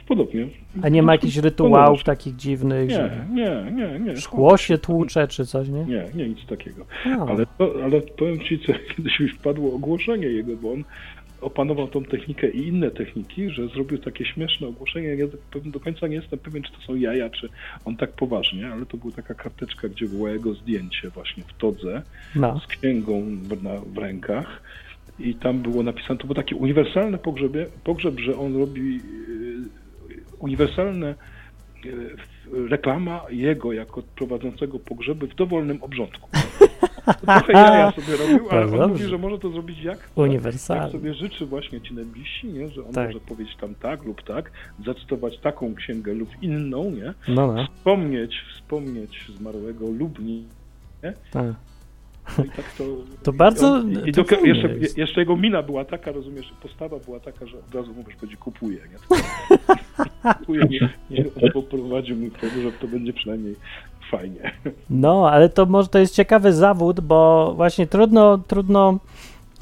podobnie. 0.07 0.47
A 0.81 0.89
nie 0.89 1.03
ma 1.03 1.11
jakichś 1.11 1.37
rytuałów 1.37 2.03
takich 2.03 2.35
dziwnych, 2.35 2.89
Nie, 2.89 2.95
że 2.95 3.25
nie, 3.31 3.71
nie, 3.71 3.99
nie. 3.99 4.17
szkło 4.17 4.57
się 4.57 4.77
tłucze 4.77 5.27
czy 5.27 5.45
coś, 5.45 5.69
nie? 5.69 5.85
Nie, 5.85 6.05
nie, 6.15 6.29
nic 6.29 6.45
takiego. 6.45 6.85
No. 7.05 7.25
Ale, 7.29 7.45
to, 7.57 7.73
ale 7.83 8.01
powiem 8.01 8.39
Ci, 8.39 8.59
co 8.59 8.73
kiedyś 8.95 9.19
mi 9.19 9.29
wpadło 9.29 9.73
ogłoszenie 9.73 10.27
jego, 10.27 10.55
bo 10.57 10.71
on 10.71 10.83
opanował 11.41 11.87
tą 11.87 12.03
technikę 12.03 12.49
i 12.49 12.67
inne 12.67 12.91
techniki, 12.91 13.49
że 13.49 13.67
zrobił 13.67 13.97
takie 13.97 14.25
śmieszne 14.25 14.67
ogłoszenie. 14.67 15.07
Ja 15.07 15.25
do- 15.71 15.79
końca 15.79 16.07
nie 16.07 16.15
jestem 16.15 16.39
pewien, 16.39 16.63
czy 16.63 16.71
to 16.71 16.81
są 16.81 16.95
jaja, 16.95 17.29
czy 17.29 17.49
on 17.85 17.97
tak 17.97 18.11
poważnie, 18.11 18.67
ale 18.67 18.85
to 18.85 18.97
była 18.97 19.13
taka 19.13 19.33
karteczka, 19.33 19.89
gdzie 19.89 20.05
było 20.05 20.27
jego 20.29 20.53
zdjęcie 20.53 21.09
właśnie 21.09 21.43
w 21.43 21.53
todze 21.53 22.01
No. 22.35 22.59
z 22.59 22.67
księgą 22.67 23.21
w, 23.43 23.63
na, 23.63 23.71
w 23.79 23.97
rękach. 23.97 24.61
I 25.19 25.35
tam 25.35 25.59
było 25.59 25.83
napisane, 25.83 26.19
to 26.19 26.25
był 26.25 26.35
taki 26.35 26.55
uniwersalny 26.55 27.17
pogrzebie, 27.17 27.65
pogrzeb, 27.83 28.19
że 28.19 28.37
on 28.37 28.57
robi 28.57 28.95
yy, 28.95 29.01
uniwersalne 30.39 31.15
yy, 31.85 32.67
reklama 32.69 33.21
jego 33.29 33.73
jako 33.73 34.01
prowadzącego 34.15 34.79
pogrzeby 34.79 35.27
w 35.27 35.35
dowolnym 35.35 35.83
obrządku. 35.83 36.29
Trochę 37.21 37.53
jaja 37.53 37.91
sobie 37.91 38.17
robił, 38.17 38.49
ale 38.49 38.61
on 38.65 38.71
dobrze. 38.71 38.87
mówi, 38.87 39.03
że 39.03 39.17
może 39.17 39.39
to 39.39 39.49
zrobić 39.49 39.77
jak, 39.83 39.97
jak 39.99 40.09
Uniwersalny. 40.17 40.91
sobie 40.91 41.13
życzy 41.13 41.45
właśnie 41.45 41.81
ci 41.81 41.93
najbliżsi, 41.93 42.47
nie? 42.47 42.69
że 42.69 42.85
on 42.85 42.93
Tak. 42.93 43.07
może 43.07 43.19
powiedzieć 43.19 43.55
tam 43.55 43.75
tak 43.75 44.03
lub 44.03 44.23
tak, 44.23 44.51
zacytować 44.85 45.37
taką 45.39 45.75
księgę 45.75 46.13
lub 46.13 46.29
inną, 46.41 46.91
nie? 46.91 47.13
No, 47.27 47.53
no. 47.53 47.67
Wspomnieć, 47.77 48.35
wspomnieć 48.53 49.25
zmarłego 49.37 49.85
lub 49.89 50.19
nie. 50.19 50.43
Tak. 51.31 51.45
No 52.37 52.43
i 52.45 52.49
tak 52.49 52.73
to, 52.77 52.83
To 53.23 53.31
i 53.31 53.35
bardzo- 53.35 53.73
on- 53.73 54.07
I, 54.07 54.11
to 54.11 54.23
do, 54.23 54.35
jeszcze, 54.45 54.69
jeszcze 55.01 55.19
jego 55.19 55.35
mina 55.37 55.63
była 55.63 55.85
taka, 55.85 56.11
rozumiesz, 56.11 56.53
postawa 56.61 56.99
była 56.99 57.19
taka, 57.19 57.45
że 57.45 57.57
od 57.59 57.75
razu 57.75 57.93
mówisz, 57.93 58.15
będzie 58.21 58.37
kupuje, 58.37 58.77
nie? 58.77 59.17
kupuje, 60.39 60.61
nie, 60.69 60.89
nie 61.09 61.25
on 61.43 61.51
poprowadził 61.53 62.15
mój 62.15 62.31
pogrzeb, 62.31 62.77
to 62.81 62.87
będzie 62.87 63.13
przynajmniej 63.13 63.55
fajnie. 64.17 64.51
No, 64.89 65.29
ale 65.29 65.49
to 65.49 65.65
może 65.65 65.87
to 65.87 65.99
jest 65.99 66.15
ciekawy 66.15 66.53
zawód, 66.53 66.99
bo 66.99 67.53
właśnie 67.55 67.87
trudno, 67.87 68.37
trudno 68.37 68.97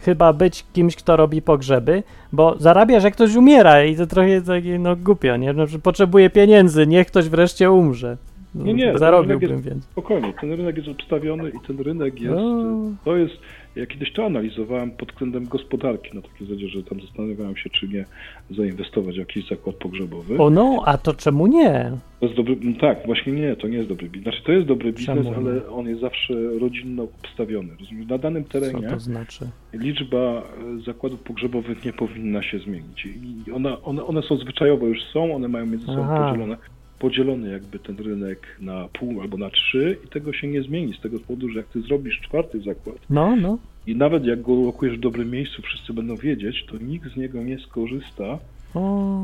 chyba 0.01 0.33
być 0.33 0.65
kimś, 0.73 0.95
kto 0.95 1.17
robi 1.17 1.41
pogrzeby, 1.41 2.03
bo 2.31 2.55
zarabiasz 2.59 3.03
jak 3.03 3.13
ktoś 3.13 3.35
umiera 3.35 3.83
i 3.83 3.95
to 3.95 4.07
trochę 4.07 4.41
takie, 4.41 4.79
no 4.79 4.95
głupio, 4.95 5.37
nie? 5.37 5.53
No, 5.53 5.67
że 5.67 5.79
potrzebuje 5.79 6.29
pieniędzy, 6.29 6.87
niech 6.87 7.07
ktoś 7.07 7.29
wreszcie 7.29 7.71
umrze. 7.71 8.17
No, 8.55 8.65
Nie, 8.65 8.73
nie, 8.73 8.97
Zarobiłbym 8.97 9.49
rynek 9.49 9.65
więc. 9.65 9.83
Spokojnie, 9.83 10.33
ten 10.41 10.51
rynek 10.51 10.77
jest 10.77 10.89
obstawiony 10.89 11.49
i 11.49 11.67
ten 11.67 11.79
rynek 11.79 12.21
jest, 12.21 12.35
No. 12.35 12.73
to 13.05 13.15
jest, 13.17 13.33
ja 13.75 13.85
kiedyś 13.85 14.13
to 14.13 14.25
analizowałem 14.25 14.91
pod 14.91 15.11
względem 15.11 15.45
gospodarki, 15.45 16.15
na 16.15 16.21
takiej 16.21 16.47
zasadzie, 16.47 16.67
że 16.67 16.83
tam 16.83 17.01
zastanawiałem 17.01 17.57
się, 17.57 17.69
czy 17.69 17.87
nie 17.87 18.05
zainwestować 18.51 19.15
w 19.15 19.19
jakiś 19.19 19.47
zakład 19.49 19.75
pogrzebowy. 19.75 20.37
O 20.37 20.49
no, 20.49 20.83
a 20.85 20.97
to 20.97 21.13
czemu 21.13 21.47
nie? 21.47 21.91
To 22.19 22.25
jest 22.25 22.37
dobry, 22.37 22.57
no 22.61 22.79
tak, 22.79 23.05
właśnie 23.05 23.33
nie, 23.33 23.55
to 23.55 23.67
nie 23.67 23.77
jest 23.77 23.89
dobry 23.89 24.09
biznes. 24.09 24.23
Znaczy 24.23 24.45
to 24.45 24.51
jest 24.51 24.67
dobry 24.67 24.93
biznes, 24.93 25.25
Czemu 25.25 25.33
ale 25.33 25.69
on 25.69 25.87
jest 25.87 26.01
zawsze 26.01 26.33
rodzinno 26.59 27.03
obstawiony. 27.03 27.69
Rozumiesz? 27.79 28.07
Na 28.07 28.17
danym 28.17 28.43
Co 28.43 28.49
terenie 28.49 28.89
to 28.89 28.99
znaczy? 28.99 29.49
liczba 29.73 30.17
e, 30.17 30.43
zakładów 30.85 31.19
pogrzebowych 31.19 31.85
nie 31.85 31.93
powinna 31.93 32.43
się 32.43 32.59
zmienić. 32.59 33.05
I 33.05 33.51
ona, 33.51 33.81
one, 33.81 34.03
one 34.05 34.21
są 34.21 34.37
zwyczajowo 34.37 34.87
już 34.87 35.03
są, 35.13 35.35
one 35.35 35.47
mają 35.47 35.65
między 35.65 35.85
sobą 35.85 36.03
Aha. 36.03 36.25
podzielone, 36.27 36.57
podzielony 37.03 37.51
jakby 37.51 37.79
ten 37.79 37.95
rynek 37.97 38.57
na 38.61 38.87
pół 38.99 39.21
albo 39.21 39.37
na 39.37 39.49
trzy 39.49 39.97
i 40.05 40.07
tego 40.07 40.33
się 40.33 40.47
nie 40.47 40.61
zmieni 40.63 40.93
z 40.93 41.01
tego 41.01 41.19
powodu, 41.19 41.49
że 41.49 41.57
jak 41.59 41.67
ty 41.67 41.81
zrobisz 41.81 42.19
czwarty 42.21 42.61
zakład 42.61 42.95
No, 43.09 43.35
no. 43.35 43.57
i 43.87 43.95
nawet 43.95 44.25
jak 44.25 44.41
go 44.41 44.55
lokujesz 44.55 44.97
w 44.97 44.99
dobrym 44.99 45.31
miejscu, 45.31 45.61
wszyscy 45.61 45.93
będą 45.93 46.15
wiedzieć, 46.15 46.65
to 46.65 46.77
nikt 46.77 47.13
z 47.13 47.17
niego 47.17 47.43
nie 47.43 47.59
skorzysta, 47.59 48.39
O, 48.75 49.23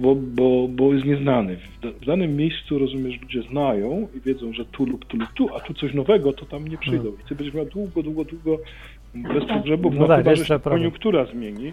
bo, 0.00 0.14
bo, 0.14 0.68
bo 0.68 0.94
jest 0.94 1.06
nieznany. 1.06 1.56
W, 1.56 1.80
da, 1.82 1.90
w 1.90 2.04
danym 2.06 2.36
miejscu, 2.36 2.78
rozumiesz, 2.78 3.20
ludzie 3.22 3.42
znają 3.42 4.08
i 4.16 4.20
wiedzą, 4.20 4.52
że 4.52 4.64
tu 4.64 4.86
lub 4.86 5.04
tu 5.04 5.16
lub 5.16 5.32
tu, 5.32 5.56
a 5.56 5.60
tu 5.60 5.74
coś 5.74 5.94
nowego, 5.94 6.32
to 6.32 6.46
tam 6.46 6.68
nie 6.68 6.78
przyjdą. 6.78 7.08
I 7.08 7.28
ty 7.28 7.34
będziesz 7.34 7.54
miał 7.54 7.66
długo, 7.66 8.02
długo, 8.02 8.24
długo 8.24 8.58
bez 9.14 9.44
pogrzebów, 9.44 9.94
No 9.94 10.00
no, 10.00 10.06
tak, 10.08 10.24
chyba, 10.24 10.36
że 10.36 10.60
koniunktura 10.60 11.24
zmieni. 11.24 11.72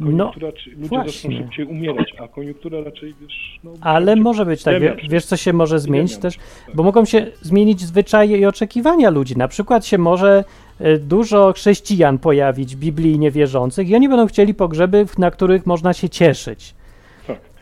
No, 0.00 0.06
Koniunktura, 0.06 0.52
czy 0.52 0.70
ludzie 0.70 0.82
zaczną 0.82 1.02
właśnie. 1.02 1.36
szybciej 1.36 1.64
umierać, 1.64 2.14
a 2.18 2.28
koniunktura 2.28 2.80
raczej, 2.84 3.14
wiesz... 3.20 3.60
No, 3.64 3.72
ale 3.80 4.16
może 4.16 4.46
być 4.46 4.62
tak. 4.62 4.80
Wie, 4.80 4.88
Epidemia 4.92 5.10
wiesz, 5.10 5.24
co 5.24 5.36
się 5.36 5.52
może 5.52 5.78
zmienić 5.78 6.16
też? 6.16 6.36
tak. 6.36 6.76
Bo 6.76 6.82
mogą 6.82 7.04
się 7.04 7.26
zmienić 7.40 7.80
zwyczaje 7.80 8.38
i 8.38 8.46
oczekiwania 8.46 9.10
ludzi. 9.10 9.36
Na 9.36 9.48
przykład 9.48 9.86
się 9.86 9.98
może 9.98 10.44
e, 10.80 10.98
dużo 10.98 11.52
chrześcijan 11.52 12.18
pojawić, 12.18 12.76
biblijnie 12.76 13.30
wierzących, 13.30 13.88
i 13.88 13.94
oni 13.94 14.08
będą 14.08 14.26
chcieli 14.26 14.54
pogrzeby, 14.54 15.06
na 15.18 15.30
których 15.30 15.66
można 15.66 15.92
się 15.92 16.08
cieszyć. 16.08 16.74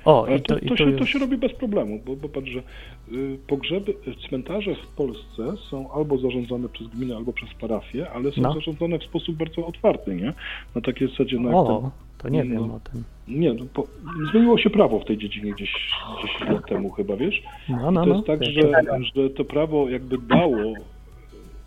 Tak. 0.06 0.14
O, 0.14 0.26
i 0.26 0.42
to, 0.42 0.54
to, 0.54 0.58
i 0.58 0.68
to, 0.68 0.76
to 0.76 0.76
się, 0.76 0.92
to 0.92 1.06
się 1.06 1.18
robi 1.18 1.36
bez 1.36 1.52
problemu, 1.52 2.00
bo, 2.06 2.16
bo 2.16 2.28
patrz, 2.28 2.50
że 2.50 2.58
y, 3.12 3.38
pogrzeby, 3.46 3.94
cmentarze 4.28 4.74
w 4.74 4.86
Polsce 4.86 5.56
są 5.70 5.92
albo 5.92 6.18
zarządzane 6.18 6.68
przez 6.68 6.86
gminę, 6.88 7.16
albo 7.16 7.32
przez 7.32 7.54
parafię, 7.60 8.10
ale 8.10 8.32
są 8.32 8.40
No. 8.40 8.52
zarządzane 8.52 8.98
w 8.98 9.04
sposób 9.04 9.36
bardzo 9.36 9.66
otwarty, 9.66 10.14
nie? 10.14 10.32
Na 10.74 10.80
takiej 10.80 11.08
zasadzie, 11.08 11.36
no 11.40 11.48
jak 11.48 11.66
ten, 11.66 11.76
O, 11.76 11.90
to 12.18 12.28
nie 12.28 12.44
no. 12.44 12.50
wiem 12.60 12.70
o 12.70 12.80
tym. 12.80 13.04
Nie, 13.28 13.52
no, 13.52 13.64
po, 13.74 13.86
zmieniło 14.32 14.58
się 14.58 14.70
prawo 14.70 15.00
w 15.00 15.04
tej 15.04 15.18
dziedzinie 15.18 15.52
gdzieś 15.52 15.72
10 16.22 16.50
lat 16.50 16.68
temu 16.68 16.90
chyba, 16.90 17.16
wiesz? 17.16 17.42
No, 17.68 17.90
no, 17.90 18.00
to 18.00 18.06
no. 18.06 18.14
jest 18.14 18.26
tak, 18.26 18.40
wiesz. 18.40 18.54
że, 18.54 18.72
że 19.14 19.30
to 19.30 19.44
prawo 19.44 19.88
jakby 19.88 20.18
dało, 20.18 20.74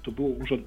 to 0.04 0.12
było 0.12 0.30
urząd... 0.30 0.64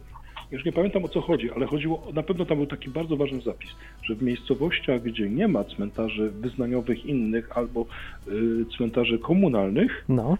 Już 0.53 0.65
nie 0.65 0.73
pamiętam 0.73 1.05
o 1.05 1.09
co 1.09 1.21
chodzi, 1.21 1.51
ale 1.51 1.67
chodziło, 1.67 2.09
na 2.15 2.23
pewno 2.23 2.45
tam 2.45 2.59
był 2.59 2.67
taki 2.67 2.91
bardzo 2.91 3.17
ważny 3.17 3.41
zapis, 3.41 3.71
że 4.03 4.15
w 4.15 4.23
miejscowościach, 4.23 5.03
gdzie 5.03 5.31
nie 5.31 5.49
ma 5.49 5.65
cmentarzy 5.65 6.31
wyznaniowych 6.31 7.05
innych 7.05 7.57
albo 7.57 7.87
y, 8.29 8.67
cmentarzy 8.77 9.19
komunalnych, 9.19 10.05
No, 10.09 10.37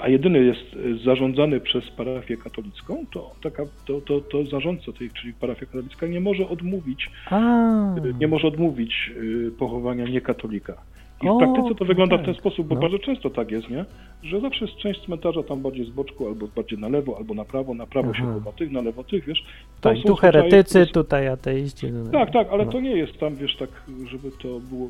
a 0.00 0.08
jedyny 0.08 0.44
jest 0.44 0.74
y, 0.74 0.98
zarządzany 1.04 1.60
przez 1.60 1.90
parafię 1.90 2.36
katolicką, 2.36 3.06
to, 3.12 3.34
taka, 3.42 3.62
to, 3.86 4.00
to, 4.00 4.20
to 4.20 4.46
zarządca 4.46 4.92
tej, 4.92 5.10
czyli 5.10 5.34
parafia 5.34 5.66
katolicka, 5.66 6.06
nie 6.06 6.20
może 6.20 6.48
odmówić 6.48 7.10
a, 7.30 7.94
y, 8.04 8.14
nie 8.20 8.28
może 8.28 8.48
odmówić 8.48 9.10
y, 9.16 9.52
pochowania 9.58 10.04
niekatolika. 10.04 10.82
I 11.22 11.26
w 11.28 11.38
praktyce 11.38 11.74
to 11.74 11.84
wygląda 11.84 12.16
w 12.18 12.24
ten 12.24 12.34
sposób, 12.34 12.66
bo 12.66 12.74
No. 12.74 12.80
bardzo 12.80 12.98
często 12.98 13.30
tak 13.30 13.50
jest, 13.50 13.70
nie? 13.70 13.84
Że 14.22 14.40
zawsze 14.40 14.64
jest 14.64 14.76
część 14.76 15.04
cmentarza 15.04 15.42
tam 15.42 15.62
bardziej 15.62 15.86
z 15.86 15.90
boczku, 15.90 16.26
albo 16.26 16.46
bardziej 16.56 16.78
na 16.78 16.88
lewo, 16.88 17.16
albo 17.18 17.34
na 17.34 17.44
prawo. 17.44 17.74
Na 17.74 17.86
prawo 17.86 18.14
się 18.14 18.22
Aha. 18.22 18.32
chowa 18.34 18.52
tych, 18.52 18.70
na 18.70 18.80
lewo 18.80 19.04
tych, 19.04 19.24
wiesz? 19.24 19.42
To 19.80 19.88
tak, 19.88 19.98
są 19.98 20.02
tu 20.02 20.16
heretycy, 20.16 20.80
które- 20.80 20.86
tutaj 20.86 21.28
ateiści. 21.28 21.86
Tak, 22.12 22.32
tak, 22.32 22.48
ale 22.52 22.64
no. 22.64 22.72
to 22.72 22.80
nie 22.80 22.96
jest 22.96 23.18
tam, 23.18 23.36
wiesz, 23.36 23.56
tak, 23.56 23.68
żeby 24.10 24.30
to 24.42 24.48
było... 24.60 24.88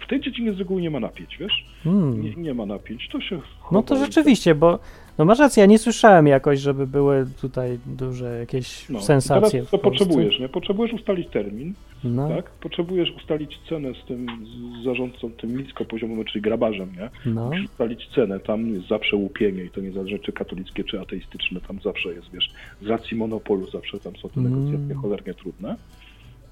W 0.00 0.06
tej 0.08 0.20
dziedzinie 0.20 0.52
z 0.52 0.58
reguły 0.58 0.82
nie 0.82 0.90
ma 0.90 1.00
napięć, 1.00 1.36
wiesz? 1.38 1.64
Hmm. 1.84 2.22
Nie, 2.22 2.34
nie 2.34 2.54
ma 2.54 2.66
napięć, 2.66 3.08
to 3.12 3.20
się 3.20 3.40
No 3.72 3.82
to 3.82 3.96
rzeczywiście, 3.96 4.54
bo 4.54 4.78
no 5.18 5.24
masz 5.24 5.38
rację, 5.38 5.60
ja 5.60 5.66
nie 5.66 5.78
słyszałem 5.78 6.26
jakoś, 6.26 6.60
żeby 6.60 6.86
były 6.86 7.26
tutaj 7.40 7.78
duże 7.86 8.38
jakieś 8.38 8.88
No, 8.88 9.00
sensacje. 9.02 9.50
Teraz 9.50 9.70
Polsce. 9.70 9.78
potrzebujesz, 9.78 10.40
nie? 10.40 10.48
Potrzebujesz 10.48 10.92
ustalić 10.92 11.28
termin, 11.28 11.74
No, 12.04 12.28
tak? 12.28 12.50
Potrzebujesz 12.50 13.10
ustalić 13.16 13.58
cenę 13.68 13.88
z 14.04 14.06
tym 14.08 14.26
z 14.80 14.84
zarządcą, 14.84 15.30
tym 15.30 15.56
niskopoziomowym, 15.58 16.24
czyli 16.24 16.42
grabarzem, 16.42 16.88
nie? 16.98 17.32
no, 17.32 17.48
Musisz 17.48 17.64
ustalić 17.64 18.08
cenę, 18.14 18.40
tam 18.40 18.68
jest 18.74 18.88
zawsze 18.88 19.16
łupienie 19.16 19.64
i 19.64 19.70
to 19.70 19.80
niezależnie 19.80 20.18
czy 20.18 20.32
katolickie, 20.32 20.84
czy 20.84 21.00
ateistyczne, 21.00 21.60
tam 21.60 21.80
zawsze 21.84 22.08
jest, 22.14 22.30
wiesz, 22.32 22.50
z 22.82 22.86
racji 22.86 23.16
monopolu 23.16 23.70
zawsze 23.70 24.00
tam 24.00 24.16
są 24.16 24.28
te 24.28 24.40
Mm. 24.40 24.52
negocjacje 24.52 24.94
cholernie 24.94 25.34
trudne, 25.34 25.76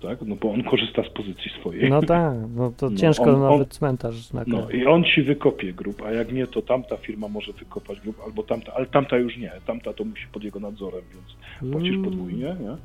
tak, 0.03 0.23
no 0.23 0.37
bo 0.37 0.53
on 0.53 0.63
korzysta 0.65 1.03
z 1.05 1.09
pozycji 1.09 1.51
swojej. 1.61 1.91
no 1.91 2.03
tak, 2.03 2.35
no 2.57 2.73
to 2.77 2.91
No, 2.91 2.97
ciężko 2.97 3.25
on- 3.25 3.41
nawet 3.41 3.61
on- 3.61 3.67
cmentarz 3.69 4.33
na 4.33 4.45
No 4.47 4.71
i 4.71 4.87
on 4.87 5.05
ci 5.05 5.23
wykopie 5.23 5.73
grób, 5.73 6.03
a 6.03 6.13
jak 6.13 6.33
nie, 6.33 6.47
to 6.47 6.63
tamta 6.63 6.97
firma 6.97 7.29
może 7.29 7.53
wykopać 7.53 8.01
grób, 8.01 8.17
albo 8.27 8.43
tamta, 8.43 8.73
ale 8.75 8.87
tamta 8.87 9.19
już 9.19 9.37
nie, 9.37 9.53
tamta 9.67 9.93
to 9.93 10.05
musi 10.05 10.27
pod 10.33 10.45
jego 10.45 10.61
nadzorem, 10.61 11.03
więc 11.13 11.73
płacisz 11.73 11.95
Mm. 11.95 12.05
podwójnie, 12.05 12.57
nie? 12.61 12.77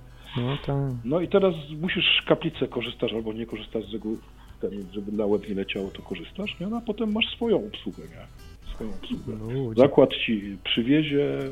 No 0.44 0.58
tak. 0.66 0.92
No 1.06 1.20
i 1.20 1.28
teraz 1.28 1.54
musisz 1.82 2.24
kaplicę 2.28 2.68
korzystasz 2.68 3.14
albo 3.14 3.34
nie 3.34 3.46
korzystasz 3.46 3.86
z 3.90 3.94
reguły, 3.94 4.18
ten, 4.62 4.72
żeby 4.94 5.12
na 5.12 5.26
łeb 5.26 5.50
nie 5.50 5.56
leciało, 5.56 5.88
to 5.90 6.02
korzystasz, 6.02 6.60
nie? 6.60 6.68
No 6.68 6.78
a 6.78 6.82
potem 6.82 7.12
masz 7.12 7.26
swoją 7.36 7.58
obsługę, 7.68 8.04
nie? 8.04 8.52
Swoją 8.76 8.90
obsługę. 8.90 9.34
No. 9.54 9.74
Zakład 9.74 10.10
ci 10.26 10.58
przywiezie, 10.64 11.40
y, 11.40 11.44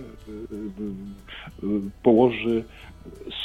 y, 1.63 1.67
y, 1.67 1.81
położy, 2.03 2.63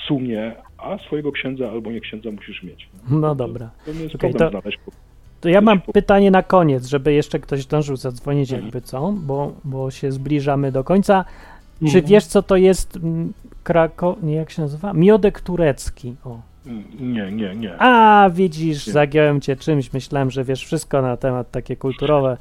sumie, 0.08 0.52
a 0.78 0.98
swojego 0.98 1.32
księdza 1.32 1.70
albo 1.70 1.92
nie 1.92 2.00
księdza 2.00 2.30
musisz 2.30 2.62
mieć. 2.62 2.88
No 3.10 3.34
dobra. 3.34 3.70
To 3.86 3.92
nie 3.92 4.00
jest 4.00 4.14
Okej, 4.14 4.30
problem 4.30 4.52
to- 4.52 4.60
znaleźć. 4.60 4.78
To 5.40 5.48
ja 5.48 5.60
mam 5.60 5.80
pytanie 5.80 6.30
na 6.30 6.42
koniec, 6.42 6.86
żeby 6.86 7.12
jeszcze 7.12 7.38
ktoś 7.38 7.62
zdążył 7.62 7.96
zadzwonić, 7.96 8.50
jakby 8.50 8.80
co, 8.80 9.12
bo, 9.12 9.52
bo 9.64 9.90
się 9.90 10.12
zbliżamy 10.12 10.72
do 10.72 10.84
końca. 10.84 11.24
Czy 11.78 11.84
Mhm. 11.84 12.04
wiesz, 12.06 12.24
co 12.26 12.42
to 12.42 12.56
jest 12.56 12.96
mm, 12.96 13.32
Krako... 13.62 14.16
Nie, 14.22 14.34
jak 14.34 14.50
się 14.50 14.62
nazywa? 14.62 14.92
Miodek 14.92 15.40
turecki. 15.40 16.14
O. 16.24 16.38
Mm, 16.66 16.84
Nie, 17.12 17.32
nie, 17.32 17.54
nie. 17.54 17.74
A, 17.78 18.30
widzisz, 18.30 18.86
Nie. 18.86 18.92
zagiąłem 18.92 19.40
cię 19.40 19.56
czymś. 19.56 19.92
Myślałem, 19.92 20.30
że 20.30 20.44
wiesz 20.44 20.64
wszystko 20.64 21.02
na 21.02 21.16
temat 21.16 21.50
takie 21.50 21.76
kulturowe. 21.76 22.36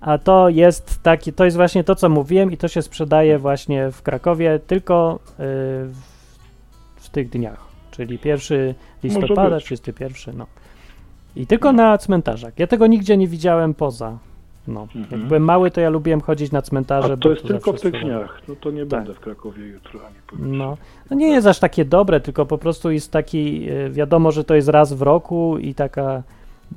A 0.00 0.18
to 0.18 0.48
jest 0.48 1.02
taki, 1.02 1.32
to 1.32 1.44
jest 1.44 1.56
właśnie 1.56 1.84
to, 1.84 1.94
co 1.94 2.08
mówiłem 2.08 2.52
i 2.52 2.56
to 2.56 2.68
się 2.68 2.82
sprzedaje 2.82 3.38
właśnie 3.38 3.90
w 3.92 4.02
Krakowie 4.02 4.60
tylko 4.66 5.18
y, 5.40 5.42
w, 7.08 7.10
tych 7.10 7.28
dniach, 7.28 7.66
czyli 7.90 8.18
1 8.24 8.74
listopada, 9.02 9.56
być. 9.56 9.64
31, 9.64 10.36
no. 10.36 10.46
I 11.36 11.46
tylko 11.46 11.72
na 11.72 11.98
cmentarzach. 11.98 12.52
Ja 12.58 12.66
tego 12.66 12.86
nigdzie 12.86 13.16
nie 13.16 13.28
widziałem 13.28 13.74
poza. 13.74 14.18
No, 14.68 14.82
Mhm. 14.82 15.06
jak 15.20 15.28
byłem 15.28 15.42
mały, 15.44 15.70
to 15.70 15.80
ja 15.80 15.90
lubiłem 15.90 16.20
chodzić 16.20 16.52
na 16.52 16.62
cmentarze. 16.62 17.12
A 17.12 17.16
bo 17.16 17.22
to 17.22 17.30
jest 17.30 17.42
tu 17.42 17.48
tylko 17.48 17.72
w 17.72 17.80
tych 17.80 17.92
dniach. 18.02 18.42
No 18.48 18.54
to 18.60 18.70
nie 18.70 18.80
Tak. 18.86 18.88
będę 18.88 19.14
w 19.14 19.20
Krakowie 19.20 19.66
jutro 19.66 20.00
ani 20.06 20.14
pojutrze. 20.26 20.56
No, 20.58 20.76
no 21.10 21.16
nie 21.16 21.28
jest 21.28 21.46
aż 21.46 21.58
takie 21.58 21.84
dobre, 21.84 22.20
tylko 22.20 22.46
po 22.46 22.58
prostu 22.58 22.90
jest 22.90 23.12
taki, 23.12 23.68
e, 23.70 23.90
wiadomo, 23.90 24.32
że 24.32 24.44
to 24.44 24.54
jest 24.54 24.68
raz 24.68 24.92
w 24.92 25.02
roku 25.02 25.58
i 25.58 25.74
taka 25.74 26.22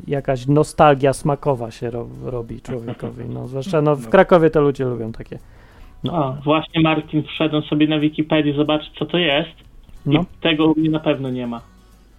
jakaś 0.08 0.48
nostalgia 0.48 1.14
smakowa 1.14 1.72
się 1.72 1.90
ro, 1.90 2.08
robi 2.26 2.62
człowiekowi. 2.62 3.26
No, 3.30 3.48
zwłaszcza 3.48 3.82
no, 3.82 3.96
w 3.96 4.04
No. 4.06 4.10
Krakowie 4.12 4.50
to 4.50 4.62
ludzie 4.62 4.86
lubią 4.86 5.12
takie. 5.12 5.40
No, 6.04 6.14
A, 6.14 6.42
właśnie 6.44 6.82
Martin, 6.82 7.24
wszedłem 7.24 7.64
sobie 7.64 7.88
na 7.88 8.00
Wikipedię 8.00 8.54
zobaczyć 8.54 8.92
co 9.00 9.06
to 9.06 9.18
jest 9.18 9.50
no. 10.06 10.22
i 10.22 10.26
tego 10.42 10.68
u 10.68 10.80
mnie 10.80 10.90
na 10.90 11.00
pewno 11.00 11.30
nie 11.30 11.48
ma. 11.48 11.62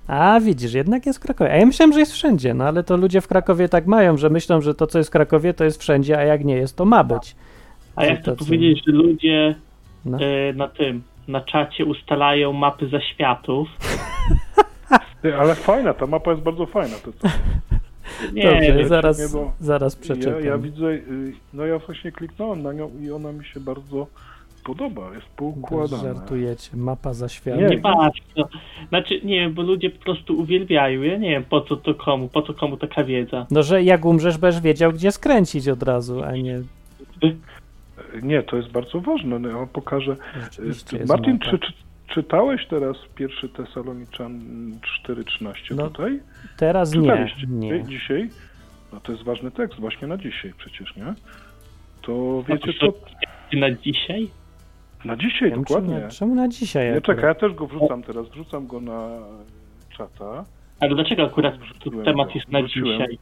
A 0.07 0.41
widzisz, 0.41 0.75
jednak 0.75 1.07
jest 1.07 1.19
w 1.19 1.23
Krakowie. 1.23 1.53
A 1.53 1.57
ja 1.57 1.67
myślałem, 1.67 1.93
że 1.93 2.01
jest 2.01 2.13
wszędzie, 2.13 2.55
no 2.55 2.65
ale 2.65 2.83
to 2.85 2.97
ludzie 2.97 3.21
w 3.21 3.29
Krakowie 3.29 3.69
tak 3.69 3.87
mają, 3.87 4.17
że 4.17 4.31
myślą, 4.31 4.61
że 4.61 4.75
to, 4.75 4.87
co 4.87 4.99
jest 4.99 5.11
w 5.11 5.13
Krakowie, 5.13 5.55
to 5.55 5.65
jest 5.65 5.81
wszędzie, 5.81 6.19
a 6.19 6.23
jak 6.23 6.45
nie 6.45 6.55
jest, 6.55 6.77
to 6.77 6.85
ma 6.85 7.05
być. 7.05 7.37
A 7.97 8.05
ja 8.05 8.17
To 8.17 8.23
chcę 8.23 8.45
powiedzieć, 8.45 8.83
że 8.87 8.93
ludzie 8.93 9.55
No. 10.05 10.19
e, 10.21 10.53
na 10.53 10.69
tym, 10.69 11.03
na 11.29 11.41
czacie 11.41 11.85
ustalają 11.85 12.53
mapy 12.53 12.89
zaświatów. 12.89 13.69
Ty, 15.23 15.37
ale 15.37 15.55
fajna, 15.55 15.95
ta 15.95 16.07
mapa 16.07 16.31
jest 16.31 16.43
bardzo 16.43 16.67
fajna. 16.67 16.97
To, 17.05 17.13
to, 17.21 17.29
Nie, 18.33 18.43
Dobrze, 18.43 18.73
wiem, 18.75 18.89
zaraz, 18.89 19.19
nie, 19.19 19.39
bo 19.41 19.53
zaraz 19.61 19.95
ja, 19.95 20.01
przeczytam. 20.03 20.45
ja 20.45 20.59
widzę, 20.59 20.87
y, 20.87 21.33
no 21.53 21.67
ja 21.67 21.79
właśnie 21.79 22.13
kliknąłem 22.13 22.63
na 22.63 22.73
nią 22.73 22.91
i 23.01 23.11
ona 23.11 23.33
mi 23.33 23.45
się 23.45 23.61
bardzo 23.61 24.07
podoba, 24.65 25.15
jest 25.15 25.27
poukładana. 25.27 26.03
Żartujecie, 26.03 26.77
mapa 26.77 27.13
zaświatów. 27.15 27.63
Nie, 27.63 27.69
nie 27.69 27.79
patrz. 27.79 28.21
No. 28.37 28.49
Znaczy, 28.89 29.21
nie 29.25 29.41
wiem, 29.41 29.55
bo 29.55 29.63
ludzie 29.63 29.91
po 29.91 30.05
prostu 30.05 30.39
uwielbiają. 30.39 31.03
Ja 31.03 31.17
nie 31.17 31.31
wiem, 31.31 31.45
po 31.45 31.61
co 31.61 31.77
to 31.77 31.95
komu, 31.95 32.29
po 32.29 32.43
co 32.43 32.55
komu 32.55 32.77
taka 32.77 33.05
wiedza. 33.05 33.47
No, 33.51 33.63
że 33.63 33.83
jak 33.83 34.05
umrzesz, 34.05 34.39
będziesz 34.39 34.61
wiedział, 34.61 34.93
gdzie 34.93 35.13
skręcić 35.13 35.69
od 35.69 35.83
razu, 35.83 36.23
a 36.23 36.33
nie... 36.33 36.61
Nie, 38.23 38.43
to 38.43 38.57
jest 38.57 38.71
bardzo 38.71 39.01
ważne. 39.01 39.39
No, 39.39 39.49
ja 39.49 39.67
pokażę. 39.67 40.17
Y, 40.93 41.07
Martin, 41.07 41.33
mapa. 41.33 41.51
czy, 41.51 41.59
czy, 41.59 41.73
czytałeś 42.15 42.67
teraz 42.67 42.97
pierwszy 43.15 43.49
Tesaloniczan 43.49 44.41
4.13 45.07 45.55
No, 45.77 45.91
tutaj? 45.91 46.21
Teraz 46.57 46.95
nie, 46.95 47.29
nie. 47.49 47.85
dzisiaj? 47.85 48.31
No 48.93 49.01
to 49.01 49.13
jest 49.13 49.25
ważny 49.25 49.51
tekst 49.51 49.81
właśnie 49.81 50.09
na 50.09 50.17
dzisiaj 50.17 50.53
przecież, 50.59 50.97
nie? 50.97 51.15
To 52.03 52.45
wiecie 52.49 52.73
to- 52.73 52.93
co? 52.93 52.99
Na 53.59 53.71
dzisiaj? 53.71 54.31
Na 55.05 55.17
dzisiaj 55.17 55.51
Wiem, 55.51 55.63
dokładnie. 55.63 55.97
Czemu, 55.97 56.11
czemu 56.11 56.35
na 56.35 56.49
dzisiaj? 56.49 56.85
Nie, 56.85 56.91
akurat? 56.91 57.05
czekaj, 57.07 57.25
ja 57.25 57.35
też 57.35 57.53
go 57.55 57.67
wrzucam 57.67 58.03
teraz, 58.03 58.29
wrzucam 58.29 58.67
go 58.67 58.81
na 58.81 59.09
czata. 59.97 60.45
Ale 60.81 60.95
dlaczego 60.95 61.23
akurat 61.25 61.59
Wrzuciłem 61.59 62.05
temat 62.05 62.29
go, 62.29 62.35
jest 62.35 62.49
na 62.53 62.63
wrzuciłem. 62.63 62.93
dzisiaj? 63.01 63.19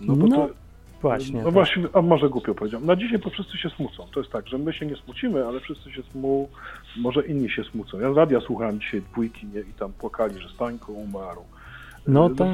No 0.00 0.16
bo 0.16 0.26
No, 0.26 0.36
to, 0.36 0.48
Właśnie. 1.02 1.38
no 1.38 1.44
tak. 1.44 1.52
właśnie, 1.52 1.82
a 1.92 2.02
może 2.02 2.28
głupio 2.28 2.54
powiedziałem. 2.54 2.86
Na 2.86 2.96
dzisiaj 2.96 3.18
po 3.18 3.30
wszyscy 3.30 3.58
się 3.58 3.70
smucą. 3.70 4.06
To 4.14 4.20
jest 4.20 4.32
tak, 4.32 4.48
że 4.48 4.58
my 4.58 4.72
się 4.72 4.86
nie 4.86 4.96
smucimy, 4.96 5.46
ale 5.46 5.60
wszyscy 5.60 5.92
się 5.92 6.02
smu... 6.02 6.48
Może 6.96 7.26
inni 7.26 7.50
się 7.50 7.64
smucą. 7.64 8.00
Ja 8.00 8.12
z 8.12 8.16
radia 8.16 8.40
słuchałem 8.40 8.80
dzisiaj 8.80 9.02
dwójki 9.12 9.46
nie? 9.46 9.60
i 9.60 9.72
tam 9.78 9.92
płakali, 9.92 10.38
że 10.38 10.48
Stańko 10.48 10.92
umarł. 10.92 11.40
No 12.08 12.28
No, 12.28 12.34
tak. 12.34 12.48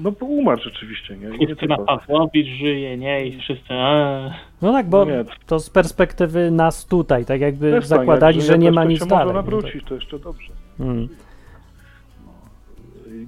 No 0.00 0.12
bo 0.12 0.26
umarł 0.26 0.60
rzeczywiście, 0.62 1.16
nie? 1.16 1.46
Krystyna 1.46 1.76
tylko. 1.76 1.98
Pawłowicz 1.98 2.46
żyje, 2.46 2.96
nie? 2.96 3.26
I 3.26 3.40
wszyscy... 3.40 3.74
A, 3.74 4.30
No 4.62 4.72
tak, 4.72 4.88
bo 4.88 5.04
Nie. 5.04 5.24
to 5.46 5.60
z 5.60 5.70
perspektywy 5.70 6.50
nas 6.50 6.86
tutaj, 6.86 7.24
tak 7.24 7.40
jakby 7.40 7.70
Też 7.70 7.86
zakładali, 7.86 8.42
że 8.42 8.58
nie 8.58 8.72
ma 8.72 8.82
to 8.82 8.88
nic 8.88 9.06
dalej. 9.06 9.26
Może 9.26 9.34
no 9.34 9.42
tak. 9.42 9.52
nawrócić, 9.52 9.84
to 9.84 9.94
jeszcze 9.94 10.18
dobrze. 10.18 10.52
Mm. 10.80 11.08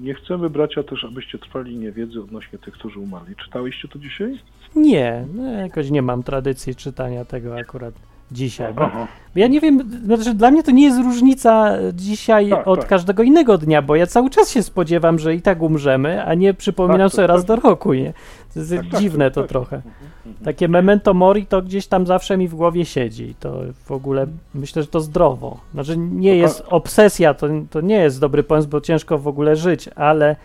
Nie 0.00 0.14
chcemy, 0.14 0.50
bracia, 0.50 0.82
też, 0.82 1.04
abyście 1.04 1.38
trwali 1.38 1.78
niewiedzy 1.78 2.20
odnośnie 2.20 2.58
tych, 2.58 2.74
którzy 2.74 3.00
umarli. 3.00 3.36
Czytaliście 3.36 3.88
to 3.88 3.98
dzisiaj? 3.98 4.38
Nie, 4.76 5.24
no, 5.34 5.50
jakoś 5.50 5.90
nie 5.90 6.02
mam 6.02 6.22
tradycji 6.22 6.74
czytania 6.74 7.24
tego 7.24 7.56
akurat 7.58 7.94
dzisiaj. 8.32 8.74
Bo 8.74 8.82
Aha. 8.82 9.06
ja 9.34 9.46
nie 9.46 9.60
wiem, 9.60 9.90
znaczy 10.04 10.34
dla 10.34 10.50
mnie 10.50 10.62
to 10.62 10.70
nie 10.70 10.84
jest 10.84 10.98
różnica 10.98 11.72
dzisiaj 11.92 12.50
Tak, 12.50 12.68
od 12.68 12.80
tak. 12.80 12.88
każdego 12.88 13.22
innego 13.22 13.58
dnia, 13.58 13.82
bo 13.82 13.96
ja 13.96 14.06
cały 14.06 14.30
czas 14.30 14.50
się 14.50 14.62
spodziewam, 14.62 15.18
że 15.18 15.34
i 15.34 15.42
tak 15.42 15.62
umrzemy, 15.62 16.24
a 16.24 16.34
nie 16.34 16.54
przypominam 16.54 17.08
Tak, 17.08 17.16
sobie 17.16 17.26
raz 17.26 17.44
to- 17.44 17.56
do 17.56 17.62
roku. 17.62 17.92
Nie? 17.92 18.12
To 18.54 18.60
jest 18.60 18.76
Tak, 18.76 18.86
tak, 18.90 19.00
dziwne 19.00 19.30
to 19.30 19.40
tak. 19.40 19.48
trochę. 19.48 19.76
Mhm, 19.76 19.94
mhm. 20.26 20.44
Takie 20.44 20.68
memento 20.68 21.14
mori 21.14 21.46
to 21.46 21.62
gdzieś 21.62 21.86
tam 21.86 22.06
zawsze 22.06 22.36
mi 22.36 22.48
w 22.48 22.54
głowie 22.54 22.84
siedzi. 22.84 23.34
To 23.40 23.60
w 23.84 23.92
ogóle 23.92 24.26
myślę, 24.54 24.82
że 24.82 24.88
to 24.88 25.00
zdrowo. 25.00 25.56
Znaczy 25.74 25.96
nie 25.96 26.36
jest 26.36 26.64
obsesja, 26.70 27.34
to, 27.34 27.46
to 27.70 27.80
nie 27.80 27.96
jest 27.96 28.20
dobry 28.20 28.42
pomysł, 28.42 28.68
bo 28.68 28.80
ciężko 28.80 29.18
w 29.18 29.28
ogóle 29.28 29.56
żyć, 29.56 29.88
ale 29.96 30.36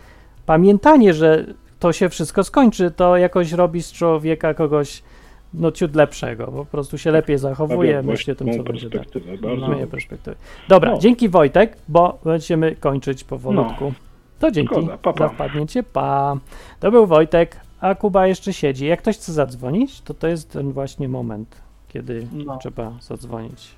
pamiętanie, 0.46 1.14
że 1.14 1.44
to 1.80 1.92
się 1.92 2.08
wszystko 2.08 2.44
skończy, 2.44 2.90
to 2.90 3.16
jakoś 3.16 3.52
robi 3.52 3.82
z 3.82 3.92
człowieka 3.92 4.54
kogoś 4.54 5.02
no 5.54 5.72
ciut 5.72 5.94
lepszego. 5.96 6.46
Po 6.46 6.64
prostu 6.64 6.98
się 6.98 7.10
lepiej 7.10 7.38
zachowuje, 7.38 8.02
myśli 8.02 8.32
o 8.32 8.36
tym, 8.36 8.56
co 8.56 8.62
będzie 8.62 8.90
dalej. 8.90 9.06
perspektywę, 9.06 9.36
Z 9.36 9.40
Bardzo 9.40 9.68
mojej 9.68 9.86
perspektywy. 9.86 10.36
Dobra, 10.68 10.90
No. 10.92 10.98
dzięki 10.98 11.28
Wojtek, 11.28 11.76
bo 11.88 12.18
będziemy 12.24 12.76
kończyć 12.76 13.24
powolutku. 13.24 13.92
To 14.38 14.50
dzięki 14.50 14.74
pa, 15.02 15.12
pa. 15.12 15.28
za 15.28 15.34
wpadnięcie. 15.34 15.82
Pa. 15.82 16.36
To 16.80 16.90
był 16.90 17.06
Wojtek, 17.06 17.60
a 17.80 17.94
Kuba 17.94 18.26
jeszcze 18.26 18.52
siedzi. 18.52 18.86
Jak 18.86 18.98
ktoś 19.02 19.16
chce 19.16 19.32
zadzwonić, 19.32 20.00
to 20.00 20.14
to 20.14 20.28
jest 20.28 20.50
ten 20.52 20.72
właśnie 20.72 21.08
moment, 21.08 21.56
kiedy 21.88 22.26
No. 22.32 22.58
trzeba 22.58 22.92
zadzwonić. 23.00 23.70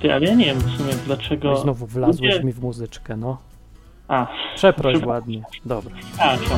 Ty, 0.00 0.12
ale 0.14 0.26
ja 0.26 0.34
nie 0.34 0.44
wiem 0.44 0.58
w 0.58 0.70
sumie 0.76 0.92
dlaczego... 1.06 1.50
No. 1.50 1.56
Znowu 1.56 1.86
wlazłeś 1.86 2.32
ludzie- 2.34 2.44
mi 2.46 2.52
w 2.52 2.60
muzyczkę, 2.62 3.16
no. 3.16 3.38
A, 4.08 4.26
Przeproś 4.54 4.92
Przepraszam. 4.94 5.08
ładnie. 5.08 5.42
Dobra. 5.64 5.94
a, 6.18 6.36
co? 6.36 6.54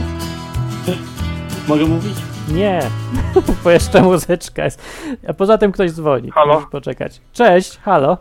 Mogę 1.68 1.84
mówić? 1.84 2.16
Nie, 2.52 2.80
bo 3.64 3.70
jeszcze 3.70 4.02
muzyczka 4.02 4.64
jest. 4.64 4.82
A 5.28 5.32
poza 5.32 5.58
tym 5.58 5.72
ktoś 5.72 5.90
dzwoni. 5.90 6.30
Halo? 6.30 6.54
Musisz 6.54 6.70
poczekać. 6.70 7.20
Cześć, 7.32 7.78
halo. 7.78 8.16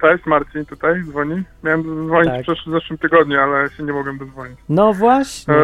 Cześć, 0.00 0.26
Marcin 0.26 0.64
tutaj 0.64 1.02
dzwoni. 1.04 1.42
Miałem 1.64 2.06
dzwonić 2.06 2.46
Tak. 2.46 2.56
w 2.66 2.70
zeszłym 2.70 2.98
tygodniu, 2.98 3.40
ale 3.40 3.70
się 3.70 3.82
nie 3.82 3.92
mogłem 3.92 4.18
dodzwonić. 4.18 4.58
No 4.68 4.92
właśnie. 4.92 5.54
E, 5.54 5.58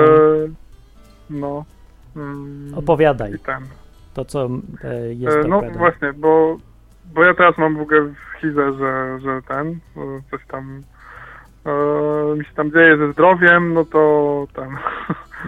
no. 1.31 1.65
Mm, 2.17 2.73
Opowiadaj 2.77 3.35
I 3.35 3.39
ten. 3.39 3.63
to, 4.15 4.25
co 4.25 4.49
e, 4.85 5.15
jest 5.15 5.37
E, 5.37 5.49
no 5.49 5.61
właśnie, 5.77 6.13
bo, 6.13 6.57
bo 7.15 7.25
ja 7.25 7.35
teraz 7.35 7.59
mam 7.59 7.77
w 7.77 7.81
ogóle 7.81 8.01
w 8.03 8.41
chizę, 8.41 8.73
że, 8.79 9.19
że 9.21 9.41
ten, 9.49 9.79
coś 10.31 10.41
tam 10.47 10.83
e, 11.67 12.37
mi 12.37 12.45
się 12.45 12.53
tam 12.55 12.73
dzieje 12.73 12.97
ze 12.97 13.13
zdrowiem, 13.13 13.75
no 13.75 13.85
to 13.85 14.47
ten, 14.55 14.69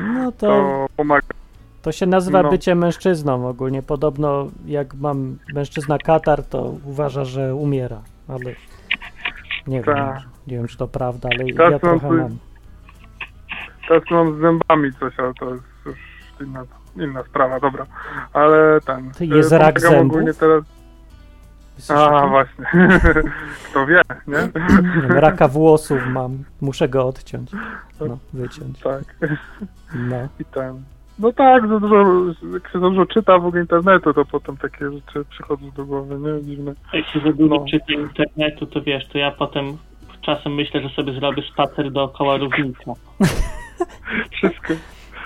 No 0.00 0.32
to 0.32 0.38
to 0.46 0.86
pomaga. 0.96 1.26
To 1.82 1.92
się 1.92 2.06
nazywa 2.06 2.42
No. 2.42 2.50
bycie 2.50 2.74
mężczyzną 2.74 3.48
ogólnie. 3.48 3.82
Podobno 3.82 4.46
jak 4.66 4.94
mam 4.94 5.38
mężczyzna 5.54 5.98
katar, 5.98 6.42
to 6.44 6.62
uważa, 6.84 7.24
że 7.24 7.54
umiera, 7.54 8.00
ale 8.28 8.44
nie 9.66 9.82
wiem, 9.82 9.94
Tak. 9.96 10.18
nie 10.46 10.56
wiem 10.56 10.68
czy 10.68 10.76
to 10.76 10.88
prawda, 10.88 11.28
ale 11.32 11.52
Teraz 11.52 11.72
ja 11.72 11.78
trochę 11.78 12.10
mam. 12.10 12.36
Teraz 13.88 14.02
mam 14.10 14.36
z 14.38 14.40
zębami 14.40 14.92
coś, 15.00 15.18
ale 15.18 15.34
to 15.34 15.54
jest 15.54 15.64
już 15.86 15.96
inna, 16.48 16.64
inna 16.96 17.22
sprawa, 17.22 17.60
dobra. 17.60 17.86
Ale 18.32 18.80
ten. 18.86 19.10
Ty, 19.10 19.26
jest 19.26 19.52
rak 19.52 19.80
zębów? 19.80 20.10
ogólnie 20.10 20.34
teraz. 20.34 20.64
A, 21.88 22.26
właśnie. 22.26 22.64
Kto 23.70 23.86
wie, 23.86 24.02
nie? 24.26 24.48
raka 25.20 25.48
włosów 25.48 25.98
mam, 26.06 26.44
muszę 26.60 26.88
go 26.88 27.06
odciąć, 27.06 27.50
no, 28.00 28.18
wyciąć, 28.32 28.78
Tak. 28.80 29.02
no. 29.94 30.16
I 30.40 30.44
ten. 30.44 30.82
No 31.18 31.32
tak, 31.32 31.68
za 31.68 31.80
dużo, 31.80 32.04
jak 32.52 32.68
się 32.72 32.80
dużo 32.80 33.06
czyta 33.06 33.38
w 33.38 33.46
ogóle 33.46 33.62
internetu, 33.62 34.14
to 34.14 34.24
potem 34.24 34.56
takie 34.56 34.90
rzeczy 34.92 35.24
przychodzą 35.30 35.70
do 35.70 35.84
głowy, 35.84 36.18
nie? 36.18 36.42
Dziwne. 36.44 36.72
Jak 36.92 37.06
się 37.06 37.20
za 37.20 37.32
dużo 37.32 37.54
No. 37.54 37.64
czyta 37.70 37.92
internetu, 37.92 38.66
to 38.66 38.82
wiesz, 38.82 39.08
to 39.08 39.18
ja 39.18 39.30
potem 39.30 39.76
czasem 40.20 40.54
myślę, 40.54 40.80
że 40.82 40.88
sobie 40.88 41.12
zrobię 41.12 41.42
spacer 41.52 41.92
dookoła 41.92 42.36
równika. 42.42 42.92
Wszystko. 44.30 44.74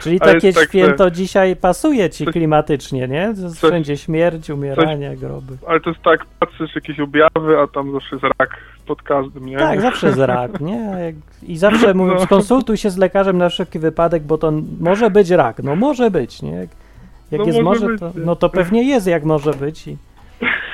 Czyli 0.01 0.21
takie 0.21 0.53
tak, 0.53 0.69
święto 0.69 1.11
dzisiaj 1.11 1.57
pasuje 1.57 2.11
ci 2.11 2.25
coś- 2.25 2.33
klimatycznie, 2.33 3.09
nie? 3.09 3.35
coś- 3.35 3.57
Wszędzie 3.57 3.97
śmierć, 3.97 4.51
umieranie, 4.51 5.17
groby. 5.17 5.57
Ale 5.67 5.81
to 5.81 5.91
jest 5.91 6.03
tak, 6.03 6.27
patrzysz 6.41 6.75
jakieś 6.75 7.01
objawy, 7.01 7.59
a 7.59 7.67
tam 7.67 7.93
zawsze 7.93 8.17
jest 8.17 8.25
rak 8.39 8.57
pod 8.87 9.03
każdym, 9.03 9.47
nie? 9.47 9.59
Tak, 9.59 9.81
zawsze 9.81 10.07
jest 10.07 10.19
rak, 10.19 10.61
nie? 10.61 11.13
I 11.43 11.57
zawsze 11.57 11.95
mówią, 11.95 12.15
No. 12.19 12.21
skonsultuj 12.21 12.77
się 12.77 12.91
z 12.91 12.99
lekarzem 12.99 13.39
na 13.39 13.49
wszelki 13.49 13.79
wypadek, 13.79 14.23
bo 14.23 14.39
to 14.39 14.53
może 14.81 15.11
być 15.11 15.31
rak. 15.31 15.63
No 15.63 15.77
może 15.77 16.11
być, 16.11 16.43
nie? 16.43 16.53
Jak, 16.53 16.71
jak 17.31 17.41
No 17.41 17.47
jest 17.47 17.61
może 17.61 17.87
może, 17.87 17.99
to, 17.99 18.13
no 18.15 18.37
to 18.37 18.49
pewnie 18.49 18.83
jest 18.83 19.07
jak 19.07 19.25
może 19.25 19.51
być. 19.51 19.89
I, 19.89 19.97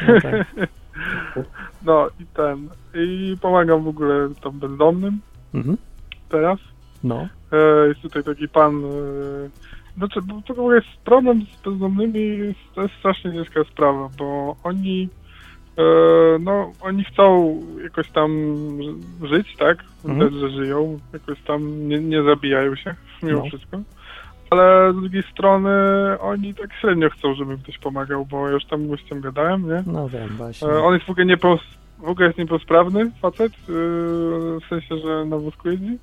no 0.08 0.20
tak. 0.20 0.46
No 1.84 2.08
i 2.20 2.26
ten. 2.26 2.68
I 2.94 3.36
pomagam 3.40 3.84
w 3.84 3.88
ogóle 3.88 4.28
tam 4.42 4.52
bezdomnym 4.52 5.20
mhm. 5.54 5.76
teraz. 6.28 6.58
No, 7.04 7.28
E, 7.52 7.88
jest 7.88 8.00
tutaj 8.00 8.24
taki 8.24 8.48
pan. 8.48 8.82
Znaczy, 9.96 10.22
bo 10.22 10.42
to 10.46 10.54
w 10.54 10.58
ogóle 10.58 10.76
jest 10.76 10.88
problem 11.04 11.42
z 11.42 11.64
bezdomnymi, 11.64 12.54
to 12.74 12.82
jest 12.82 12.94
strasznie 12.94 13.32
ciężka 13.32 13.64
sprawa, 13.64 14.08
bo 14.18 14.56
oni. 14.64 15.08
E, 15.78 15.82
no, 16.40 16.72
oni 16.80 17.04
chcą 17.04 17.60
jakoś 17.82 18.10
tam 18.10 18.30
ży- 18.82 19.28
żyć, 19.28 19.56
tak? 19.56 19.78
Mhm. 20.04 20.28
Widać, 20.30 20.40
że 20.40 20.50
żyją, 20.56 20.98
jakoś 21.12 21.40
tam 21.42 21.88
nie, 21.88 21.98
nie 21.98 22.22
zabijają 22.22 22.76
się 22.76 22.94
mimo 23.22 23.38
No. 23.38 23.44
wszystko. 23.44 23.78
Ale 24.50 24.92
z 24.92 24.96
drugiej 24.96 25.22
strony 25.32 25.70
oni 26.20 26.54
tak 26.54 26.70
średnio 26.80 27.10
chcą, 27.10 27.34
żebym 27.34 27.58
ktoś 27.58 27.78
pomagał, 27.78 28.26
bo 28.26 28.48
już 28.48 28.64
tam 28.64 28.88
gościem 28.88 29.20
gadałem, 29.20 29.68
nie? 29.68 29.82
no 29.86 30.08
wiem 30.08 30.28
właśnie. 30.28 30.68
On 30.68 30.94
jest 30.94 31.06
w 31.06 31.10
ogóle 31.10 31.26
niepos, 31.26 31.60
w 31.98 32.08
ogóle 32.08 32.26
jest 32.26 32.38
niepełnosprawny 32.38 33.10
facet, 33.22 33.52
w 33.68 34.58
sensie, 34.68 34.98
że 34.98 35.24
na 35.24 35.36
wózku 35.38 35.70
jeździ, 35.70 35.98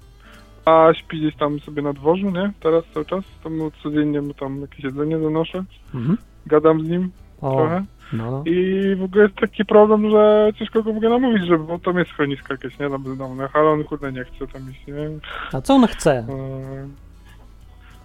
a 0.65 0.89
śpi 0.93 1.17
gdzieś 1.19 1.35
tam 1.35 1.59
sobie 1.59 1.81
na 1.81 1.93
dworzu, 1.93 2.29
nie? 2.29 2.51
Teraz 2.59 2.83
cały 2.93 3.05
czas, 3.05 3.23
to 3.43 3.49
mu 3.49 3.71
codziennie 3.83 4.21
mu 4.21 4.33
tam 4.33 4.61
jakieś 4.61 4.83
jedzenie 4.83 5.19
zanoszę, 5.19 5.63
Mhm. 5.95 6.17
gadam 6.45 6.85
z 6.85 6.89
nim 6.89 7.11
O, 7.41 7.55
trochę 7.55 7.85
no, 8.13 8.31
no. 8.31 8.43
i 8.45 8.81
w 8.95 9.03
ogóle 9.03 9.23
jest 9.23 9.35
taki 9.35 9.65
problem, 9.65 10.09
że 10.09 10.49
ciężko 10.59 10.83
go 10.83 10.89
ogóle 10.91 11.09
namówić, 11.09 11.45
żeby, 11.45 11.63
bo 11.63 11.79
tam 11.79 11.97
jest 11.97 12.11
schronisko 12.11 12.53
jakieś, 12.53 12.79
nie? 12.79 12.89
Dla 12.89 12.97
bezdomnych, 12.97 13.55
ale 13.55 13.69
on 13.69 13.83
kurde 13.83 14.11
nie 14.11 14.23
chce 14.23 14.47
tam 14.47 14.71
iść, 14.71 14.87
nie? 14.87 15.09
A 15.53 15.61
co 15.61 15.73
on 15.73 15.87
chce? 15.87 16.11
E, 16.11 16.87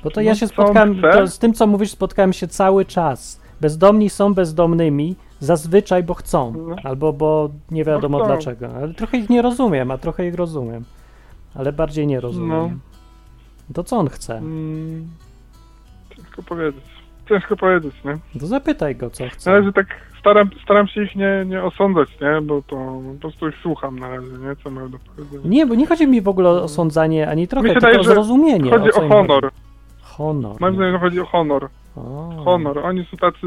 Bo 0.04 0.10
to 0.10 0.20
no, 0.20 0.22
ja 0.26 0.34
się 0.34 0.46
spotkałem, 0.46 1.00
to 1.12 1.26
z 1.26 1.38
tym 1.38 1.52
co 1.54 1.66
mówisz, 1.66 1.90
spotkałem 1.90 2.32
się 2.32 2.48
cały 2.48 2.84
czas. 2.84 3.40
Bezdomni 3.60 4.10
są 4.10 4.34
bezdomnymi 4.34 5.16
zazwyczaj, 5.40 6.02
bo 6.02 6.14
chcą, 6.14 6.52
No. 6.68 6.76
albo 6.84 7.12
bo 7.12 7.50
nie 7.70 7.84
wiadomo 7.84 8.18
Bo 8.18 8.26
dlaczego. 8.26 8.68
Ale 8.76 8.94
trochę 8.94 9.16
ich 9.18 9.30
nie 9.30 9.42
rozumiem, 9.42 9.90
a 9.90 9.98
trochę 9.98 10.26
ich 10.28 10.34
rozumiem. 10.34 10.84
Ale 11.58 11.72
bardziej 11.72 12.06
nie 12.06 12.20
rozumiem. 12.20 12.48
No. 12.48 12.70
To 13.74 13.84
co 13.84 13.96
on 13.96 14.08
chce? 14.08 14.36
mm, 14.38 15.08
ciężko 16.16 16.42
powiedzieć. 16.42 16.84
Ciężko 17.28 17.56
powiedzieć, 17.56 17.94
nie? 18.04 18.40
To 18.40 18.46
zapytaj 18.46 18.96
go, 18.96 19.10
co 19.10 19.28
chce. 19.28 19.50
Na 19.50 19.58
razie 19.58 19.72
tak 19.72 19.86
staram, 20.20 20.50
staram 20.64 20.88
się 20.88 21.02
ich 21.02 21.16
nie, 21.16 21.44
nie 21.46 21.62
osądzać, 21.62 22.08
nie? 22.20 22.40
Bo 22.42 22.62
to 22.62 22.76
po 22.76 23.20
prostu 23.20 23.48
ich 23.48 23.54
słucham 23.62 23.98
na 23.98 24.08
razie, 24.08 24.28
nie? 24.28 24.56
Co 24.64 24.70
mają 24.70 24.90
do 24.90 24.98
powiedzenia. 24.98 25.42
Nie, 25.44 25.66
bo 25.66 25.74
nie 25.74 25.86
chodzi 25.86 26.06
mi 26.06 26.20
w 26.20 26.28
ogóle 26.28 26.48
o 26.48 26.62
osądzanie 26.62 27.28
ani 27.28 27.48
trochę, 27.48 27.68
tylko 27.68 27.80
wydaje, 27.80 28.00
o 28.00 28.02
że 28.02 28.10
zrozumienie. 28.10 28.70
Chodzi 28.70 28.92
o 28.92 29.08
honor. 29.08 29.44
Chodzi. 29.44 29.56
Honor. 30.02 30.60
Moim 30.60 30.74
zdaniem 30.74 31.00
chodzi 31.00 31.20
o 31.20 31.24
honor. 31.24 31.68
O. 31.96 32.32
Honor. 32.44 32.78
Oni 32.78 33.04
są 33.04 33.16
tacy... 33.16 33.46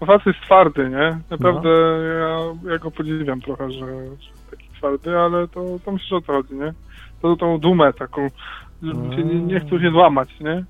Bo 0.00 0.06
facet 0.06 0.26
jest 0.26 0.40
twardy, 0.40 0.90
nie? 0.90 1.18
Naprawdę 1.30 1.68
No. 1.68 2.02
ja, 2.02 2.72
ja 2.72 2.78
go 2.78 2.90
podziwiam 2.90 3.40
trochę, 3.40 3.70
że, 3.72 3.86
że 4.06 4.30
taki 4.50 4.68
twardy, 4.78 5.18
ale 5.18 5.48
to, 5.48 5.64
to 5.84 5.92
myślę, 5.92 6.08
że 6.08 6.16
o 6.16 6.20
to 6.20 6.32
chodzi, 6.32 6.54
nie? 6.54 6.74
To 7.22 7.36
tą 7.36 7.58
dumę 7.58 7.92
taką, 7.92 8.28
się 9.16 9.24
nie, 9.24 9.40
nie 9.40 9.60
chcą 9.60 9.80
się 9.80 9.90
złamać, 9.90 10.40
nie? 10.40 10.64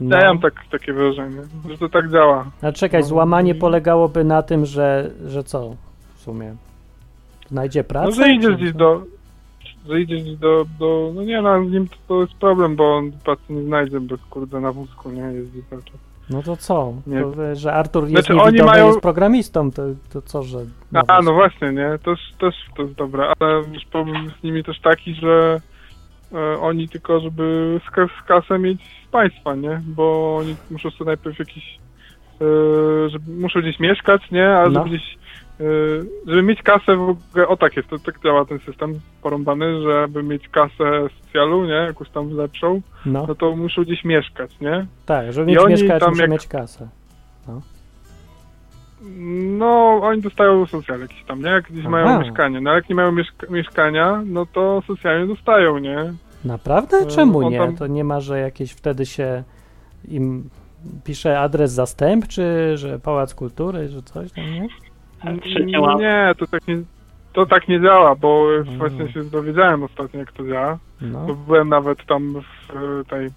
No. 0.00 0.16
Ja 0.16 0.28
mam 0.28 0.38
tak, 0.38 0.54
takie 0.70 0.92
wrażenie, 0.92 1.42
że 1.68 1.78
to 1.78 1.88
tak 1.88 2.10
działa. 2.12 2.46
A 2.62 2.72
czekaj, 2.72 3.00
No, 3.00 3.06
złamanie 3.06 3.54
polegałoby 3.54 4.24
na 4.24 4.42
tym, 4.42 4.66
że, 4.66 5.10
że 5.26 5.44
co 5.44 5.76
w 6.14 6.20
sumie? 6.20 6.54
Znajdzie 7.48 7.84
pracę? 7.84 8.06
No, 8.06 8.12
że 8.14 8.32
idziesz 8.32 8.56
gdzieś 8.56 8.72
do, 8.72 9.02
że 9.88 10.00
idziesz 10.00 10.36
do, 10.36 10.64
do, 10.78 11.12
no 11.14 11.22
nie, 11.22 11.42
no 11.42 11.64
z 11.64 11.70
nim 11.72 11.88
to, 11.88 11.96
to 12.08 12.20
jest 12.20 12.34
problem, 12.34 12.76
bo 12.76 12.96
on 12.96 13.12
pracy 13.12 13.42
nie 13.48 13.62
znajdzie, 13.62 14.00
bo 14.00 14.14
kurde 14.30 14.60
na 14.60 14.72
wózku, 14.72 15.10
nie, 15.10 15.20
jeździ 15.22 15.62
cały 15.70 15.82
czas. 15.82 16.05
No 16.30 16.42
to 16.42 16.56
co? 16.56 16.92
Nie. 17.06 17.20
To, 17.20 17.54
że 17.54 17.72
Artur 17.72 18.02
jest 18.08 18.26
Znaczy, 18.26 18.42
oni 18.42 18.62
mają- 18.62 18.86
jest 18.86 19.00
programistą, 19.00 19.70
to, 19.70 19.82
to 20.12 20.22
co, 20.22 20.42
że... 20.42 20.58
A, 21.08 21.22
no 21.22 21.32
właśnie, 21.32 21.72
nie, 21.72 21.98
też, 22.04 22.20
też 22.40 22.54
to 22.76 22.82
jest 22.82 22.94
dobre, 22.94 23.32
ale 23.40 23.62
problem 23.92 24.30
z 24.40 24.42
nimi 24.42 24.64
też 24.64 24.80
taki, 24.80 25.14
że 25.14 25.60
e, 26.32 26.60
oni 26.60 26.88
tylko, 26.88 27.20
żeby 27.20 27.80
z, 27.88 27.90
kas- 27.90 28.10
z 28.24 28.28
kasę 28.28 28.58
mieć 28.58 28.80
z 29.08 29.10
państwa, 29.10 29.54
nie, 29.54 29.80
bo 29.86 30.36
oni 30.36 30.56
muszą 30.70 30.90
sobie 30.90 31.06
najpierw 31.08 31.38
jakiś, 31.38 31.78
e, 32.40 33.08
żeby, 33.10 33.32
muszą 33.32 33.60
gdzieś 33.60 33.80
mieszkać, 33.80 34.30
nie, 34.30 34.48
a 34.48 34.64
No. 34.68 34.70
żeby 34.74 34.88
gdzieś, 34.96 35.18
żeby 36.26 36.42
mieć 36.42 36.62
kasę 36.62 36.96
w 36.96 37.00
ogóle, 37.02 37.48
o 37.48 37.56
tak 37.56 37.76
jest, 37.76 37.88
to 37.88 37.98
tak 37.98 38.22
działa 38.24 38.44
ten 38.44 38.58
system 38.58 39.00
porąbany, 39.22 39.82
żeby 39.82 40.22
mieć 40.22 40.48
kasę 40.48 41.08
socjalu, 41.24 41.64
nie, 41.64 41.72
jakąś 41.72 42.10
tam 42.10 42.30
lepszą, 42.30 42.80
No, 43.06 43.24
no 43.28 43.34
to 43.34 43.56
muszą 43.56 43.82
gdzieś 43.82 44.04
mieszkać, 44.04 44.60
nie, 44.60 44.86
tak, 45.06 45.32
żeby 45.32 45.46
mieć 45.46 45.58
mieszkać, 45.68 46.00
tam 46.00 46.10
muszę 46.10 46.22
jak- 46.22 46.30
mieć 46.30 46.46
kasę. 46.46 46.88
No, 49.58 50.00
oni 50.02 50.22
dostają 50.22 50.66
socjal 50.66 51.00
jakiś 51.00 51.24
tam, 51.24 51.42
nie? 51.42 51.48
Jak 51.50 51.64
gdzieś 51.64 51.80
Aha. 51.80 51.90
mają 51.90 52.20
mieszkanie. 52.22 52.60
No, 52.60 52.72
jak 52.74 52.88
nie 52.88 52.94
mają 52.94 53.12
mieszka- 53.12 53.50
mieszkania, 53.50 54.22
no 54.26 54.46
to 54.46 54.82
socjalnie 54.86 55.26
dostają, 55.34 55.78
nie? 55.78 56.12
Naprawdę? 56.44 56.96
E, 56.96 57.06
Czemu 57.06 57.38
on 57.46 57.52
nie? 57.52 57.58
tam- 57.58 57.76
To 57.76 57.86
nie 57.86 58.04
ma, 58.04 58.20
że 58.20 58.40
jakieś 58.40 58.72
wtedy 58.72 59.06
się 59.06 59.42
im 60.08 60.50
pisze 61.04 61.40
adres 61.40 61.72
zastępczy, 61.72 62.72
że 62.74 62.98
Pałac 62.98 63.34
Kultury, 63.34 63.88
że 63.88 64.02
coś 64.02 64.32
tam, 64.32 64.44
nie? 64.44 64.68
Nie, 65.98 66.34
to 66.38 66.46
tak 66.46 66.68
nie, 66.68 66.76
to 67.32 67.46
tak 67.46 67.68
nie 67.68 67.80
działa, 67.80 68.14
bo 68.14 68.46
Mm. 68.56 68.78
właśnie 68.78 69.12
się 69.12 69.24
dowiedziałem 69.24 69.82
ostatnio, 69.82 70.20
jak 70.20 70.32
to 70.32 70.46
działa. 70.46 70.78
No, 71.00 71.26
byłem 71.46 71.68
nawet 71.68 72.06
tam 72.06 72.34
w 72.34 72.70
e, 72.76 73.04
tej, 73.04 73.26
e, 73.26 73.30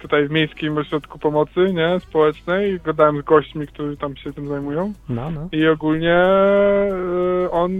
tutaj 0.00 0.28
w 0.28 0.30
Miejskim 0.30 0.78
Ośrodku 0.78 1.18
Pomocy, 1.18 1.72
nie? 1.72 2.00
Społecznej. 2.00 2.80
Gadałem 2.84 3.18
z 3.22 3.24
gośćmi, 3.24 3.66
którzy 3.66 3.96
tam 3.96 4.16
się 4.16 4.32
tym 4.32 4.48
zajmują. 4.48 4.92
no, 5.08 5.30
no. 5.30 5.48
I 5.52 5.66
ogólnie 5.68 6.14
e, 6.14 7.50
on, 7.50 7.70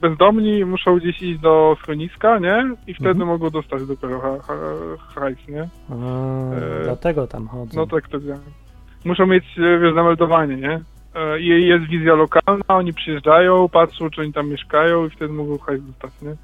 bezdomni 0.00 0.64
muszą 0.64 0.96
gdzieś 0.98 1.22
iść 1.22 1.40
do 1.40 1.76
schroniska, 1.82 2.38
nie? 2.38 2.70
I 2.86 2.94
wtedy 2.94 3.10
Mhm. 3.10 3.28
mogą 3.28 3.50
dostać 3.50 3.86
dopiero 3.86 4.20
ha, 4.20 4.28
ha, 4.46 4.54
hajs, 5.14 5.48
nie? 5.48 5.68
A, 5.90 5.94
E, 6.54 6.84
dlatego 6.84 7.26
tam 7.26 7.48
chodzą. 7.48 7.80
No 7.80 7.86
tak 7.86 8.08
to 8.08 8.20
działa. 8.20 8.38
Muszą 9.04 9.26
mieć, 9.26 9.44
wiesz, 9.56 9.94
zameldowanie, 9.94 10.56
nie? 10.56 10.80
E, 11.18 11.40
jest 11.40 11.84
wizja 11.84 12.14
lokalna, 12.14 12.64
oni 12.68 12.92
przyjeżdżają, 12.92 13.68
patrzą, 13.68 14.10
czy 14.10 14.20
oni 14.20 14.32
tam 14.32 14.48
mieszkają 14.48 15.06
i 15.06 15.10
wtedy 15.10 15.32
mogą 15.32 15.58
hajs 15.58 15.80
dostać, 15.86 16.10
nie? 16.22 16.36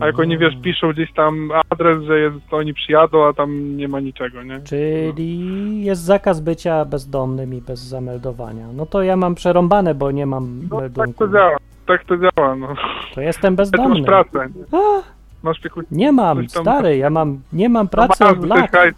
A 0.00 0.06
jak 0.06 0.18
oni, 0.18 0.38
wiesz, 0.38 0.54
piszą 0.62 0.92
gdzieś 0.92 1.12
tam 1.12 1.50
adres, 1.70 2.02
że 2.04 2.18
jest, 2.18 2.36
to 2.50 2.56
oni 2.56 2.74
przyjadą, 2.74 3.26
a 3.28 3.32
tam 3.32 3.76
nie 3.76 3.88
ma 3.88 4.00
niczego, 4.00 4.42
nie? 4.42 4.60
Czyli 4.60 5.84
jest 5.84 6.02
zakaz 6.02 6.40
bycia 6.40 6.84
bezdomnym 6.84 7.54
i 7.54 7.60
bez 7.60 7.80
zameldowania. 7.80 8.66
No 8.74 8.86
to 8.86 9.02
ja 9.02 9.16
mam 9.16 9.34
przerąbane, 9.34 9.94
bo 9.94 10.10
nie 10.10 10.26
mam 10.26 10.60
No 10.62 10.68
tak 10.68 10.80
meldunku. 10.80 11.26
to 11.26 11.32
działa, 11.32 11.56
tak 11.86 12.04
to 12.04 12.14
działa, 12.16 12.56
no. 12.56 12.74
To 13.14 13.20
jestem 13.20 13.56
bezdomny. 13.56 13.88
masz 14.00 14.06
pracę, 14.06 14.48
nie? 14.56 14.78
A, 14.78 15.02
Masz 15.42 15.60
piekut... 15.60 15.86
nie 15.90 16.12
mam, 16.12 16.36
tam- 16.46 16.62
stary, 16.62 16.96
ja 16.96 17.10
mam, 17.10 17.40
nie 17.52 17.68
mam 17.68 17.84
No 17.86 17.90
pracy 17.90 18.24
od 18.26 18.44
lat, 18.44 18.70
hajs- 18.72 18.94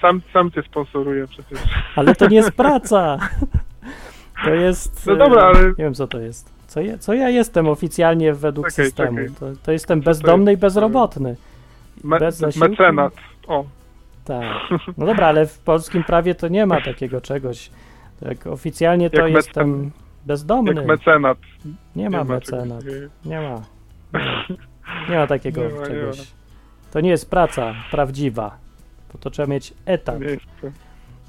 Sam, 0.00 0.20
sam 0.32 0.50
cię 0.50 0.62
sponsoruje 0.62 1.26
przecież. 1.26 1.58
ale 1.96 2.14
to 2.14 2.28
nie 2.28 2.36
jest 2.36 2.52
praca. 2.62 3.18
To 4.44 4.54
jest... 4.54 5.06
No 5.06 5.12
e, 5.12 5.16
dobra, 5.16 5.42
ale- 5.42 5.68
Nie 5.68 5.74
wiem, 5.84 5.94
co 5.94 6.06
to 6.06 6.20
jest. 6.20 6.52
Co 6.66 6.80
ja, 6.80 6.98
co 6.98 7.14
ja 7.14 7.28
jestem 7.28 7.68
oficjalnie 7.68 8.34
według 8.34 8.68
Czekaj, 8.70 8.84
systemu? 8.84 9.18
czekaj. 9.18 9.34
To, 9.40 9.46
to 9.62 9.72
jestem 9.72 10.00
Co 10.00 10.04
to 10.04 10.10
bezdomny 10.10 10.50
i 10.50 10.52
jest? 10.52 10.60
bezrobotny. 10.60 11.36
Me, 12.04 12.18
Bez 12.18 12.36
zasiłku? 12.36 12.68
mecenat. 12.70 13.12
O, 13.46 13.64
Tak. 14.24 14.44
No 14.98 15.06
dobra, 15.06 15.26
ale 15.26 15.46
w 15.46 15.58
polskim 15.58 16.04
prawie 16.04 16.34
to 16.34 16.48
nie 16.48 16.66
ma 16.66 16.80
takiego 16.80 17.20
czegoś. 17.20 17.70
Tak, 18.20 18.46
oficjalnie 18.46 19.10
to 19.10 19.20
Jak 19.26 19.30
jestem 19.36 19.82
mecen- 19.84 19.90
bezdomny. 20.26 20.74
jak 20.74 20.86
mecenat. 20.86 21.38
Nie 21.96 22.10
ma 22.10 22.24
ma 22.24 22.40
czegoś 22.40 22.50
mecenat. 22.60 22.84
Nie 23.24 23.40
ma. 23.40 23.62
Nie 24.12 24.20
ma, 24.20 24.44
nie 25.10 25.16
ma 25.16 25.26
takiego 25.26 25.60
Nie 25.60 25.68
ma, 25.68 25.80
nie 25.80 25.86
czegoś. 25.86 26.32
To 26.92 27.00
nie 27.00 27.10
jest 27.10 27.30
praca 27.30 27.74
prawdziwa. 27.90 28.56
Bo 29.12 29.18
to 29.18 29.30
trzeba 29.30 29.46
mieć 29.48 29.74
etat. 29.86 30.20
Nie 30.20 30.26
jest. 30.26 30.44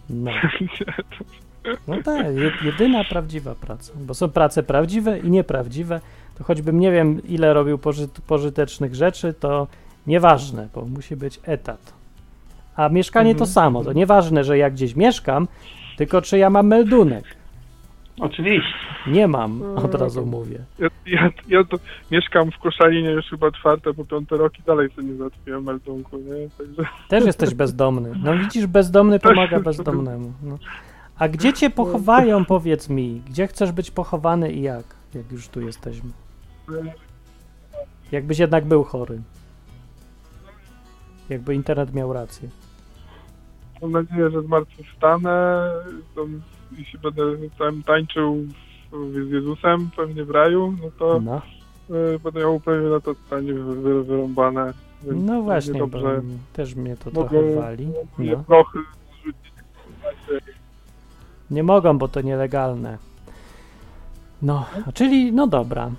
No, 0.10 0.32
no 1.88 1.96
tak, 2.04 2.26
je- 2.36 2.52
jedyna 2.66 3.04
prawdziwa 3.04 3.56
praca. 3.56 3.94
Bo 3.96 4.14
są 4.14 4.30
prace 4.30 4.64
prawdziwe 4.64 5.20
i 5.20 5.30
nieprawdziwe. 5.30 6.02
To 6.38 6.44
choćbym 6.44 6.80
nie 6.80 6.92
wiem, 6.92 7.22
ile 7.28 7.54
robił 7.54 7.78
pożyt, 7.78 8.22
pożytecznych 8.28 8.96
rzeczy, 8.96 9.34
to 9.40 9.68
nieważne, 10.08 10.68
bo 10.76 10.86
musi 10.86 11.16
być 11.16 11.40
etat. 11.44 11.94
A 12.76 12.90
mieszkanie 12.90 13.32
to 13.32 13.44
Mhm. 13.44 13.52
samo. 13.52 13.84
To 13.84 13.94
nieważne, 13.94 14.44
że 14.44 14.58
ja 14.58 14.70
gdzieś 14.70 14.96
mieszkam, 14.96 15.48
tylko 15.98 16.22
czy 16.22 16.38
ja 16.38 16.50
mam 16.50 16.68
meldunek. 16.68 17.24
Oczywiście. 18.20 18.74
Nie 19.08 19.28
mam, 19.28 19.60
No, 19.60 19.76
od 19.84 19.96
razu 19.96 20.26
mówię. 20.26 20.60
Ja, 20.80 20.88
ja, 21.06 21.30
ja 21.48 21.64
to 21.64 21.78
mieszkam 22.12 22.52
w 22.52 22.58
Koszalinie 22.58 23.10
już 23.12 23.26
chyba 23.26 23.52
czwarte 23.52 23.94
po 23.94 24.06
piąte 24.06 24.38
rok 24.38 24.60
i 24.60 24.62
dalej 24.64 24.90
sobie 24.90 25.08
nie 25.08 25.16
załatwiłem 25.16 25.64
meldunku, 25.64 26.18
nie? 26.18 26.50
Także 26.58 26.90
Też 27.08 27.26
jesteś 27.26 27.54
bezdomny. 27.54 28.12
No 28.24 28.38
widzisz, 28.38 28.66
bezdomny 28.68 29.20
pomaga 29.20 29.60
bezdomnemu. 29.60 30.34
No. 30.44 30.58
A 31.20 31.28
gdzie 31.28 31.54
cię 31.54 31.70
pochowają, 31.70 32.46
powiedz 32.46 32.90
mi? 32.90 33.22
Gdzie 33.28 33.48
chcesz 33.48 33.72
być 33.72 33.92
pochowany 33.92 34.52
i 34.52 34.62
jak? 34.62 34.86
Jak 35.14 35.32
już 35.32 35.48
tu 35.48 35.62
jesteśmy. 35.62 36.10
Jakbyś 38.12 38.40
jednak 38.40 38.66
był 38.66 38.84
chory. 38.84 39.22
Jakby 41.30 41.56
internet 41.56 41.94
miał 41.94 42.14
rację. 42.14 42.50
mam 43.82 43.92
nadzieję, 43.92 44.30
że 44.30 44.42
zmartwychwstanę 44.42 45.70
to, 46.16 46.26
i 46.78 46.86
się 46.86 46.98
będę 46.98 47.22
tam 47.60 47.84
tańczył 47.84 48.38
z 49.28 49.32
Jezusem 49.32 49.90
pewnie 49.96 50.26
w 50.26 50.30
raju, 50.30 50.76
no 50.82 50.90
to 51.00 51.20
No, 51.20 51.42
y, 52.16 52.20
będę 52.20 52.40
miał 52.40 52.60
pewnie 52.60 52.90
na 52.90 53.00
to 53.00 53.16
stanie 53.28 53.54
wy, 53.54 53.76
wy, 53.82 54.04
wyrąbane. 54.04 54.74
Więc 55.04 55.26
no 55.28 55.42
właśnie, 55.42 55.74
bo 55.80 55.88
dobrze. 55.88 56.22
też 56.54 56.76
mnie 56.76 56.98
to 56.98 57.12
Mogę- 57.12 57.30
trochę 57.30 57.56
wali. 57.56 57.88
No. 58.20 58.44
prochy 58.44 58.80
Nie 61.52 61.64
mogą, 61.64 61.98
bo 61.98 62.08
to 62.08 62.22
nielegalne. 62.22 62.98
No, 64.42 64.66
czyli, 64.94 65.32
no 65.34 65.48
dobra. 65.48 65.90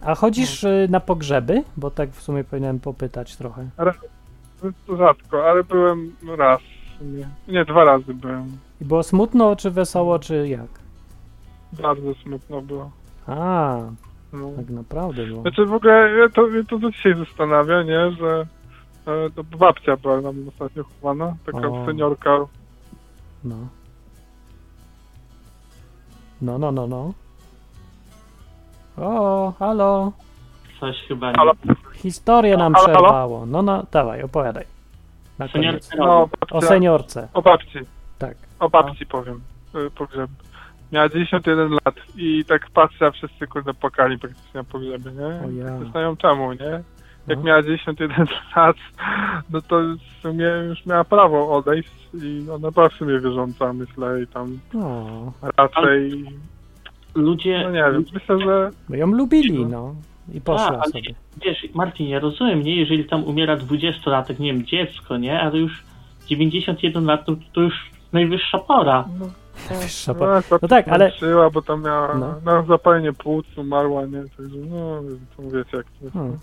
A 0.00 0.14
chodzisz 0.14 0.64
y, 0.64 0.86
na 0.90 1.00
pogrzeby? 1.00 1.62
Bo 1.76 1.90
tak 1.90 2.10
w 2.10 2.22
sumie 2.22 2.44
powinienem 2.44 2.80
popytać 2.80 3.36
trochę. 3.36 3.68
to 4.86 4.96
rzadko, 4.96 5.50
ale 5.50 5.64
byłem 5.64 6.12
raz. 6.36 6.60
Nie, 7.48 7.64
dwa 7.64 7.84
razy 7.84 8.14
byłem. 8.14 8.46
I 8.80 8.84
było 8.84 9.02
smutno, 9.02 9.56
czy 9.56 9.70
wesoło, 9.70 10.18
czy 10.18 10.48
jak? 10.48 10.68
Bardzo 11.82 12.14
smutno 12.14 12.62
było. 12.62 12.90
A, 13.26 13.76
No. 14.32 14.50
tak 14.56 14.70
naprawdę 14.70 15.26
było. 15.26 15.42
Znaczy 15.42 15.66
w 15.66 15.72
ogóle 15.74 16.10
ja 16.18 16.28
to, 16.28 16.42
mnie 16.46 16.64
to 16.64 16.78
do 16.78 16.90
dzisiaj 16.90 17.14
zastanawia, 17.18 17.82
nie, 17.82 18.10
że 18.12 18.46
e, 19.06 19.30
to 19.30 19.44
babcia 19.44 19.96
była 19.96 20.20
nam 20.20 20.48
ostatnio 20.48 20.84
chowana, 20.84 21.36
taka 21.46 21.68
O. 21.68 21.86
seniorka. 21.86 22.38
No. 23.44 23.56
No, 26.42 26.58
no, 26.58 26.72
no, 26.72 26.86
no. 26.86 27.12
O, 28.96 29.52
halo. 29.58 30.12
Coś 30.80 30.96
chyba 31.08 31.30
nie. 31.30 31.36
Halo? 31.36 31.52
Historię 31.94 32.56
nam 32.56 32.74
Halo, 32.74 32.86
halo? 32.86 32.98
przerwało. 32.98 33.46
No, 33.46 33.62
no, 33.62 33.82
dawaj, 33.92 34.22
opowiadaj. 34.22 34.64
Na 35.38 35.48
koniec. 35.48 35.84
Seniorka 35.84 36.06
No, 36.06 36.22
O 36.22 36.28
babcia, 36.50 36.68
seniorce. 36.68 37.28
o 37.34 37.42
babci, 37.42 37.78
Tak. 38.18 38.36
o 38.58 38.68
babci 38.70 39.06
powiem, 39.06 39.40
y, 39.86 39.90
pogrzeb. 39.90 40.30
Miała 40.92 41.08
91 41.08 41.70
lat 41.72 41.94
i 42.16 42.44
tak 42.44 42.70
patrzę, 42.70 43.06
a 43.06 43.10
wszyscy 43.10 43.46
kurde 43.46 43.74
płakali 43.74 44.18
praktycznie 44.18 44.50
na 44.54 44.64
pogrzebie, 44.64 45.10
nie? 45.10 45.26
O 45.26 45.50
ja. 45.50 45.90
Znają 45.90 46.16
czemu, 46.16 46.52
nie? 46.52 46.82
Jak 47.30 47.38
No. 47.38 47.44
miała 47.44 47.62
91 47.62 48.26
lat, 48.56 48.76
no 49.50 49.60
to 49.60 49.76
w 49.80 50.22
sumie 50.22 50.44
już 50.68 50.86
miała 50.86 51.04
prawo 51.04 51.56
odejść 51.56 51.90
i 52.14 52.46
ona 52.54 52.70
była 52.70 52.88
w 52.88 52.92
sumie 52.92 53.20
wierząca, 53.20 53.72
myślę, 53.72 54.22
i 54.22 54.26
tam 54.26 54.58
O, 54.82 55.32
raczej, 55.56 56.24
Ludzie. 57.14 57.60
no 57.64 57.70
nie 57.70 57.92
wiem, 57.92 58.04
myślę, 58.14 58.38
że 58.40 58.70
bo 58.88 58.96
ją 58.96 59.06
lubili, 59.06 59.66
no. 59.66 59.94
I 60.34 60.40
poszła 60.40 60.66
A, 60.66 60.80
ale 60.80 60.92
sobie. 60.92 61.14
Wiesz, 61.44 61.66
Martin, 61.74 62.08
ja 62.08 62.18
rozumiem, 62.20 62.62
nie? 62.62 62.76
Jeżeli 62.80 63.04
tam 63.04 63.24
umiera 63.24 63.56
20-latek, 63.56 64.40
nie 64.40 64.52
wiem, 64.52 64.64
dziecko, 64.66 65.16
nie? 65.16 65.40
Ale 65.40 65.58
już 65.58 65.82
91 66.28 67.04
lat 67.04 67.26
to, 67.26 67.32
to 67.52 67.60
już 67.60 67.90
najwyższa 68.12 68.58
pora. 68.58 69.04
no, 69.20 69.26
Wyższa 69.80 70.12
No, 70.12 70.18
po... 70.18 70.36
akurat 70.36 70.62
No 70.62 70.68
tak, 70.68 70.88
ale- 70.88 71.08
walczyła, 71.10 71.50
bo 71.50 71.62
tam 71.62 71.82
miała 71.84 72.14
No. 72.14 72.34
na 72.44 72.62
zapalenie 72.62 73.12
płuc, 73.12 73.46
umarła, 73.56 74.06
nie? 74.06 74.22
Także 74.36 74.56
no, 74.70 75.00
to 75.36 75.42
wiecie 75.42 75.76
jak 75.76 75.86
to 75.86 76.04
jest. 76.04 76.12
Hmm. 76.14 76.38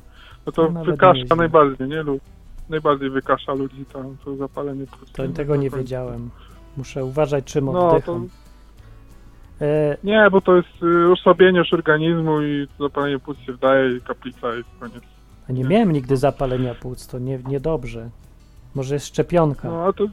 No 0.48 0.52
to 0.52 0.72
Nawet 0.72 0.89
wykasza 0.91 1.36
najbardziej, 1.36 1.88
nie? 1.88 2.04
Lub 2.04 2.22
najbardziej 2.70 3.10
wykasza 3.10 3.54
ludzi 3.54 3.86
tam, 3.93 4.18
to 4.26 4.36
zapalenie 4.36 4.86
płuc. 4.86 5.12
To 5.12 5.28
tego 5.28 5.56
nie 5.56 5.70
wiedziałem. 5.70 6.30
Muszę 6.78 7.06
uważać, 7.06 7.45
czym 7.45 7.66
No, 7.66 7.72
to 7.74 7.89
oddycham. 7.89 8.30
E, 9.62 9.98
nie, 10.04 10.28
bo 10.32 10.41
to 10.41 10.56
jest 10.56 10.84
y, 10.84 11.12
osłabienie 11.12 11.60
już 11.60 11.74
organizmu 11.74 12.41
i 12.41 12.68
zapalenie 12.80 13.20
płuc 13.20 13.38
się 13.38 13.54
wdaje 13.54 13.98
i 13.98 14.02
kaplica 14.02 14.56
i 14.56 14.64
koniec. 14.80 15.04
a 15.50 15.52
nie 15.52 15.64
miałem 15.64 15.91
nigdy 15.91 16.18
zapalenia 16.18 16.76
płuc, 16.76 17.08
to 17.08 17.20
nie, 17.20 17.39
niedobrze. 17.48 18.10
Może 18.76 18.93
jest 18.93 19.06
szczepionka. 19.08 19.68
No, 19.68 19.84
a 19.86 19.93
to 19.93 20.04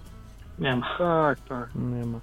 Nie 0.58 0.76
ma. 0.76 0.86
tak, 0.98 1.40
tak. 1.40 1.68
Nie 1.74 2.06
ma. 2.06 2.18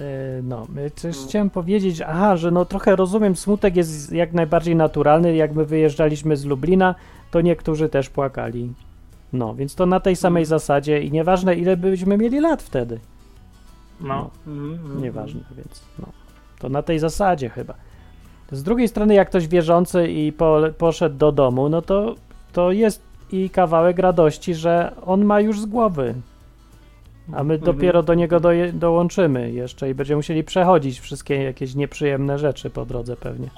E, 0.00 0.42
No, 0.42 0.66
coś 0.94 1.16
chciałem 1.16 1.50
powiedzieć, 1.50 2.00
aha, 2.00 2.36
że 2.36 2.50
no 2.50 2.64
trochę 2.64 2.96
rozumiem, 2.96 3.36
smutek 3.36 3.76
jest 3.76 4.12
jak 4.12 4.32
najbardziej 4.32 4.76
naturalny. 4.76 5.36
Jak 5.36 5.54
my 5.54 5.64
wyjeżdżaliśmy 5.64 6.36
z 6.36 6.44
Lublina, 6.44 6.94
to 7.30 7.40
niektórzy 7.40 7.88
też 7.88 8.10
płakali. 8.10 8.72
No, 9.32 9.54
więc 9.54 9.74
to 9.74 9.86
na 9.86 10.00
tej 10.00 10.16
samej 10.16 10.44
zasadzie 10.44 11.02
i 11.02 11.10
nieważne 11.10 11.54
ile 11.54 11.76
byśmy 11.76 12.18
mieli 12.18 12.40
lat 12.40 12.62
wtedy. 12.62 13.00
No. 14.00 14.30
Mhm, 14.46 14.72
mhm. 14.72 15.02
Nieważne, 15.02 15.40
więc 15.56 15.82
no, 15.98 16.06
to 16.58 16.68
na 16.68 16.82
tej 16.82 16.98
zasadzie 16.98 17.48
chyba. 17.48 17.74
Z 18.52 18.62
drugiej 18.62 18.88
strony, 18.88 19.14
jak 19.14 19.28
ktoś 19.28 19.48
wierzący 19.48 20.08
i 20.08 20.32
po, 20.32 20.60
poszedł 20.78 21.16
do 21.16 21.32
domu, 21.32 21.68
no 21.68 21.82
to, 21.82 22.14
to 22.52 22.72
jest 22.72 23.02
i 23.32 23.50
kawałek 23.50 23.98
radości, 23.98 24.54
że 24.54 24.92
on 25.06 25.24
ma 25.24 25.40
już 25.40 25.60
z 25.60 25.66
głowy. 25.66 26.14
A 27.34 27.44
my 27.44 27.54
Mhm. 27.54 27.60
dopiero 27.74 28.02
do 28.02 28.14
niego 28.14 28.40
doje, 28.40 28.72
dołączymy 28.72 29.52
jeszcze 29.52 29.90
i 29.90 29.94
będziemy 29.94 30.16
musieli 30.16 30.44
przechodzić 30.44 31.00
wszystkie 31.00 31.42
jakieś 31.42 31.74
nieprzyjemne 31.74 32.38
rzeczy 32.38 32.70
po 32.70 32.86
drodze 32.86 33.16
pewnie. 33.16 33.48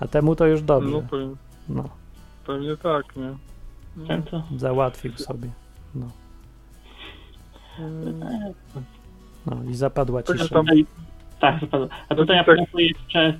A 0.00 0.06
temu 0.08 0.36
to 0.36 0.46
już 0.46 0.60
No, 0.60 0.66
dobrze. 0.66 1.02
pewnie, 1.10 1.34
No, 1.68 1.84
pewnie 2.46 2.76
tak, 2.76 3.04
nie? 3.16 3.34
Ten 4.06 4.22
to... 4.22 4.42
załatwił 4.56 5.12
sobie. 5.12 5.48
No, 5.94 6.06
no 9.46 9.56
i 9.70 9.74
zapadła 9.74 10.22
cisza. 10.22 10.44
tak, 11.40 11.60
zapadło. 11.60 11.88
A 12.08 12.14
tutaj 12.14 12.38
a 12.38 12.44
tak- 12.44 12.56
propos 12.56 12.80
jeszcze 12.80 13.38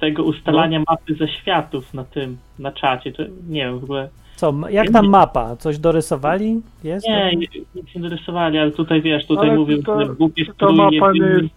tego 0.00 0.24
ustalania 0.24 0.82
mapy 0.88 1.14
ze 1.14 1.28
światów 1.28 1.94
na 1.94 2.04
tym, 2.04 2.38
na 2.58 2.72
czacie, 2.72 3.12
to 3.12 3.22
nie 3.48 3.64
wiem 3.64 3.78
w 3.80 3.84
ogóle. 3.84 4.08
Co, 4.36 4.54
jak 4.68 4.90
tam 4.90 5.08
mapa? 5.08 5.56
Coś 5.56 5.78
dorysowali? 5.78 6.62
Jest? 6.84 7.06
Nie, 7.08 7.36
nie, 7.36 7.46
nic 7.74 7.94
nie 7.94 8.00
dorysowali, 8.02 8.58
ale 8.58 8.70
tutaj 8.70 9.02
wiesz, 9.02 9.26
tutaj 9.26 9.48
Ale 9.48 9.58
mówią, 9.58 9.82
to- 9.82 10.06
że 10.06 10.12
Bóg 10.12 10.38
jest 10.38 10.58
ta 10.58 10.72
mapa 10.72 11.12
nie 11.12 11.20
jest- 11.20 11.54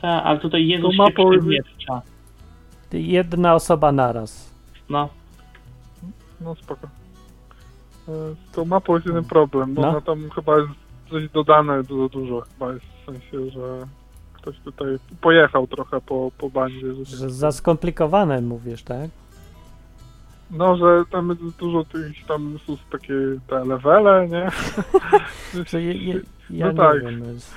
Tak, 0.00 0.26
ale 0.26 0.38
tutaj 0.38 0.66
Jezus 0.66 0.86
To 0.86 0.92
się 0.92 0.98
mapa- 0.98 1.30
przemieszcza. 1.38 2.02
Jedna 2.92 3.54
osoba 3.54 3.92
naraz. 3.92 4.50
No, 4.90 5.08
No 6.40 6.54
spoko. 6.54 6.86
E, 8.08 8.12
Z 8.34 8.54
tą 8.54 8.64
mapą 8.64 8.94
jest 8.94 9.06
jeden 9.06 9.24
problem, 9.24 9.74
bo 9.74 9.82
No. 9.82 9.88
ona 9.88 10.00
tam 10.00 10.30
chyba 10.30 10.56
jest 10.58 10.70
coś 11.10 11.28
dodane 11.28 11.82
dużo, 11.82 12.08
dużo 12.08 12.40
chyba 12.40 12.72
jest 12.72 12.84
w 12.86 13.04
sensie, 13.04 13.50
że 13.50 13.86
ktoś 14.32 14.58
tutaj 14.64 14.86
pojechał 15.20 15.66
trochę 15.66 16.00
po, 16.00 16.30
po 16.38 16.50
bandzie. 16.50 16.94
Że 16.94 17.16
Że 17.16 17.30
za 17.30 17.52
skomplikowane 17.52 18.40
mówisz, 18.40 18.82
tak? 18.82 19.10
No, 20.52 20.76
że 20.76 21.02
tam 21.10 21.28
jest 21.28 21.56
dużo 21.58 21.84
tych 21.84 22.26
tam 22.28 22.58
są 22.66 22.76
takie 22.92 23.14
te 23.46 23.64
levele, 23.64 24.28
nie? 24.28 24.50
Je, 25.80 26.20
ja 26.50 26.66
No 26.66 26.72
nie 26.72 26.78
tak. 26.78 27.02
wiem. 27.02 27.24
jest- 27.24 27.54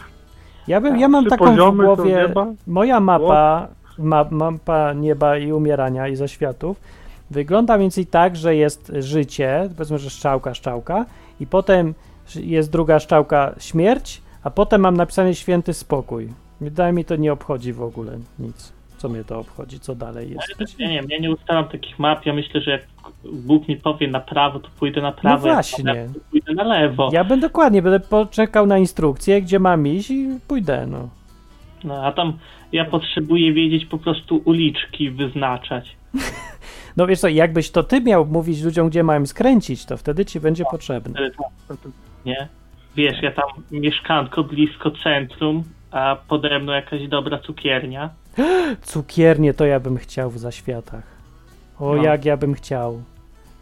Ja, 0.68 0.82
bym, 0.82 0.98
ja 1.00 1.08
mam 1.08 1.24
Trzy 1.24 1.30
taką 1.30 1.72
w 1.72 1.76
głowie. 1.76 2.34
Moja 2.68 3.00
mapa, 3.00 3.68
ma, 4.00 4.26
mapa 4.32 4.94
nieba 4.94 5.38
i 5.38 5.52
umierania 5.52 6.08
i 6.08 6.16
zaświatów 6.16 6.78
wygląda 7.32 7.74
mniej 7.78 7.84
więcej 7.84 8.06
tak, 8.06 8.36
że 8.36 8.56
jest 8.56 8.92
życie, 9.00 9.70
powiedzmy, 9.78 9.98
że 10.00 10.10
szczałka, 10.10 10.54
szczałka, 10.54 11.06
i 11.40 11.48
potem 11.48 11.94
jest 12.36 12.72
druga 12.72 13.00
szczałka 13.00 13.54
śmierć, 13.60 14.22
a 14.44 14.50
potem 14.50 14.82
mam 14.82 14.98
napisany 14.98 15.36
święty 15.36 15.74
spokój. 15.74 16.34
Wydaje 16.62 16.94
mi 16.94 17.06
to 17.06 17.16
nie 17.16 17.34
obchodzi 17.34 17.74
w 17.74 17.82
ogóle 17.82 18.18
nic. 18.40 18.74
Co 18.98 19.10
mnie 19.10 19.24
to 19.24 19.40
obchodzi, 19.40 19.80
co 19.80 19.96
dalej 19.96 20.30
jest. 20.32 20.80
ja 20.80 20.88
nie 20.88 20.94
wiem, 20.94 21.06
ja 21.10 21.18
nie 21.18 21.32
ustalam 21.32 21.68
takich 21.68 22.00
map, 22.00 22.26
ja 22.26 22.34
myślę, 22.34 22.62
że 22.62 22.72
jak 22.72 22.82
Bóg 23.34 23.68
mi 23.68 23.76
powie 23.76 24.08
na 24.08 24.20
prawo, 24.20 24.60
to 24.60 24.70
pójdę 24.80 25.02
na 25.02 25.12
prawo, 25.12 25.48
jak 25.48 25.56
właśnie. 25.56 25.84
na 25.84 25.94
lewo, 25.94 26.14
to 26.14 26.20
pójdę 26.32 26.54
na 26.54 26.64
lewo. 26.64 27.10
Ja 27.14 27.24
bym 27.24 27.40
dokładnie, 27.40 27.82
będę 27.82 28.00
poczekał 28.00 28.66
na 28.66 28.78
instrukcję, 28.78 29.42
gdzie 29.42 29.60
mam 29.60 29.88
iść 29.88 30.12
i 30.12 30.28
pójdę, 30.48 30.88
no. 30.88 31.10
No, 31.84 32.06
a 32.06 32.12
tam 32.12 32.38
ja 32.72 32.86
potrzebuję 32.86 33.54
wiedzieć 33.54 33.86
po 33.86 33.98
prostu 33.98 34.42
uliczki 34.46 35.10
wyznaczać. 35.12 35.96
No 36.98 37.08
wiesz 37.08 37.20
co, 37.20 37.28
jakbyś 37.28 37.72
to 37.72 37.84
ty 37.84 38.02
miał 38.02 38.26
mówić 38.26 38.62
ludziom, 38.62 38.90
gdzie 38.90 39.04
mają 39.04 39.26
skręcić, 39.26 39.86
to 39.86 39.98
wtedy 39.98 40.26
ci 40.26 40.40
będzie 40.40 40.64
potrzebne. 40.72 41.14
Wtedy 41.14 41.36
tak, 41.68 41.78
Nie? 42.26 42.48
Wiesz, 42.96 43.22
ja 43.22 43.32
tam 43.32 43.46
mieszkanko 43.72 44.44
blisko 44.44 44.92
centrum, 45.04 45.64
a 45.92 46.18
pode 46.28 46.60
mną 46.60 46.72
jakaś 46.74 47.08
dobra 47.08 47.40
cukiernia. 47.40 48.10
Cukiernie 48.82 49.54
to 49.54 49.66
ja 49.66 49.80
bym 49.80 49.98
chciał 49.98 50.30
w 50.30 50.38
zaświatach. 50.38 51.04
O, 51.80 51.96
No. 51.96 52.04
jak 52.04 52.26
ja 52.26 52.38
bym 52.38 52.54
chciał. 52.54 53.02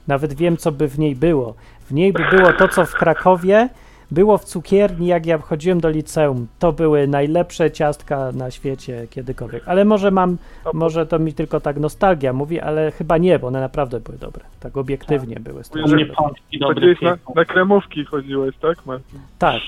Nawet 0.08 0.34
wiem, 0.34 0.58
co 0.58 0.72
by 0.72 0.88
w 0.88 1.00
niej 1.00 1.16
było. 1.16 1.54
W 1.90 1.94
niej 1.94 2.14
by 2.14 2.24
było 2.32 2.54
to, 2.54 2.68
co 2.68 2.86
w 2.86 2.94
Krakowie 2.94 3.70
było 4.12 4.38
w 4.38 4.46
cukierni, 4.46 5.08
jak 5.08 5.26
ja 5.26 5.38
chodziłem 5.38 5.80
do 5.82 5.90
liceum. 5.90 6.48
To 6.60 6.74
były 6.74 7.08
najlepsze 7.08 7.72
ciastka 7.72 8.32
na 8.32 8.52
świecie 8.52 9.08
kiedykolwiek. 9.10 9.64
Ale 9.66 9.86
może 9.86 10.12
mam, 10.12 10.38
może 10.74 11.06
to 11.06 11.20
mi 11.20 11.34
tylko 11.34 11.60
tak 11.60 11.80
nostalgia 11.80 12.34
mówi, 12.34 12.60
ale 12.60 12.92
chyba 12.92 13.18
nie, 13.18 13.40
bo 13.40 13.48
one 13.48 13.62
naprawdę 13.62 14.00
były 14.00 14.18
dobre. 14.18 14.44
Tak 14.60 14.78
obiektywnie 14.78 15.36
były. 15.40 15.62
U 15.76 15.78
mnie 15.78 16.06
dobre. 16.06 16.16
pączki 16.16 16.60
dobre 16.60 16.76
Chodziłeś 16.76 17.02
na, 17.02 17.18
na 17.36 17.46
kremówki 17.46 18.06
chodziłeś, 18.06 18.56
tak 18.58 18.86
Marcin? 18.86 19.20
Tak. 19.40 19.62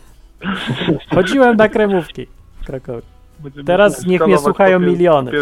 Chodziłem 1.14 1.56
na 1.56 1.68
kremówki 1.68 2.26
w 2.62 2.66
Krakowie. 2.66 3.17
Będziemy 3.40 3.64
Teraz 3.64 4.06
niech 4.06 4.26
mnie 4.26 4.38
słuchają 4.38 4.78
papier- 4.78 4.86
miliony. 4.90 5.32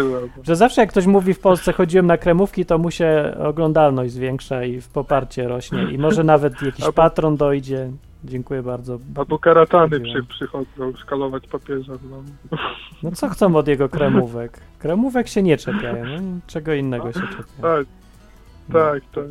Że 0.43 0.55
zawsze 0.55 0.81
jak 0.81 0.89
ktoś 0.89 1.05
mówi 1.05 1.33
w 1.33 1.39
Polsce 1.39 1.73
chodziłem 1.73 2.05
na 2.05 2.17
kremówki, 2.17 2.65
to 2.65 2.77
mu 2.77 2.91
się 2.91 3.35
oglądalność 3.43 4.13
zwiększa 4.13 4.63
i 4.63 4.81
w 4.81 4.87
poparcie 4.89 5.47
rośnie. 5.47 5.83
I 5.91 5.97
może 5.97 6.23
nawet 6.23 6.61
jakiś 6.61 6.85
Albo- 6.85 6.93
patron 6.93 7.37
dojdzie. 7.37 7.91
Dziękuję 8.23 8.63
bardzo. 8.63 8.97
Albo 9.15 9.39
karatany 9.39 9.99
przy, 9.99 10.23
przychodzą 10.23 10.93
szkalować 10.97 11.47
papieża. 11.47 11.93
No. 12.11 12.57
No 13.03 13.11
co 13.11 13.29
chcą 13.29 13.55
od 13.55 13.67
jego 13.67 13.89
kremówek? 13.89 14.59
Kremówek 14.79 15.27
się 15.27 15.43
nie 15.43 15.57
czepiają. 15.57 16.05
No, 16.05 16.21
czego 16.47 16.73
innego 16.73 17.13
się 17.13 17.19
czepiają. 17.19 17.45
Tak, 17.61 17.85
tak, 18.73 19.03
tak. 19.15 19.25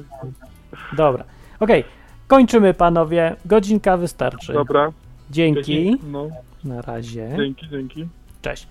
Dobra. 0.97 1.25
Okej. 1.61 1.85
Kończymy 2.27 2.75
panowie. 2.75 3.37
Godzinka 3.45 3.97
wystarczy. 3.97 4.53
Dobra, 4.53 4.93
Dzięki. 5.31 5.97
no, 6.11 6.29
Na 6.65 6.83
razie. 6.83 7.33
dzięki, 7.37 7.69
dzięki. 7.69 8.09
Cześć. 8.47 8.67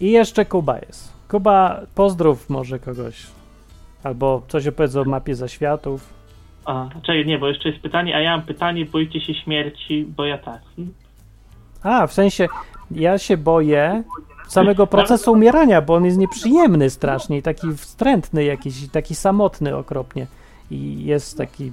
I 0.00 0.10
jeszcze 0.10 0.44
Kuba 0.44 0.78
jest. 0.78 1.12
Kuba, 1.28 1.80
pozdrów 1.94 2.50
może 2.50 2.78
kogoś. 2.78 3.26
Albo 4.04 4.42
coś 4.48 4.66
opowiedz 4.66 4.96
o 4.96 5.04
mapie 5.04 5.34
zaświatów. 5.34 6.14
A, 6.64 6.88
czekaj, 7.02 7.26
nie, 7.26 7.38
bo 7.38 7.48
jeszcze 7.48 7.68
jest 7.68 7.82
pytanie, 7.82 8.16
a 8.16 8.20
ja 8.20 8.36
mam 8.36 8.46
pytanie, 8.46 8.86
boicie 8.86 9.20
się 9.20 9.34
śmierci, 9.34 10.06
bo 10.16 10.24
ja 10.24 10.38
tak. 10.38 10.60
A, 11.82 12.06
w 12.06 12.12
sensie, 12.12 12.48
ja 12.90 13.18
się 13.18 13.36
boję 13.36 14.02
samego 14.48 14.86
procesu 14.86 15.32
umierania, 15.32 15.82
bo 15.82 15.94
on 15.94 16.04
jest 16.04 16.18
nieprzyjemny 16.18 16.90
strasznie 16.90 17.38
i 17.38 17.42
taki 17.42 17.74
wstrętny 17.76 18.44
jakiś, 18.44 18.88
taki 18.88 19.14
samotny 19.14 19.76
okropnie. 19.76 20.26
I 20.72 21.04
jest 21.04 21.38
taki 21.38 21.72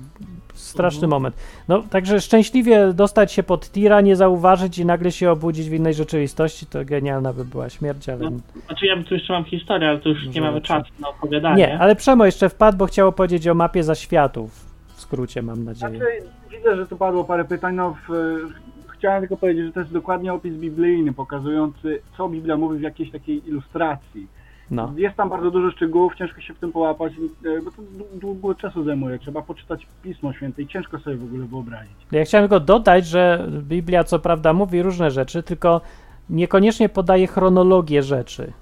straszny 0.53 1.07
moment. 1.07 1.35
No, 1.67 1.83
także 1.89 2.21
szczęśliwie 2.21 2.93
dostać 2.93 3.31
się 3.31 3.43
pod 3.43 3.71
tira, 3.71 4.01
nie 4.01 4.15
zauważyć 4.15 4.77
i 4.77 4.85
nagle 4.85 5.11
się 5.11 5.31
obudzić 5.31 5.69
w 5.69 5.73
innej 5.73 5.93
rzeczywistości, 5.93 6.65
to 6.65 6.85
genialna 6.85 7.33
by 7.33 7.45
była 7.45 7.69
śmierć, 7.69 8.09
ale... 8.09 8.31
Znaczy 8.65 8.85
ja 8.85 9.03
tu 9.03 9.13
jeszcze 9.13 9.33
mam 9.33 9.45
historię, 9.45 9.89
ale 9.89 9.99
to 9.99 10.09
już 10.09 10.25
Może 10.25 10.39
nie 10.39 10.41
mamy 10.41 10.61
czasu 10.61 10.91
na 10.99 11.09
opowiadanie. 11.09 11.57
Nie, 11.57 11.79
ale 11.79 11.95
Przemo 11.95 12.25
jeszcze 12.25 12.49
wpadł, 12.49 12.77
bo 12.77 12.85
chciał 12.85 13.13
powiedzieć 13.13 13.47
o 13.47 13.53
mapie 13.53 13.83
zaświatów. 13.83 14.65
W 14.95 15.01
skrócie, 15.01 15.41
mam 15.41 15.63
nadzieję. 15.63 15.97
Znaczy, 15.97 16.05
widzę, 16.51 16.75
że 16.75 16.87
tu 16.87 16.97
padło 16.97 17.23
parę 17.23 17.45
pytań. 17.45 17.75
No, 17.75 17.95
w, 18.07 18.37
chciałem 18.97 19.21
tylko 19.21 19.37
powiedzieć, 19.37 19.65
że 19.65 19.71
to 19.71 19.79
jest 19.79 19.91
dokładnie 19.91 20.33
opis 20.33 20.53
biblijny, 20.53 21.13
pokazujący, 21.13 22.01
co 22.17 22.29
Biblia 22.29 22.57
mówi 22.57 22.79
w 22.79 22.81
jakiejś 22.81 23.11
takiej 23.11 23.47
ilustracji. 23.49 24.27
No. 24.71 24.93
Jest 24.97 25.15
tam 25.15 25.29
bardzo 25.29 25.51
dużo 25.51 25.71
szczegółów, 25.71 26.15
ciężko 26.15 26.41
się 26.41 26.53
w 26.53 26.59
tym 26.59 26.71
połapać, 26.71 27.13
e, 27.13 27.61
bo 27.61 27.71
to 27.71 27.81
dłu- 27.81 28.19
długo 28.19 28.55
czasu 28.55 28.83
zajmuje. 28.83 29.19
Trzeba 29.19 29.41
poczytać 29.41 29.87
Pismo 30.03 30.33
Święte 30.33 30.61
i 30.61 30.67
ciężko 30.67 30.99
sobie 30.99 31.15
w 31.15 31.23
ogóle 31.23 31.45
wyobrazić. 31.45 31.91
Ja 32.11 32.23
chciałem 32.25 32.49
tylko 32.49 32.65
dodać, 32.65 33.07
że 33.07 33.47
Biblia 33.61 34.03
co 34.03 34.19
prawda 34.19 34.53
mówi 34.53 34.81
różne 34.81 35.11
rzeczy, 35.11 35.43
tylko 35.43 35.81
niekoniecznie 36.29 36.89
podaje 36.89 37.27
chronologię 37.27 38.03
rzeczy 38.03 38.53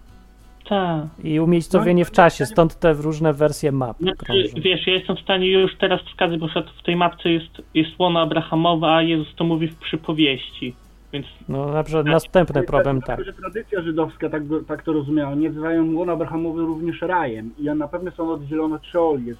Tak. 0.69 1.05
i 1.23 1.39
umiejscowienie 1.39 2.05
w 2.05 2.11
czasie, 2.11 2.45
stąd 2.45 2.79
te 2.79 2.93
różne 2.93 3.33
wersje 3.33 3.71
map 3.71 3.97
Znaczy, 3.99 4.43
wiesz, 4.63 4.87
ja 4.87 4.93
jestem 4.93 5.15
w 5.15 5.19
stanie 5.19 5.51
już 5.51 5.75
teraz 5.77 6.01
wskazać, 6.01 6.39
bo 6.39 6.47
w 6.79 6.83
tej 6.83 6.95
mapce 6.95 7.29
jest, 7.29 7.61
jest 7.73 7.99
łono 7.99 8.19
Abrahamowa, 8.19 8.95
a 8.95 9.01
Jezus 9.01 9.35
to 9.35 9.43
mówi 9.43 9.67
w 9.67 9.75
przypowieści. 9.75 10.75
Więc 11.13 11.25
No 11.49 11.71
na 11.71 11.83
przykład 11.83 12.05
następny 12.05 12.63
problem, 12.63 13.01
tak. 13.01 13.25
Że 13.25 13.33
tradycja 13.33 13.81
żydowska, 13.81 14.29
tak, 14.29 14.43
tak 14.67 14.83
to 14.83 14.93
rozumiała, 14.93 15.35
nie 15.35 15.49
nazywają 15.49 15.95
łona 15.95 16.13
Abrahamowy 16.13 16.61
również 16.61 17.01
rajem. 17.01 17.51
I 17.57 17.63
na 17.63 17.87
pewno 17.87 18.11
są 18.11 18.31
oddzielone 18.31 18.75
od 18.75 18.85
Szeolu. 18.85 19.19
Jest 19.19 19.39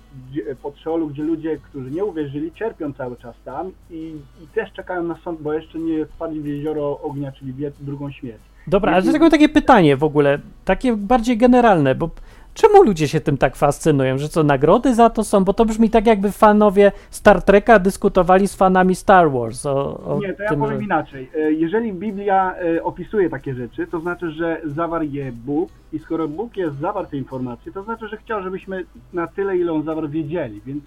pod 0.62 0.78
Szeolu, 0.78 1.08
gdzie 1.08 1.24
ludzie, 1.24 1.58
którzy 1.58 1.92
nie 1.92 2.06
uwierzyli, 2.06 2.52
cierpią 2.52 2.94
cały 2.94 3.16
czas 3.16 3.36
tam 3.46 3.72
i, 3.92 4.16
i 4.44 4.48
też 4.56 4.72
czekają 4.74 5.04
na 5.04 5.18
sąd, 5.24 5.42
bo 5.42 5.54
jeszcze 5.54 5.80
nie 5.80 6.06
wpadli 6.06 6.42
w 6.42 6.46
jezioro 6.46 7.00
ognia, 7.02 7.32
czyli 7.32 7.54
w 7.54 7.86
drugą 7.86 8.12
śmierć. 8.12 8.42
Dobra, 8.68 8.92
ale 8.94 9.02
dlaczego 9.02 9.30
takie 9.30 9.50
pytanie 9.50 9.98
w 9.98 10.04
ogóle, 10.04 10.40
takie 10.66 10.96
bardziej 10.96 11.38
generalne, 11.38 11.96
bo 11.96 12.10
czemu 12.58 12.84
ludzie 12.84 13.08
się 13.08 13.20
tym 13.20 13.38
tak 13.38 13.56
fascynują, 13.56 14.18
że 14.18 14.30
co, 14.30 14.44
nagrody 14.44 14.96
za 14.96 15.10
to 15.10 15.24
są? 15.24 15.44
Bo 15.44 15.54
to 15.54 15.66
brzmi 15.66 15.90
tak, 15.90 16.08
jakby 16.08 16.32
fanowie 16.32 16.92
Star 17.10 17.42
Treka 17.42 17.80
dyskutowali 17.80 18.48
z 18.48 18.56
fanami 18.56 18.96
Star 18.96 19.32
Wars 19.32 19.66
o, 19.66 20.00
o 20.00 20.20
Nie, 20.20 20.34
to 20.34 20.44
ja 20.44 20.50
tym, 20.50 20.60
powiem 20.60 20.78
że... 20.78 20.86
inaczej. 20.86 21.30
E, 21.36 21.52
Jeżeli 21.52 21.94
Biblia 21.94 22.56
e, 22.56 22.84
opisuje 22.84 23.30
takie 23.30 23.54
rzeczy, 23.54 23.88
to 23.88 24.00
znaczy, 24.00 24.32
że 24.32 24.62
zawarł 24.66 25.04
je 25.04 25.32
Bóg 25.32 25.70
i 25.94 26.00
skoro 26.00 26.28
Bóg 26.28 26.58
jest 26.58 26.80
zawarł 26.80 27.08
te 27.08 27.18
informacje, 27.18 27.72
to 27.72 27.84
znaczy, 27.84 28.08
że 28.08 28.18
chciał, 28.18 28.44
żebyśmy 28.44 28.86
na 29.14 29.28
tyle, 29.28 29.58
ile 29.58 29.74
on 29.74 29.84
zawarł, 29.84 30.10
wiedzieli, 30.10 30.62
więc 30.66 30.84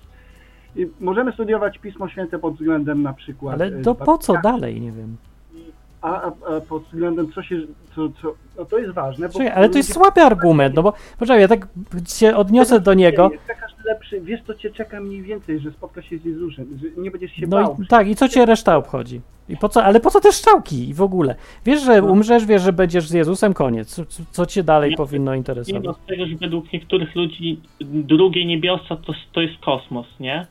możemy 1.00 1.32
studiować 1.32 1.78
Pismo 1.78 2.08
Święte 2.08 2.38
pod 2.38 2.54
względem 2.54 3.02
na 3.02 3.12
przykład... 3.12 3.54
Ale 3.54 3.66
e, 3.66 3.82
to 3.82 3.94
po 3.94 4.18
co 4.18 4.34
dalej, 4.42 4.80
nie 4.80 4.92
wiem. 4.92 5.16
A, 6.02 6.22
a, 6.22 6.26
a 6.56 6.60
pod 6.68 6.82
względem, 6.84 7.32
co 7.32 7.42
się... 7.42 7.56
Co, 7.94 8.08
co, 8.22 8.34
no 8.58 8.64
to 8.64 8.78
jest 8.78 8.92
ważne, 8.94 9.26
bo... 9.28 9.32
Czekaj, 9.32 9.48
ale 9.48 9.68
to 9.68 9.76
jest 9.76 9.88
ludzie- 9.90 10.00
słaby 10.00 10.20
argument, 10.20 10.74
no 10.74 10.82
bo 10.82 10.92
poczekaj, 11.18 11.40
ja 11.40 11.48
tak 11.48 11.68
się 12.08 12.36
odniosę 12.36 12.80
do 12.80 12.94
niego. 12.94 13.30
Czekasz 13.46 13.72
lepszy, 13.84 14.20
wiesz 14.20 14.40
co 14.46 14.54
cię 14.54 14.70
czeka 14.70 15.00
mniej 15.00 15.22
więcej, 15.22 15.60
że 15.60 15.70
spotkasz 15.70 16.04
się 16.08 16.18
z 16.18 16.24
Jezusem, 16.24 16.66
że 16.82 17.02
nie 17.02 17.10
będziesz 17.10 17.32
się 17.32 17.46
No 17.46 17.56
bał. 17.62 17.76
i, 17.84 17.86
tak, 17.86 18.08
i 18.08 18.16
co 18.16 18.28
cię 18.28 18.46
reszta 18.46 18.76
obchodzi? 18.76 19.20
I 19.48 19.56
po 19.56 19.68
co, 19.68 19.84
ale 19.84 20.00
po 20.00 20.10
co 20.10 20.20
te 20.20 20.32
szczałki 20.32 20.88
i 20.88 20.94
w 20.94 21.02
ogóle? 21.02 21.34
Wiesz, 21.64 21.82
że 21.82 22.02
No. 22.02 22.08
umrzesz, 22.12 22.46
wiesz, 22.46 22.62
że 22.62 22.72
będziesz 22.72 23.08
z 23.08 23.12
Jezusem, 23.12 23.54
koniec. 23.54 23.94
Co, 23.94 24.02
co- 24.30 24.46
cię 24.46 24.62
dalej 24.62 24.90
Nie, 24.90 24.96
powinno 24.96 25.34
interesować? 25.34 25.96
tego, 26.08 26.26
że 26.26 26.36
według 26.36 26.72
niektórych 26.72 27.14
ludzi 27.14 27.60
drugie 27.80 28.44
niebiosa 28.46 28.96
to, 28.96 29.12
to 29.32 29.40
jest 29.40 29.54
kosmos, 29.64 30.06
nie? 30.20 30.46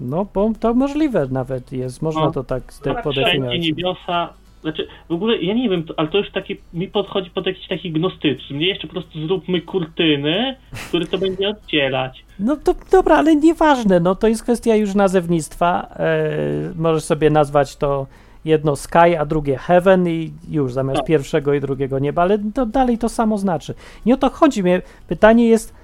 No, 0.00 0.26
bo 0.34 0.50
to 0.60 0.74
możliwe 0.74 1.26
nawet 1.30 1.72
jest, 1.72 2.02
można 2.02 2.20
No. 2.24 2.30
to 2.32 2.44
tak 2.44 2.72
Wszędzie 2.72 3.02
podefiniować. 3.02 3.58
niebiosa. 3.60 4.32
Znaczy, 4.62 4.88
w 5.08 5.12
ogóle 5.12 5.36
ja 5.36 5.54
nie 5.54 5.68
wiem, 5.68 5.84
to, 5.84 5.94
ale 5.96 6.08
to 6.08 6.18
już 6.18 6.30
taki 6.30 6.56
mi 6.74 6.88
podchodzi 6.88 7.30
pod 7.30 7.46
jakiś 7.46 7.68
taki 7.68 7.92
gnostycyzm. 7.92 8.58
Nie 8.58 8.68
jeszcze 8.68 8.86
po 8.86 8.92
prostu 8.92 9.26
zróbmy 9.26 9.60
kurtyny, 9.60 10.56
które 10.88 11.06
to 11.06 11.18
będzie 11.18 11.48
oddzielać. 11.48 12.24
No 12.38 12.56
to 12.56 12.74
dobra, 12.92 13.16
ale 13.16 13.36
nieważne, 13.36 14.00
no 14.00 14.14
to 14.14 14.28
jest 14.28 14.42
kwestia 14.42 14.76
już 14.76 14.94
nazewnictwa. 14.94 15.88
E, 15.96 16.28
możesz 16.76 17.04
sobie 17.04 17.30
nazwać 17.30 17.76
to 17.76 18.06
jedno 18.44 18.76
sky, 18.76 19.18
a 19.18 19.26
drugie 19.26 19.56
heaven 19.58 20.08
i 20.08 20.32
już 20.50 20.72
zamiast 20.72 20.98
Tak. 20.98 21.06
pierwszego 21.06 21.54
i 21.54 21.60
drugiego 21.60 21.98
nieba, 21.98 22.22
ale 22.22 22.38
to 22.54 22.66
dalej 22.66 22.98
to 22.98 23.08
samo 23.08 23.38
znaczy. 23.38 23.74
Nie 24.06 24.14
o 24.14 24.16
to 24.16 24.30
chodzi 24.30 24.62
mnie. 24.62 24.82
Pytanie 25.08 25.48
jest, 25.48 25.74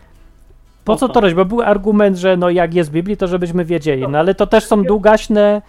po 0.85 0.97
co 0.97 1.09
to 1.09 1.21
robić? 1.21 1.35
Bo 1.37 1.45
był 1.45 1.63
argument, 1.63 2.17
że 2.17 2.37
no 2.37 2.51
jak 2.51 2.75
jest 2.75 2.91
w 2.91 2.93
Biblii, 2.93 3.17
to 3.17 3.27
żebyśmy 3.27 3.65
wiedzieli, 3.65 4.09
no 4.09 4.19
ale 4.19 4.35
to 4.35 4.47
też 4.47 4.65
są 4.65 4.83
długaśne 4.83 5.63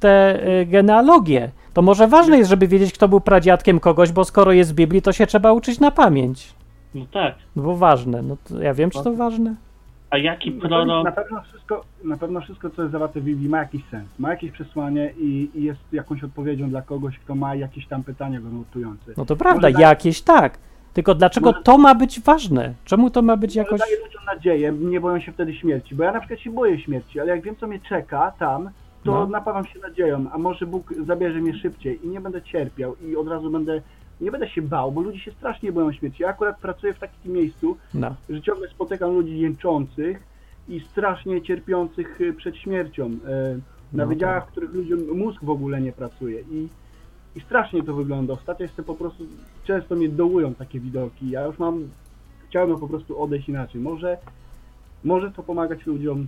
te 0.00 0.40
y, 0.60 0.66
genealogie. 0.66 1.50
To 1.74 1.82
może 1.82 2.08
ważne 2.08 2.38
jest, 2.38 2.50
żeby 2.50 2.68
wiedzieć, 2.68 2.92
kto 2.92 3.08
był 3.08 3.20
pradziadkiem 3.20 3.80
kogoś, 3.80 4.12
bo 4.12 4.24
skoro 4.24 4.52
jest 4.52 4.72
w 4.72 4.74
Biblii, 4.74 5.02
to 5.02 5.12
się 5.12 5.26
trzeba 5.26 5.52
uczyć 5.52 5.80
na 5.80 5.90
pamięć. 5.90 6.54
No 6.94 7.06
tak. 7.12 7.34
No 7.56 7.62
bo 7.62 7.76
ważne. 7.76 8.22
No 8.22 8.36
to 8.48 8.62
ja 8.62 8.74
wiem, 8.74 8.90
czy 8.90 9.02
to 9.04 9.12
ważne. 9.12 9.54
A 10.10 10.18
jaki 10.18 10.50
Na 10.50 10.60
pewno, 10.60 10.76
prorok. 10.84 11.04
na, 11.04 11.12
pewno 11.12 11.42
wszystko, 11.42 11.84
na 12.04 12.16
pewno 12.16 12.40
wszystko, 12.40 12.70
co 12.70 12.82
jest 12.82 12.92
zawarte 12.92 13.20
w 13.20 13.24
Biblii, 13.24 13.48
ma 13.48 13.58
jakiś 13.58 13.82
sens, 13.90 14.08
ma 14.18 14.30
jakieś 14.30 14.50
przesłanie 14.50 15.12
i, 15.18 15.50
i 15.54 15.62
jest 15.64 15.80
jakąś 15.92 16.24
odpowiedzią 16.24 16.70
dla 16.70 16.82
kogoś, 16.82 17.18
kto 17.18 17.34
ma 17.34 17.54
jakieś 17.54 17.86
tam 17.86 18.04
pytania 18.04 18.40
go 18.40 18.48
nurtujące. 18.48 19.12
No 19.16 19.24
to 19.24 19.36
prawda, 19.36 19.60
Może 19.68 19.72
daje- 19.72 19.82
jakieś 19.88 20.22
tak. 20.22 20.58
Tylko 20.94 21.14
dlaczego 21.14 21.50
Może- 21.50 21.62
to 21.62 21.78
ma 21.78 21.94
być 21.94 22.20
ważne? 22.20 22.74
Czemu 22.84 23.10
to 23.10 23.22
ma 23.22 23.36
być 23.36 23.56
jakoś. 23.56 23.80
daje 23.80 23.96
ludziom 24.04 24.22
nadzieję, 24.34 24.72
nie 24.72 25.00
boją 25.00 25.20
się 25.20 25.32
wtedy 25.32 25.54
śmierci, 25.54 25.94
bo 25.94 26.04
ja 26.04 26.12
na 26.12 26.18
przykład 26.20 26.40
się 26.40 26.50
boję 26.50 26.78
śmierci, 26.80 27.20
ale 27.20 27.30
jak 27.30 27.42
wiem, 27.42 27.56
co 27.60 27.66
mnie 27.66 27.80
czeka 27.88 28.32
tam, 28.38 28.70
to 29.04 29.12
No. 29.12 29.26
napawam 29.26 29.66
się 29.66 29.78
nadzieją, 29.78 30.26
a 30.32 30.38
może 30.38 30.66
Bóg 30.66 30.94
zabierze 31.06 31.40
mnie 31.40 31.54
szybciej 31.58 32.06
i 32.06 32.08
nie 32.08 32.20
będę 32.20 32.42
cierpiał 32.42 32.96
i 32.96 33.16
od 33.16 33.28
razu 33.28 33.50
będę, 33.50 33.82
nie 34.20 34.30
będę 34.30 34.48
się 34.48 34.62
bał, 34.62 34.92
bo 34.92 35.00
ludzie 35.00 35.18
się 35.18 35.32
strasznie 35.32 35.72
boją 35.72 35.92
śmierci. 35.92 36.22
Ja 36.22 36.28
akurat 36.28 36.58
pracuję 36.58 36.94
w 36.94 36.98
takim 36.98 37.32
miejscu, 37.32 37.76
No. 37.94 38.14
że 38.30 38.42
ciągle 38.42 38.68
spotykam 38.68 39.10
ludzi 39.14 39.38
jęczących 39.38 40.22
i 40.68 40.80
strasznie 40.80 41.42
cierpiących 41.42 42.20
y, 42.20 42.32
przed 42.32 42.56
śmiercią. 42.56 43.04
e, 43.04 43.58
Na 43.92 44.04
No 44.04 44.06
wydziałach, 44.06 44.38
tak. 44.42 44.48
w 44.48 44.52
których 44.52 44.74
ludziom 44.74 45.18
mózg 45.18 45.44
w 45.44 45.50
ogóle 45.50 45.80
nie 45.80 45.92
pracuje. 45.92 46.40
I, 46.40 46.68
I 47.36 47.40
strasznie 47.40 47.82
to 47.82 47.94
wygląda. 47.94 48.32
Ostatnio 48.34 48.62
jestem 48.62 48.84
po 48.84 48.94
prostu, 48.94 49.24
często 49.64 49.96
mnie 49.96 50.08
dołują 50.08 50.54
takie 50.54 50.80
widoki. 50.80 51.30
Ja 51.30 51.46
już 51.46 51.58
mam, 51.58 51.88
chciałbym 52.48 52.78
po 52.80 52.88
prostu 52.88 53.22
odejść 53.22 53.48
inaczej. 53.48 53.80
Może, 53.80 54.18
może 55.04 55.30
to 55.30 55.42
pomagać 55.42 55.86
ludziom. 55.86 56.26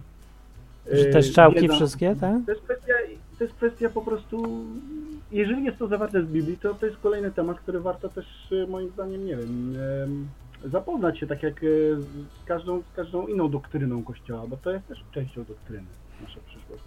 Że 0.93 1.05
te 1.05 1.23
szczałki 1.23 1.61
wiedza. 1.61 1.75
wszystkie, 1.75 2.17
tak? 2.21 2.37
To 2.47 2.53
jest 2.53 2.65
kwestia, 2.65 2.95
to 3.39 3.45
jest 3.45 3.57
kwestia 3.57 3.91
po 3.91 4.03
prostu, 4.03 4.65
jeżeli 5.33 5.65
jest 5.65 5.79
to 5.79 5.89
zawarte 5.89 6.23
w 6.23 6.33
Biblii, 6.33 6.59
to 6.59 6.75
to 6.75 6.87
jest 6.87 6.99
kolejny 6.99 7.31
temat, 7.31 7.61
który 7.61 7.81
warto 7.81 8.09
też 8.09 8.27
e, 8.53 8.67
moim 8.67 8.91
zdaniem, 8.91 9.27
nie 9.27 9.37
wiem, 9.37 9.77
em, 10.03 10.29
zapoznać 10.65 11.19
się 11.19 11.27
tak 11.27 11.43
jak 11.43 11.65
e, 11.65 11.67
z 12.43 12.45
każdą, 12.45 12.83
z 12.93 12.97
każdą 12.97 13.27
inną 13.27 13.51
doktryną 13.51 14.03
Kościoła, 14.03 14.47
bo 14.47 14.57
to 14.57 14.71
jest 14.71 14.89
też 14.89 15.05
częścią 15.13 15.45
doktryny 15.45 15.87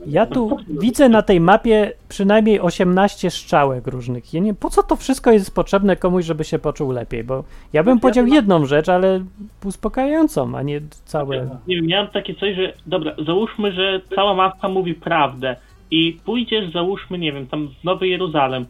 Ja 0.05 0.25
tu 0.25 0.57
widzę 0.69 1.09
na 1.09 1.21
tej 1.21 1.39
mapie 1.39 1.91
przynajmniej 2.09 2.59
18 2.59 3.31
strzałek 3.31 3.87
różnych. 3.87 4.33
Ja 4.33 4.39
nie 4.39 4.53
po 4.53 4.69
co 4.69 4.83
to 4.83 4.95
wszystko 4.95 5.31
jest 5.31 5.55
potrzebne 5.55 5.95
komuś, 5.95 6.25
żeby 6.25 6.43
się 6.43 6.59
poczuł 6.59 6.91
lepiej? 6.91 7.23
Bo 7.23 7.43
ja 7.73 7.83
bym 7.83 7.99
powiedział 7.99 8.27
jedną 8.27 8.65
rzecz, 8.65 8.89
ale 8.89 9.25
uspokajającą, 9.65 10.57
a 10.57 10.61
nie 10.61 10.81
całe. 11.05 11.49
Nie 11.67 11.75
wiem, 11.75 11.85
miałem 11.85 12.07
takie 12.07 12.35
coś, 12.35 12.55
że 12.55 12.73
dobra, 12.85 13.15
załóżmy, 13.25 13.71
że 13.71 14.01
cała 14.15 14.33
mapka 14.33 14.69
mówi 14.69 14.93
prawdę 14.93 15.55
i 15.91 16.17
pójdziesz, 16.25 16.71
załóżmy, 16.71 17.17
nie 17.17 17.31
wiem, 17.31 17.47
tam 17.47 17.67
w 17.81 17.83
Nowy 17.83 18.07
Jeruzalem, 18.07 18.65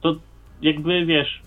to 0.00 0.14
jakby 0.62 1.06
wiesz, 1.06 1.42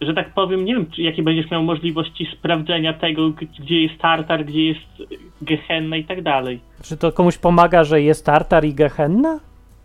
że 0.00 0.14
tak 0.14 0.34
powiem, 0.34 0.64
nie 0.64 0.74
wiem, 0.74 0.86
czy, 0.90 1.02
jakie 1.02 1.22
będziesz 1.22 1.50
miał 1.50 1.62
możliwości 1.62 2.28
sprawdzenia 2.38 2.92
tego, 2.92 3.30
gdzie 3.60 3.82
jest 3.82 3.98
Tartar, 3.98 4.44
gdzie 4.44 4.64
jest 4.64 5.12
Gehenna 5.42 5.96
i 5.96 6.04
tak 6.04 6.22
dalej. 6.22 6.60
Czy 6.82 6.96
to 6.96 7.12
komuś 7.12 7.38
pomaga, 7.38 7.84
że 7.84 8.02
jest 8.02 8.26
Tartar 8.26 8.64
i 8.64 8.74
Gehenna? 8.74 9.40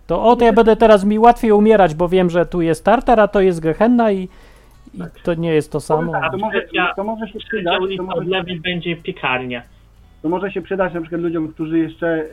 To 0.08 0.24
o, 0.24 0.36
to 0.36 0.46
ja 0.46 0.54
będę 0.54 0.76
teraz 0.76 1.06
mi 1.06 1.20
łatwiej 1.20 1.52
umierać, 1.52 1.96
bo 1.96 2.10
wiem, 2.10 2.30
że 2.30 2.46
tu 2.46 2.62
jest 2.62 2.86
Tartar, 2.86 3.20
a 3.20 3.28
to 3.28 3.42
jest 3.42 3.60
Gehenna 3.60 4.12
i, 4.12 4.24
i 4.94 5.00
to 5.24 5.34
nie 5.34 5.54
jest 5.54 5.72
to 5.72 5.80
samo. 5.80 6.12
Tak, 6.12 6.32
to, 6.32 6.38
może, 6.38 6.62
to 6.96 7.04
może 7.04 7.28
się 7.28 7.40
przydać, 7.40 7.80
to 7.98 8.04
może, 8.04 8.18
od 8.18 8.28
lewej 8.28 8.60
będzie 8.60 8.96
piekarnia. 8.96 9.64
to 10.22 10.30
może 10.30 10.52
się 10.52 10.62
przydać 10.62 10.94
na 10.94 11.02
przykład 11.02 11.22
ludziom, 11.22 11.48
którzy 11.48 11.80
jeszcze 11.80 12.26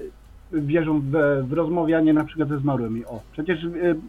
wierzą 0.53 1.01
w, 1.01 1.11
w 1.49 1.53
rozmawianie 1.53 2.12
na 2.12 2.24
przykład 2.24 2.49
ze 2.49 2.59
zmarłymi. 2.59 3.05
O, 3.05 3.20
przecież 3.32 3.64
e, 3.64 3.68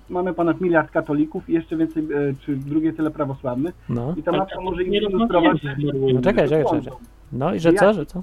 mamy 0.09 0.33
ponad 0.33 0.61
miliard 0.61 0.91
katolików 0.91 1.49
i 1.49 1.53
jeszcze 1.53 1.77
więcej, 1.77 2.03
e, 2.03 2.33
czy 2.45 2.55
drugie 2.55 2.93
tyle 2.93 3.11
prawosławnych 3.11 3.75
No, 3.89 4.15
i 4.17 4.23
ta 4.23 4.45
to 4.45 4.61
może 4.61 4.83
im 4.83 4.93
ilustrować, 4.93 5.61
zmarłymi. 5.61 6.13
No 6.13 6.21
czekaj, 6.21 6.47
że 6.47 6.63
czekaj, 6.63 6.81
czekaj. 6.81 6.97
no 7.31 7.53
i 7.53 7.59
że 7.59 7.73
co, 7.73 7.93
że 7.93 8.05
co? 8.05 8.21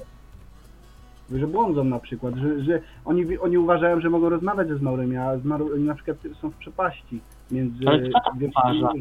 że 1.34 1.46
błądzą 1.46 1.84
na 1.84 1.98
przykład, 1.98 2.34
że, 2.34 2.64
że 2.64 2.80
oni, 3.04 3.38
oni 3.38 3.58
uważają, 3.58 4.00
że 4.00 4.10
mogą 4.10 4.28
rozmawiać 4.28 4.68
ze 4.68 4.76
zmarłymi, 4.76 5.16
a 5.16 5.38
zmarły 5.38 5.80
na 5.80 5.94
przykład 5.94 6.16
są 6.40 6.50
w 6.50 6.56
przepaści 6.56 7.20
między... 7.50 7.88
Ale 7.88 8.08
kto 8.08 8.20
tak 8.24 8.34
uważa? 8.34 8.92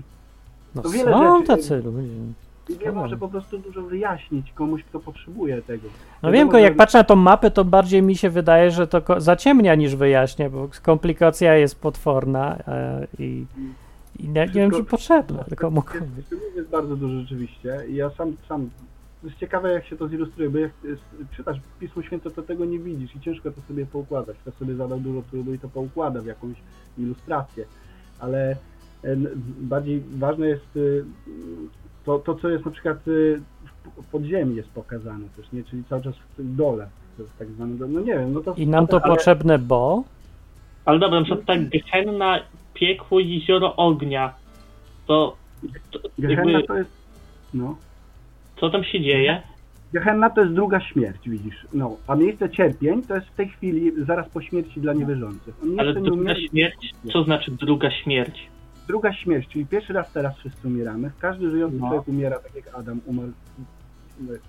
No 0.76 0.82
To 0.82 0.90
wiele 0.90 1.12
są 1.12 1.36
rzeczy. 1.36 1.48
tacy 1.48 1.76
ludzie. 1.76 2.10
I 2.70 2.76
wie 2.78 2.92
może 2.92 3.18
po 3.18 3.28
prostu 3.28 3.58
dużo 3.58 3.82
wyjaśnić 3.82 4.52
komuś, 4.52 4.84
kto 4.84 5.00
potrzebuje 5.00 5.62
tego. 5.62 5.88
No 6.24 6.32
wiem, 6.32 6.48
tylko 6.48 6.58
jak 6.58 6.76
patrzę 6.76 6.98
na 6.98 7.04
tą 7.04 7.16
mapę, 7.16 7.52
to 7.52 7.66
bardziej 7.66 8.02
mi 8.02 8.16
się 8.16 8.30
wydaje, 8.30 8.72
że 8.72 8.88
to 8.88 9.02
zaciemnia 9.18 9.76
niż 9.76 9.96
wyjaśnia, 9.96 10.50
bo 10.50 10.70
komplikacja 10.84 11.56
jest 11.56 11.82
potworna 11.82 12.58
e, 12.68 13.08
i, 13.20 13.46
i 14.20 14.30
nie, 14.30 14.46
nie 14.46 14.48
wiem, 14.48 14.72
czy 14.72 14.84
potrzebna 14.84 15.46
komukolwiek. 15.58 16.32
Jest, 16.32 16.56
jest 16.56 16.70
bardzo 16.70 16.96
dużo 16.96 17.20
rzeczywiście 17.20 17.80
i 17.90 17.96
ja 17.96 18.10
sam, 18.10 18.36
sam, 18.50 18.70
to 19.22 19.28
jest 19.28 19.40
ciekawe 19.40 19.74
jak 19.74 19.86
się 19.86 19.98
to 19.98 20.08
zilustruje, 20.08 20.50
bo 20.50 20.58
jak 20.58 20.72
czytasz 21.38 21.58
Pismo 21.80 22.02
Święte, 22.02 22.32
to 22.32 22.44
tego 22.44 22.66
nie 22.66 22.80
widzisz 22.80 23.16
i 23.16 23.20
ciężko 23.20 23.52
to 23.52 23.62
sobie 23.62 23.86
poukładać. 23.86 24.38
Kto 24.38 24.52
sobie 24.52 24.76
zadał 24.76 25.00
dużo 25.00 25.22
trudu 25.22 25.54
i 25.54 25.60
to 25.60 25.70
poukłada 25.70 26.22
w 26.22 26.26
jakąś 26.26 26.56
ilustrację, 26.98 27.66
ale 28.20 28.52
e, 29.04 29.16
bardziej 29.60 30.04
ważne 30.18 30.48
jest 30.48 30.76
y, 30.76 31.06
to, 32.06 32.20
to 32.20 32.36
co 32.36 32.50
jest 32.50 32.66
na 32.66 32.72
przykład 32.72 33.08
y, 33.08 33.42
w 33.66 33.76
w 34.04 34.06
podziemi 34.12 34.56
jest 34.56 34.70
pokazane 34.70 35.26
też, 35.38 35.52
nie? 35.54 35.64
czyli 35.64 35.84
cały 35.84 36.02
czas 36.04 36.16
w 36.16 36.36
tym 36.36 36.56
dole, 36.56 36.88
to 37.18 37.24
jest 37.24 37.38
tak 37.38 37.48
zwany, 37.48 37.76
dole. 37.76 37.92
no 37.92 38.00
nie 38.00 38.14
wiem, 38.14 38.34
no 38.34 38.42
to... 38.42 38.54
I 38.54 38.68
nam 38.68 38.88
to 38.88 39.02
ale- 39.04 39.16
potrzebne, 39.16 39.60
bo 39.60 40.04
Ale 40.86 41.00
dobra, 41.00 41.20
na 41.20 41.26
przykład 41.26 41.46
tak 41.46 41.70
Gehenna, 41.70 42.40
piekło, 42.74 43.20
jezioro 43.20 43.76
ognia, 43.76 44.34
to, 45.08 45.36
to 45.92 46.00
Gehenna 46.20 46.52
jakby, 46.52 46.68
to 46.68 46.78
jest, 46.78 46.92
no... 47.54 47.76
co 48.60 48.70
tam 48.70 48.84
się 48.84 49.02
dzieje? 49.02 49.42
Gehenna 49.94 50.30
to 50.30 50.42
jest 50.42 50.54
druga 50.54 50.80
śmierć, 50.80 51.30
widzisz. 51.30 51.68
No, 51.74 51.98
a 52.08 52.16
miejsce 52.16 52.50
cierpień 52.50 53.02
to 53.02 53.16
jest 53.16 53.28
w 53.28 53.36
tej 53.36 53.50
chwili 53.50 53.92
zaraz 54.06 54.30
po 54.30 54.42
śmierci 54.42 54.82
dla 54.82 54.94
niewierzących. 54.94 55.56
Nie 55.64 55.80
Ale 55.80 55.94
nie 55.94 56.02
druga 56.02 56.22
umierać. 56.22 56.50
śmierć, 56.50 56.94
co 57.14 57.24
znaczy 57.24 57.52
druga 57.52 57.92
śmierć? 57.92 58.48
Druga 58.88 59.14
śmierć, 59.14 59.48
czyli 59.48 59.66
pierwszy 59.66 59.94
raz 59.94 60.12
teraz 60.12 60.38
wszyscy 60.38 60.68
umieramy. 60.68 61.12
Każdy 61.20 61.52
żyjący 61.52 61.78
No. 61.80 61.88
człowiek 61.88 62.08
umiera, 62.08 62.40
tak 62.40 62.56
jak 62.56 62.76
Adam 62.76 63.00
umarł. 63.06 63.32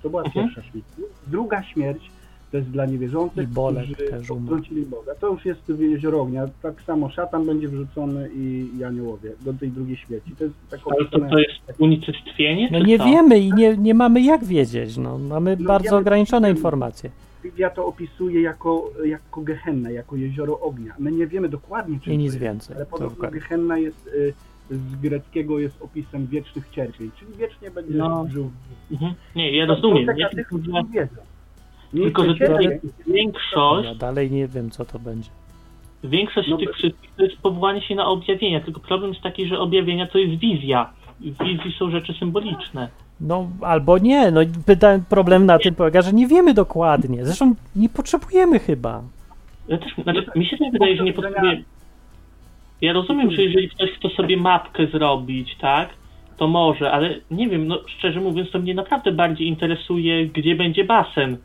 To 0.03 0.11
była 0.11 0.23
Mhm. 0.23 0.47
pierwsza 0.47 0.71
śmierć. 0.71 0.87
Druga 1.27 1.63
śmierć 1.63 2.11
to 2.51 2.57
jest 2.57 2.71
dla 2.71 2.87
niewierzących, 2.87 3.45
I 3.45 3.53
Bolek 3.53 3.85
którzy 3.85 4.33
odtrącili 4.33 4.83
Boga. 4.87 5.15
To 5.21 5.33
już 5.33 5.45
jest 5.45 5.61
w 5.73 5.81
jezioro 5.81 6.21
ognia. 6.21 6.49
Tak 6.63 6.83
samo 6.83 7.11
szatan 7.11 7.47
będzie 7.47 7.69
wrzucony 7.69 8.29
i, 8.37 8.71
aniołowie 8.85 9.31
do 9.45 9.55
tej 9.55 9.69
drugiej 9.69 9.97
śmierci. 9.97 10.37
To 10.39 10.45
jest 10.45 10.57
tak 10.71 10.81
Ale 10.87 11.05
to, 11.09 11.19
to 11.31 11.39
jest 11.39 11.53
unicestwienie? 11.79 12.69
No 12.73 12.79
nie 12.79 12.99
co? 12.99 13.05
wiemy 13.05 13.39
i 13.39 13.53
nie, 13.53 13.77
nie 13.77 13.95
mamy 13.95 14.21
jak 14.21 14.45
wiedzieć. 14.45 14.97
No, 14.97 15.19
mamy 15.19 15.57
No 15.61 15.67
bardzo 15.67 15.85
wiemy, 15.85 15.97
ograniczone 15.97 16.49
wiemy. 16.49 16.59
informacje. 16.59 17.11
Biblia 17.47 17.71
to 17.71 17.87
opisuje 17.87 18.41
jako, 18.43 18.91
jako 19.05 19.41
Gehennę, 19.41 19.93
jako 19.93 20.17
jezioro 20.17 20.61
ognia. 20.61 20.95
My 20.99 21.13
nie 21.13 21.27
wiemy 21.27 21.49
dokładnie, 21.49 22.01
czym 22.01 22.13
I 22.13 22.17
to 22.17 22.21
nic 22.23 22.33
jest, 22.33 22.39
więcej. 22.39 22.77
Ale 22.77 22.87
podobno 22.87 23.11
dokładnie. 23.15 23.41
Gehenna 23.41 23.79
jest 23.79 24.07
y, 24.07 24.35
z 24.71 24.97
greckiego 24.97 25.59
jest 25.59 25.83
opisem 25.83 26.27
wiecznych 26.27 26.69
cierpień, 26.71 27.11
czyli 27.19 27.33
wiecznie 27.39 27.71
będzie 27.71 27.95
No. 27.95 28.27
żył. 28.33 28.51
Mhm. 28.93 29.15
Nie, 29.37 29.57
ja 29.57 29.67
rozumiem. 29.67 30.07
Ja 30.17 30.29
tych, 30.29 30.37
tylko, 30.37 30.49
którzy 30.59 30.71
że 30.73 30.83
wiedzą. 30.93 31.17
Tylko, 31.93 32.23
że 32.23 32.29
Miejsce 32.29 32.47
tutaj 32.47 32.65
cierpień- 32.65 32.91
większość, 33.15 33.89
Ja 33.89 33.95
dalej 33.95 34.31
nie 34.31 34.49
wiem, 34.49 34.71
co 34.71 34.85
to 34.85 34.99
będzie. 34.99 35.31
większość 36.05 36.49
No 36.49 36.57
tych 36.57 36.69
bo- 36.69 36.75
wszystkich 36.75 37.11
to 37.17 37.23
jest 37.25 37.37
powołanie 37.37 37.83
się 37.83 37.95
na 37.95 38.07
objawienia, 38.07 38.61
tylko 38.61 38.81
problem 38.81 39.11
jest 39.11 39.23
taki, 39.23 39.47
że 39.47 39.59
objawienia 39.59 40.07
to 40.07 40.19
jest 40.19 40.41
wizja. 40.41 40.91
I 41.21 41.33
W 41.33 41.39
wizji 41.39 41.73
są 41.79 41.91
rzeczy 41.91 42.13
symboliczne. 42.13 42.89
No 43.21 43.49
albo 43.61 43.99
nie. 43.99 44.31
No 44.31 44.41
problem 45.09 45.47
na 45.47 45.59
tym 45.59 45.75
polega, 45.75 46.03
że 46.03 46.13
nie 46.13 46.27
wiemy 46.27 46.55
dokładnie. 46.55 47.25
Zresztą 47.25 47.55
nie 47.77 47.89
potrzebujemy 47.89 48.59
chyba. 48.59 49.03
Ja 49.69 49.79
też, 49.79 49.95
znaczy, 50.03 50.27
mi 50.37 50.47
się 50.47 50.59
tak 50.59 50.73
wydaje, 50.73 50.97
że 50.97 51.05
nie 51.05 51.13
potrzebuje... 51.13 51.63
Ja 52.81 52.93
rozumiem, 52.93 53.31
że 53.31 53.43
jeżeli 53.43 53.69
ktoś 53.69 53.91
chce 53.91 54.09
sobie 54.09 54.37
mapkę 54.37 54.87
zrobić, 54.87 55.57
tak, 55.61 55.89
to 56.37 56.49
może, 56.49 56.93
ale 56.93 57.15
nie 57.31 57.49
wiem, 57.49 57.67
no 57.67 57.79
szczerze 57.87 58.21
mówiąc, 58.21 58.51
to 58.51 58.59
mnie 58.59 58.75
naprawdę 58.75 59.13
bardziej 59.13 59.49
interesuje, 59.49 60.27
gdzie 60.27 60.57
będzie 60.57 60.85
basen. 60.85 61.37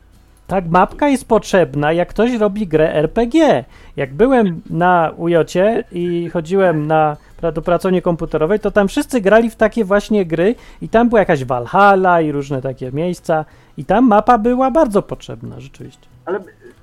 Tak, 0.52 0.68
mapka 0.68 1.08
jest 1.08 1.28
potrzebna, 1.28 1.92
jak 1.92 2.08
ktoś 2.08 2.34
robi 2.34 2.66
grę 2.66 2.94
RPG. 2.94 3.64
Jak 3.96 4.14
byłem 4.14 4.60
na 4.70 5.12
Ujocie 5.16 5.84
i 5.92 6.30
chodziłem 6.30 6.86
na, 6.86 7.16
do 7.54 7.62
pracowni 7.62 8.02
komputerowej, 8.02 8.60
to 8.60 8.70
tam 8.70 8.88
wszyscy 8.88 9.20
grali 9.20 9.50
w 9.50 9.56
takie 9.56 9.84
właśnie 9.84 10.26
gry 10.26 10.54
i 10.82 10.88
tam 10.88 11.08
była 11.08 11.20
jakaś 11.20 11.44
Valhalla 11.44 12.20
i 12.20 12.32
różne 12.32 12.62
takie 12.62 12.92
miejsca 12.92 13.44
i 13.76 13.84
tam 13.84 14.06
mapa 14.06 14.38
była 14.38 14.70
bardzo 14.70 15.02
potrzebna, 15.02 15.60
rzeczywiście. 15.60 16.06
Ale, 16.24 16.40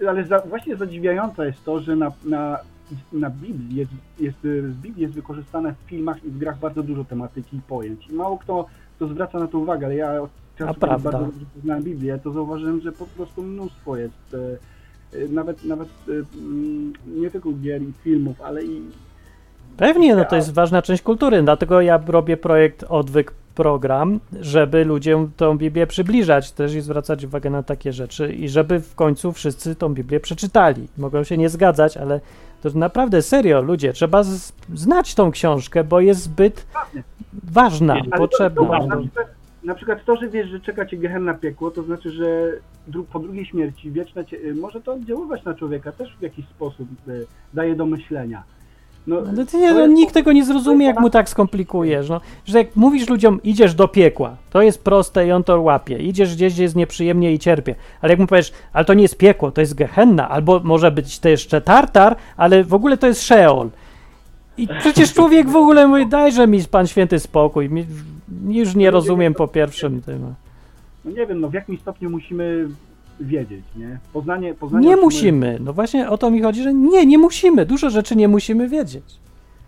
ale 0.07 0.23
za, 0.23 0.39
właśnie 0.39 0.75
zadziwiające 0.75 1.45
jest 1.45 1.65
to, 1.65 1.79
że 1.79 1.95
na, 1.95 2.11
na, 2.25 2.59
na 3.13 3.29
Biblii 3.29 3.75
jest, 3.75 3.91
jest, 4.19 4.37
z 4.43 4.75
Biblii 4.75 5.01
jest 5.01 5.13
wykorzystane 5.13 5.73
w 5.73 5.89
filmach 5.89 6.23
i 6.23 6.29
w 6.29 6.37
grach 6.37 6.59
bardzo 6.59 6.83
dużo 6.83 7.03
tematyki 7.03 7.57
i 7.57 7.61
pojęć. 7.61 8.07
I 8.07 8.13
mało 8.13 8.37
kto, 8.37 8.65
kto 8.95 9.07
zwraca 9.07 9.39
na 9.39 9.47
to 9.47 9.59
uwagę, 9.59 9.85
ale 9.85 9.95
ja 9.95 10.21
A 10.67 10.73
prawda. 10.73 11.11
bardzo 11.11 11.25
dobrze 11.25 11.45
poznałem 11.55 11.83
Biblię, 11.83 12.19
to 12.23 12.31
zauważyłem, 12.31 12.81
że 12.81 12.91
po 12.91 13.05
prostu 13.05 13.43
mnóstwo 13.43 13.97
jest. 13.97 14.33
e, 14.33 15.17
e, 15.17 15.27
Nawet, 15.27 15.65
nawet 15.65 15.89
e, 16.07 16.11
mm, 16.37 16.93
nie 17.07 17.31
tylko 17.31 17.49
gier 17.51 17.81
i 17.81 17.93
filmów, 18.03 18.41
ale 18.41 18.63
i 18.63 18.81
Pewnie, 19.77 20.15
no 20.15 20.25
to 20.25 20.35
jest 20.35 20.53
ważna 20.53 20.81
część 20.81 21.03
kultury, 21.03 21.43
dlatego 21.43 21.81
ja 21.81 21.99
robię 22.07 22.37
projekt 22.37 22.85
Odwyk 22.89 23.33
Program, 23.55 24.19
żeby 24.41 24.85
ludziom 24.85 25.31
tą 25.37 25.57
Biblię 25.57 25.87
przybliżać 25.87 26.51
też 26.51 26.73
i 26.73 26.81
zwracać 26.81 27.25
uwagę 27.25 27.49
na 27.49 27.63
takie 27.63 27.93
rzeczy 27.93 28.33
i 28.33 28.49
żeby 28.49 28.79
w 28.79 28.95
końcu 28.95 29.31
wszyscy 29.31 29.75
tą 29.75 29.93
Biblię 29.93 30.19
przeczytali. 30.19 30.87
Mogą 30.97 31.23
się 31.23 31.37
nie 31.37 31.49
zgadzać, 31.49 31.97
ale 31.97 32.19
to 32.61 32.69
naprawdę 32.75 33.21
serio, 33.21 33.61
ludzie, 33.61 33.93
trzeba 33.93 34.23
znać 34.73 35.15
tą 35.15 35.31
książkę, 35.31 35.83
bo 35.83 35.99
jest 35.99 36.21
zbyt 36.21 36.65
ważna, 37.43 37.93
Ale 37.93 38.17
potrzebna. 38.17 38.61
To, 38.61 38.79
to, 38.79 38.87
na, 38.87 38.97
przykład, 38.97 39.27
na 39.63 39.75
przykład 39.75 40.05
to, 40.05 40.15
że 40.15 40.29
wiesz, 40.29 40.49
że 40.49 40.59
czeka 40.59 40.85
cię 40.85 40.97
gehenna 40.97 41.33
piekło, 41.33 41.71
to 41.71 41.83
znaczy, 41.83 42.11
że 42.11 42.51
dru, 42.87 43.03
po 43.03 43.19
drugiej 43.19 43.45
śmierci 43.45 43.91
wieczne 43.91 44.25
cię, 44.25 44.37
y, 44.37 44.55
może 44.55 44.81
to 44.81 44.93
oddziaływać 44.93 45.43
na 45.43 45.53
człowieka 45.53 45.91
też 45.91 46.15
w 46.19 46.21
jakiś 46.21 46.45
sposób 46.45 46.87
y, 47.07 47.25
daje 47.53 47.75
do 47.75 47.85
myślenia. 47.85 48.43
No, 49.07 49.17
ale 49.17 49.45
ty, 49.45 49.51
to 49.51 49.59
nie, 49.59 49.73
no, 49.73 49.79
jest- 49.79 49.93
nikt 49.93 50.13
tego 50.13 50.31
nie 50.31 50.45
zrozumie, 50.45 50.85
jak 50.85 50.99
mu 50.99 51.09
tak 51.09 51.29
skomplikujesz. 51.29 52.09
No, 52.09 52.21
że 52.45 52.57
jak 52.57 52.75
mówisz 52.75 53.09
ludziom, 53.09 53.39
idziesz 53.43 53.73
do 53.73 53.87
piekła, 53.87 54.35
to 54.49 54.61
jest 54.61 54.83
proste 54.83 55.27
i 55.27 55.31
on 55.31 55.43
to 55.43 55.61
łapie. 55.61 55.97
Idziesz 55.97 56.35
gdzieś, 56.35 56.53
gdzie 56.53 56.63
jest 56.63 56.75
nieprzyjemnie 56.75 57.33
i 57.33 57.39
cierpie. 57.39 57.75
Ale 58.01 58.13
jak 58.13 58.19
mu 58.19 58.27
powiesz, 58.27 58.53
ale 58.73 58.85
to 58.85 58.93
nie 58.93 59.01
jest 59.01 59.17
piekło, 59.17 59.51
to 59.51 59.61
jest 59.61 59.73
gehenna, 59.75 60.29
albo 60.29 60.59
może 60.63 60.91
być 60.91 61.19
to 61.19 61.29
jeszcze 61.29 61.61
tartar, 61.61 62.15
ale 62.37 62.63
w 62.63 62.73
ogóle 62.73 62.97
to 62.97 63.07
jest 63.07 63.21
Sheol. 63.21 63.69
I 64.57 64.67
przecież 64.79 65.13
człowiek 65.13 65.49
w 65.49 65.55
ogóle 65.55 65.87
mówi, 65.87 66.07
dajże 66.07 66.47
mi 66.47 66.63
pan 66.63 66.87
święty 66.87 67.19
spokój. 67.19 67.69
Mi, 67.69 67.85
już 68.47 68.75
nie 68.75 68.91
rozumiem 68.91 69.33
po 69.33 69.47
pierwszym 69.47 70.01
tym. 70.01 70.33
No 71.05 71.11
nie 71.11 71.25
wiem, 71.25 71.41
no 71.41 71.49
w 71.49 71.53
jakim 71.53 71.77
stopniu 71.77 72.09
musimy 72.09 72.67
wiedzieć, 73.19 73.63
nie? 73.75 73.99
Poznanie, 74.13 74.53
poznanie 74.53 74.87
Nie 74.87 74.95
musimy. 74.95 75.57
No 75.61 75.73
właśnie 75.73 76.09
o 76.09 76.17
to 76.17 76.31
mi 76.31 76.41
chodzi, 76.41 76.63
że 76.63 76.73
nie, 76.73 77.05
nie 77.05 77.17
musimy. 77.17 77.65
Dużo 77.65 77.89
rzeczy 77.89 78.15
nie 78.15 78.27
musimy 78.27 78.69
wiedzieć. 78.69 79.03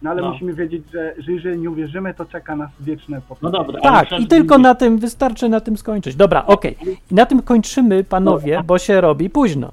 No 0.01 0.09
ale 0.09 0.21
No. 0.21 0.31
musimy 0.31 0.53
wiedzieć, 0.53 0.83
że, 0.93 1.13
że 1.17 1.31
jeżeli 1.31 1.59
nie 1.59 1.69
uwierzymy, 1.69 2.13
to 2.13 2.25
czeka 2.25 2.55
nas 2.55 2.69
wieczne 2.79 3.17
No 3.17 3.21
potępienie. 3.35 3.65
dobra. 3.65 3.81
ale 3.91 4.05
Tak, 4.07 4.19
i 4.19 4.27
tylko 4.27 4.57
na 4.57 4.75
tym 4.75 4.97
wystarczy 4.97 5.49
na 5.49 5.59
tym 5.59 5.77
skończyć. 5.77 6.15
Dobra, 6.15 6.45
okej. 6.45 6.77
I 7.11 7.15
na 7.15 7.25
tym 7.25 7.41
kończymy, 7.41 8.03
panowie, 8.03 8.61
bo 8.65 8.77
się 8.79 9.01
robi 9.01 9.29
późno. 9.29 9.71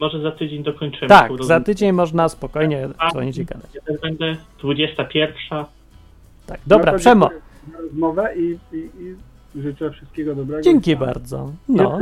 Może 0.00 0.20
za 0.20 0.32
tydzień 0.32 0.62
dokończymy. 0.62 1.08
Tak, 1.08 1.32
za 1.40 1.60
tydzień 1.60 1.92
można 1.92 2.28
spokojnie 2.28 2.88
dzwonić 3.10 3.38
i 3.38 3.44
gadać. 3.44 3.70
Ja 3.74 3.80
też 3.80 4.00
będę 4.00 4.36
21. 4.62 5.64
Tak, 6.46 6.60
dobra, 6.66 6.92
No 6.92 6.98
Przemo, 6.98 7.28
za 7.72 7.78
rozmowę 7.80 8.34
i, 8.36 8.58
i, 8.72 8.90
i 9.00 9.62
życzę 9.62 9.90
wszystkiego 9.90 10.34
dobrego. 10.34 10.62
dzięki 10.62 10.96
bardzo. 10.96 11.52
No, 11.68 11.98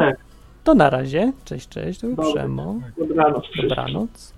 to 0.65 0.75
na 0.75 0.91
razie. 0.91 1.33
Cześć, 1.45 1.69
cześć, 1.69 2.01
był. 2.01 2.33
Przemo. 2.33 2.81
dobranoc. 2.99 3.45
Dobranoc. 3.63 4.35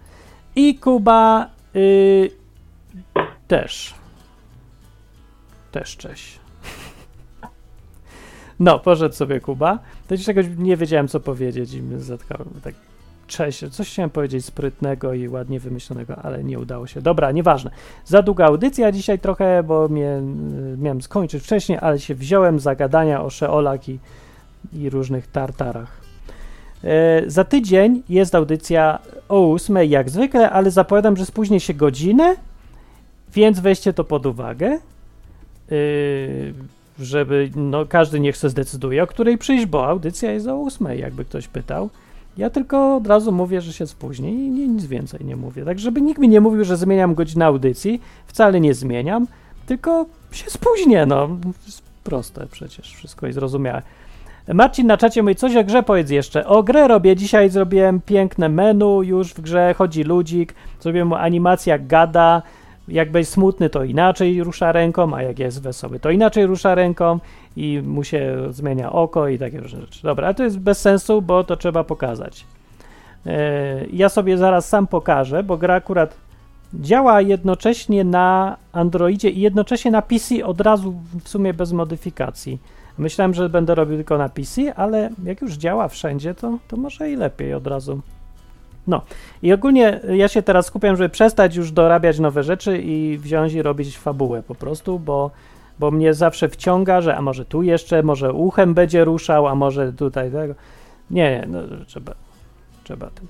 I 0.57 0.79
Kuba 0.79 1.51
y, 1.77 2.31
też. 3.49 3.95
Też 5.73 5.97
cześć. 5.97 6.41
No, 8.61 8.79
poszedł 8.79 9.15
sobie 9.15 9.41
Kuba. 9.41 9.79
To 10.09 10.15
już 10.15 10.25
czegoś 10.25 10.47
nie 10.59 10.77
wiedziałem, 10.77 11.09
co 11.09 11.21
powiedzieć 11.21 11.75
i 11.75 11.83
zatkało. 11.97 12.45
Tak, 12.63 12.75
cześć. 13.33 13.69
Coś 13.71 13.91
chciałem 13.91 14.11
powiedzieć 14.11 14.45
sprytnego 14.45 15.15
i 15.15 15.29
ładnie 15.29 15.61
wymyślonego, 15.61 16.17
ale 16.17 16.45
nie 16.45 16.59
udało 16.59 16.87
się. 16.87 17.03
Dobra, 17.03 17.33
nieważne. 17.33 17.71
Za 18.05 18.23
długa 18.23 18.47
audycja 18.47 18.93
dzisiaj 18.93 19.19
trochę, 19.19 19.63
bo 19.63 19.89
mnie, 19.89 20.23
y, 20.75 20.79
miałem 20.79 21.03
skończyć 21.03 21.43
wcześniej, 21.43 21.79
ale 21.81 21.99
się 21.99 22.15
wziąłem 22.15 22.61
za 22.61 22.75
gadania 22.75 23.23
o 23.23 23.31
Szeolach 23.31 23.89
i, 23.89 23.99
i 24.73 24.91
różnych 24.91 25.27
tartarach. 25.27 26.01
E, 26.85 27.23
Za 27.31 27.45
tydzień 27.45 28.03
jest 28.09 28.35
audycja 28.35 28.99
o 29.29 29.53
8, 29.53 29.77
jak 29.77 30.11
zwykle, 30.11 30.51
ale 30.51 30.71
zapowiadam, 30.71 31.17
że 31.17 31.27
spóźnię 31.27 31.61
się 31.61 31.75
godzinę, 31.75 32.37
więc 33.35 33.61
weźcie 33.61 33.93
to 33.93 34.05
pod 34.05 34.27
uwagę, 34.27 34.79
yy, 35.71 36.55
żeby 36.99 37.51
no, 37.57 37.87
każdy 37.87 38.21
niech 38.21 38.37
se 38.37 38.51
zdecyduje, 38.51 39.03
o 39.03 39.07
której 39.07 39.39
przyjść, 39.39 39.67
bo 39.67 39.87
audycja 39.87 40.33
jest 40.33 40.47
o 40.47 40.65
8, 40.65 40.99
jakby 40.99 41.25
ktoś 41.25 41.49
pytał. 41.49 41.91
Ja 42.37 42.51
tylko 42.51 42.97
od 42.97 43.07
razu 43.07 43.33
mówię, 43.33 43.61
że 43.61 43.73
się 43.73 43.87
spóźni 43.87 44.31
i 44.31 44.69
nic 44.69 44.87
więcej 44.87 45.25
nie 45.25 45.37
mówię. 45.37 45.65
Tak, 45.65 45.79
żeby 45.79 46.01
nikt 46.01 46.21
mi 46.21 46.29
nie 46.29 46.41
mówił, 46.41 46.65
że 46.65 46.77
zmieniam 46.77 47.15
godzinę 47.15 47.47
audycji, 47.47 48.01
wcale 48.27 48.61
nie 48.61 48.75
zmieniam, 48.75 49.27
tylko 49.67 50.07
się 50.31 50.51
spóźnię, 50.51 51.07
no. 51.07 51.29
Proste 52.05 52.47
przecież, 52.47 52.95
wszystko 52.95 53.27
jest 53.27 53.39
zrozumiałe. 53.39 53.83
Marcin 54.49 54.87
na 54.87 54.97
czacie 54.97 55.23
mówi, 55.23 55.35
coś 55.35 55.57
o 55.57 55.65
grze 55.65 55.83
powiedz 55.83 56.11
jeszcze. 56.11 56.47
O 56.47 56.63
grę 56.63 56.89
robię, 56.89 57.17
dzisiaj 57.17 57.51
zrobiłem 57.51 58.01
piękne 58.01 58.49
menu, 58.49 59.03
już 59.03 59.35
w 59.35 59.41
grze 59.41 59.75
chodzi 59.75 60.05
ludzik, 60.05 60.55
zrobiłem 60.81 61.09
mu 61.09 61.15
animację 61.15 61.79
gada, 61.79 62.43
jak 62.89 63.11
będzie 63.11 63.31
smutny 63.31 63.71
to 63.71 63.85
inaczej 63.85 64.43
rusza 64.43 64.73
ręką, 64.73 65.15
a 65.15 65.23
jak 65.23 65.39
jest 65.39 65.63
wesoły 65.63 66.01
to 66.01 66.11
inaczej 66.11 66.47
rusza 66.47 66.75
ręką 66.75 67.19
i 67.57 67.83
mu 67.85 68.05
się 68.05 68.37
zmienia 68.51 68.93
oko 68.93 69.29
i 69.29 69.39
takie 69.39 69.61
różne 69.61 69.81
rzeczy. 69.81 70.03
Dobra, 70.03 70.35
to 70.35 70.45
jest 70.45 70.59
bez 70.59 70.81
sensu, 70.81 71.23
bo 71.23 71.45
to 71.45 71.57
trzeba 71.57 71.85
pokazać. 71.85 72.47
Yy, 73.27 73.33
ja 73.93 74.09
sobie 74.09 74.39
zaraz 74.39 74.69
sam 74.69 74.87
pokażę, 74.87 75.43
bo 75.43 75.57
gra 75.57 75.75
akurat 75.75 76.17
działa 76.75 77.21
jednocześnie 77.21 78.05
na 78.05 78.57
Androidzie 78.73 79.31
i 79.31 79.41
jednocześnie 79.41 79.91
na 79.91 80.03
PC 80.03 80.45
od 80.45 80.61
razu 80.61 80.95
w 81.25 81.29
sumie 81.29 81.55
bez 81.55 81.73
modyfikacji. 81.73 82.59
Myślałem, 82.99 83.35
że 83.35 83.49
będę 83.49 83.75
robił 83.75 83.97
tylko 83.97 84.19
na 84.19 84.29
PC, 84.29 84.75
ale 84.75 85.11
jak 85.25 85.43
już 85.43 85.53
działa 85.53 85.89
wszędzie, 85.89 86.35
to, 86.35 86.59
to 86.69 86.77
może 86.77 87.11
i 87.11 87.17
lepiej 87.17 87.55
od 87.55 87.67
razu. 87.67 88.01
No 88.87 89.03
i 89.43 89.53
ogólnie 89.53 90.01
ja 90.09 90.29
się 90.29 90.43
teraz 90.43 90.67
skupiam, 90.67 90.97
żeby 90.97 91.09
przestać 91.09 91.57
już 91.57 91.73
dorabiać 91.73 92.19
nowe 92.19 92.43
rzeczy 92.43 92.79
i 92.79 93.19
wziąć 93.19 93.53
i 93.53 93.63
robić 93.63 93.99
fabułę 93.99 94.43
po 94.43 94.55
prostu, 94.55 94.99
bo, 94.99 95.31
bo 95.79 95.91
mnie 95.91 96.15
zawsze 96.15 96.49
wciąga, 96.49 97.01
że 97.01 97.17
a 97.17 97.23
może 97.23 97.45
tu 97.45 97.63
jeszcze, 97.63 98.03
może 98.03 98.33
uchem 98.33 98.75
będzie 98.75 99.05
ruszał, 99.05 99.47
a 99.47 99.55
może 99.55 99.93
tutaj 99.93 100.31
tego. 100.31 100.55
Nie, 101.11 101.31
nie, 101.31 101.47
no 101.49 101.61
trzeba, 101.87 102.15
trzeba 102.85 103.11
tym. 103.11 103.27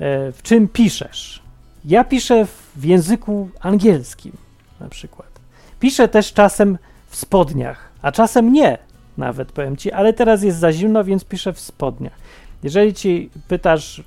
E, 0.00 0.32
w 0.32 0.42
czym 0.42 0.68
piszesz? 0.68 1.42
Ja 1.84 2.04
piszę 2.04 2.46
w 2.76 2.84
języku 2.84 3.48
angielskim 3.60 4.32
na 4.80 4.88
przykład. 4.88 5.28
Pisze 5.80 6.08
też 6.08 6.32
czasem 6.32 6.78
w 7.08 7.16
spodniach, 7.16 7.88
a 8.02 8.12
czasem 8.12 8.52
nie, 8.52 8.78
nawet 9.18 9.52
powiem 9.52 9.76
ci, 9.76 9.92
ale 9.92 10.12
teraz 10.12 10.42
jest 10.42 10.58
za 10.58 10.72
zimno, 10.72 11.04
więc 11.04 11.24
piszę 11.24 11.52
w 11.52 11.60
spodniach. 11.60 12.12
Jeżeli 12.62 12.94
ci 12.94 13.30
pytasz, 13.48 14.02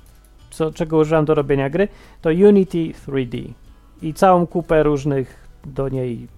co, 0.54 0.72
czego 0.72 0.98
używam 0.98 1.24
do 1.24 1.34
robienia 1.34 1.70
gry, 1.70 1.88
to 2.22 2.30
Unity 2.30 2.92
3D 3.06 3.48
i 4.02 4.14
całą 4.14 4.46
kupę 4.46 4.82
różnych 4.82 5.48
do 5.64 5.88
niej 5.88 6.28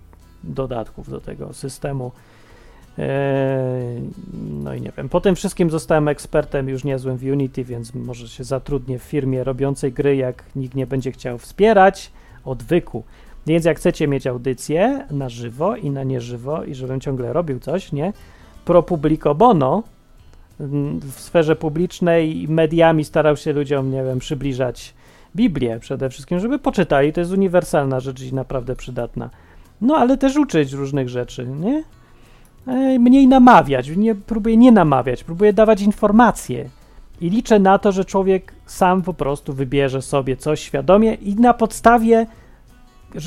dodatków 0.45 1.11
do 1.11 1.21
tego 1.21 1.53
systemu. 1.53 2.13
Eee, 2.99 4.03
no 4.63 4.75
i 4.75 4.81
nie 4.81 4.93
wiem. 4.97 5.09
Po 5.09 5.21
tym 5.21 5.35
wszystkim 5.35 5.71
zostałem 5.71 6.09
ekspertem 6.09 6.69
już 6.69 6.85
niezłym 6.85 7.17
w 7.17 7.23
Unity, 7.23 7.65
więc 7.65 7.95
może 7.95 8.29
się 8.29 8.45
zatrudnię 8.45 8.99
w 8.99 9.03
firmie 9.03 9.45
robiącej 9.45 9.93
gry, 9.93 10.17
jak 10.17 10.45
nikt 10.57 10.75
nie 10.75 10.87
będzie 10.87 11.13
chciał 11.13 11.39
wspierać 11.39 12.13
odwyku. 12.45 13.05
Więc 13.47 13.65
jak 13.65 13.77
chcecie 13.77 14.09
mieć 14.09 14.27
audycję 14.27 15.07
na 15.11 15.29
żywo 15.29 15.77
i 15.77 15.91
na 15.91 16.03
nieżywo 16.05 16.65
i 16.65 16.75
żebym 16.75 17.01
ciągle 17.01 17.33
robił 17.33 17.61
coś, 17.61 17.93
nie? 17.93 18.13
Pro 18.65 18.83
publico 18.83 19.35
bono 19.35 19.83
w 21.01 21.21
sferze 21.21 21.57
publicznej 21.57 22.47
mediami 22.49 23.05
starał 23.05 23.37
się 23.37 23.53
ludziom, 23.53 23.91
nie 23.91 24.05
wiem, 24.05 24.19
przybliżać 24.19 24.95
Biblię 25.37 25.79
przede 25.81 26.11
wszystkim, 26.11 26.41
żeby 26.41 26.59
poczytali. 26.59 27.13
To 27.13 27.21
jest 27.21 27.33
uniwersalna 27.33 28.01
rzecz 28.01 28.23
i 28.23 28.35
naprawdę 28.35 28.77
przydatna. 28.77 29.31
No, 29.81 29.97
ale 29.97 30.17
też 30.17 30.37
uczyć 30.37 30.73
różnych 30.73 31.09
rzeczy, 31.09 31.47
nie? 31.47 31.85
Mniej 32.99 33.29
namawiać, 33.29 33.89
nie, 33.97 34.15
próbuję 34.15 34.57
nie 34.57 34.73
namawiać, 34.73 35.25
próbuję 35.25 35.53
dawać 35.53 35.83
informacje. 35.83 36.69
I 37.21 37.31
liczę 37.31 37.59
na 37.59 37.79
to, 37.79 37.93
że 37.93 38.05
człowiek 38.05 38.53
sam 38.67 39.03
po 39.03 39.15
prostu 39.15 39.53
wybierze 39.53 40.03
sobie 40.03 40.37
coś 40.37 40.61
świadomie 40.61 41.15
i 41.15 41.35
na 41.35 41.55
podstawie 41.55 42.27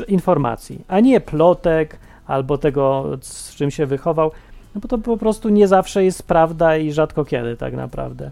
informacji, 0.07 0.85
a 0.87 0.99
nie 0.99 1.21
plotek 1.21 1.99
albo 2.27 2.57
tego, 2.57 3.05
z 3.21 3.55
czym 3.55 3.71
się 3.71 3.85
wychował, 3.85 4.31
no 4.77 4.81
bo 4.81 4.87
to 4.87 4.97
po 4.97 5.17
prostu 5.17 5.49
nie 5.49 5.67
zawsze 5.67 6.05
jest 6.05 6.23
prawda 6.23 6.77
i 6.77 6.91
rzadko 6.91 7.25
kiedy 7.25 7.57
tak 7.57 7.73
naprawdę. 7.73 8.31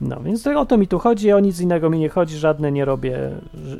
No 0.00 0.20
więc 0.20 0.46
o 0.46 0.66
to 0.66 0.78
mi 0.78 0.88
tu 0.88 0.98
chodzi, 0.98 1.32
o 1.32 1.40
nic 1.40 1.60
innego 1.60 1.90
mi 1.90 1.98
nie 1.98 2.08
chodzi, 2.08 2.36
żadne 2.36 2.72
nie 2.72 2.84
robię, 2.84 3.30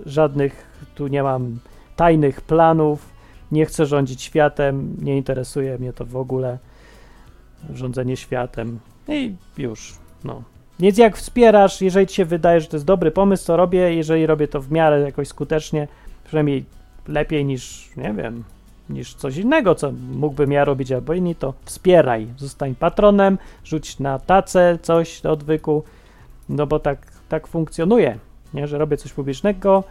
żadnych, 0.06 0.66
tu 0.94 1.06
nie 1.06 1.22
mam 1.22 1.58
tajnych 1.96 2.40
planów, 2.40 3.08
nie 3.52 3.66
chcę 3.66 3.86
rządzić 3.86 4.22
światem, 4.22 4.96
nie 5.02 5.16
interesuje 5.16 5.78
mnie 5.78 5.92
to 5.92 6.04
w 6.04 6.16
ogóle, 6.16 6.58
rządzenie 7.74 8.16
światem 8.16 8.78
i 9.08 9.34
już, 9.58 9.94
no. 10.24 10.42
Więc 10.78 10.98
jak 10.98 11.16
wspierasz, 11.16 11.82
jeżeli 11.82 12.06
ci 12.06 12.14
się 12.14 12.24
wydaje, 12.24 12.60
że 12.60 12.66
to 12.66 12.76
jest 12.76 12.86
dobry 12.86 13.10
pomysł, 13.10 13.46
to 13.46 13.56
robię, 13.56 13.94
jeżeli 13.94 14.26
robię 14.26 14.48
to 14.48 14.60
w 14.60 14.70
miarę 14.70 15.00
jakoś 15.00 15.28
skutecznie, 15.28 15.88
przynajmniej 16.24 16.64
lepiej 17.08 17.44
niż, 17.44 17.90
nie 17.96 18.12
wiem, 18.12 18.44
niż 18.90 19.14
coś 19.14 19.36
innego, 19.36 19.74
co 19.74 19.92
mógłbym 20.12 20.52
ja 20.52 20.64
robić 20.64 20.92
albo 20.92 21.14
inni, 21.14 21.34
to 21.34 21.54
wspieraj, 21.64 22.26
zostań 22.36 22.74
patronem, 22.74 23.38
rzuć 23.64 23.98
na 23.98 24.18
tacę 24.18 24.78
coś 24.82 25.20
do 25.20 25.32
odwyku, 25.32 25.82
no 26.48 26.66
bo 26.66 26.78
tak, 26.78 27.06
tak 27.28 27.46
funkcjonuje, 27.46 28.18
nie? 28.54 28.66
że 28.66 28.78
robię 28.78 28.96
coś 28.96 29.12
publicznego 29.12 29.84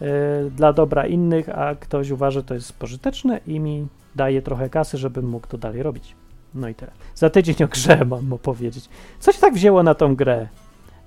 yy, 0.00 0.06
dla 0.50 0.72
dobra 0.72 1.06
innych, 1.06 1.48
a 1.48 1.74
ktoś 1.74 2.10
uważa, 2.10 2.40
że 2.40 2.44
to 2.44 2.54
jest 2.54 2.72
pożyteczne 2.72 3.40
i 3.46 3.60
mi 3.60 3.86
daje 4.14 4.42
trochę 4.42 4.68
kasy, 4.68 4.98
żebym 4.98 5.28
mógł 5.28 5.46
to 5.46 5.58
dalej 5.58 5.82
robić. 5.82 6.16
No 6.54 6.68
i 6.68 6.74
tyle. 6.74 6.92
Za 7.14 7.30
tydzień 7.30 7.56
o 7.64 7.68
grze 7.68 8.04
mam 8.10 8.32
opowiedzieć. 8.32 8.88
Co 9.20 9.32
się 9.32 9.40
tak 9.40 9.54
wzięło 9.54 9.82
na 9.82 9.94
tą 9.94 10.16
grę? 10.16 10.48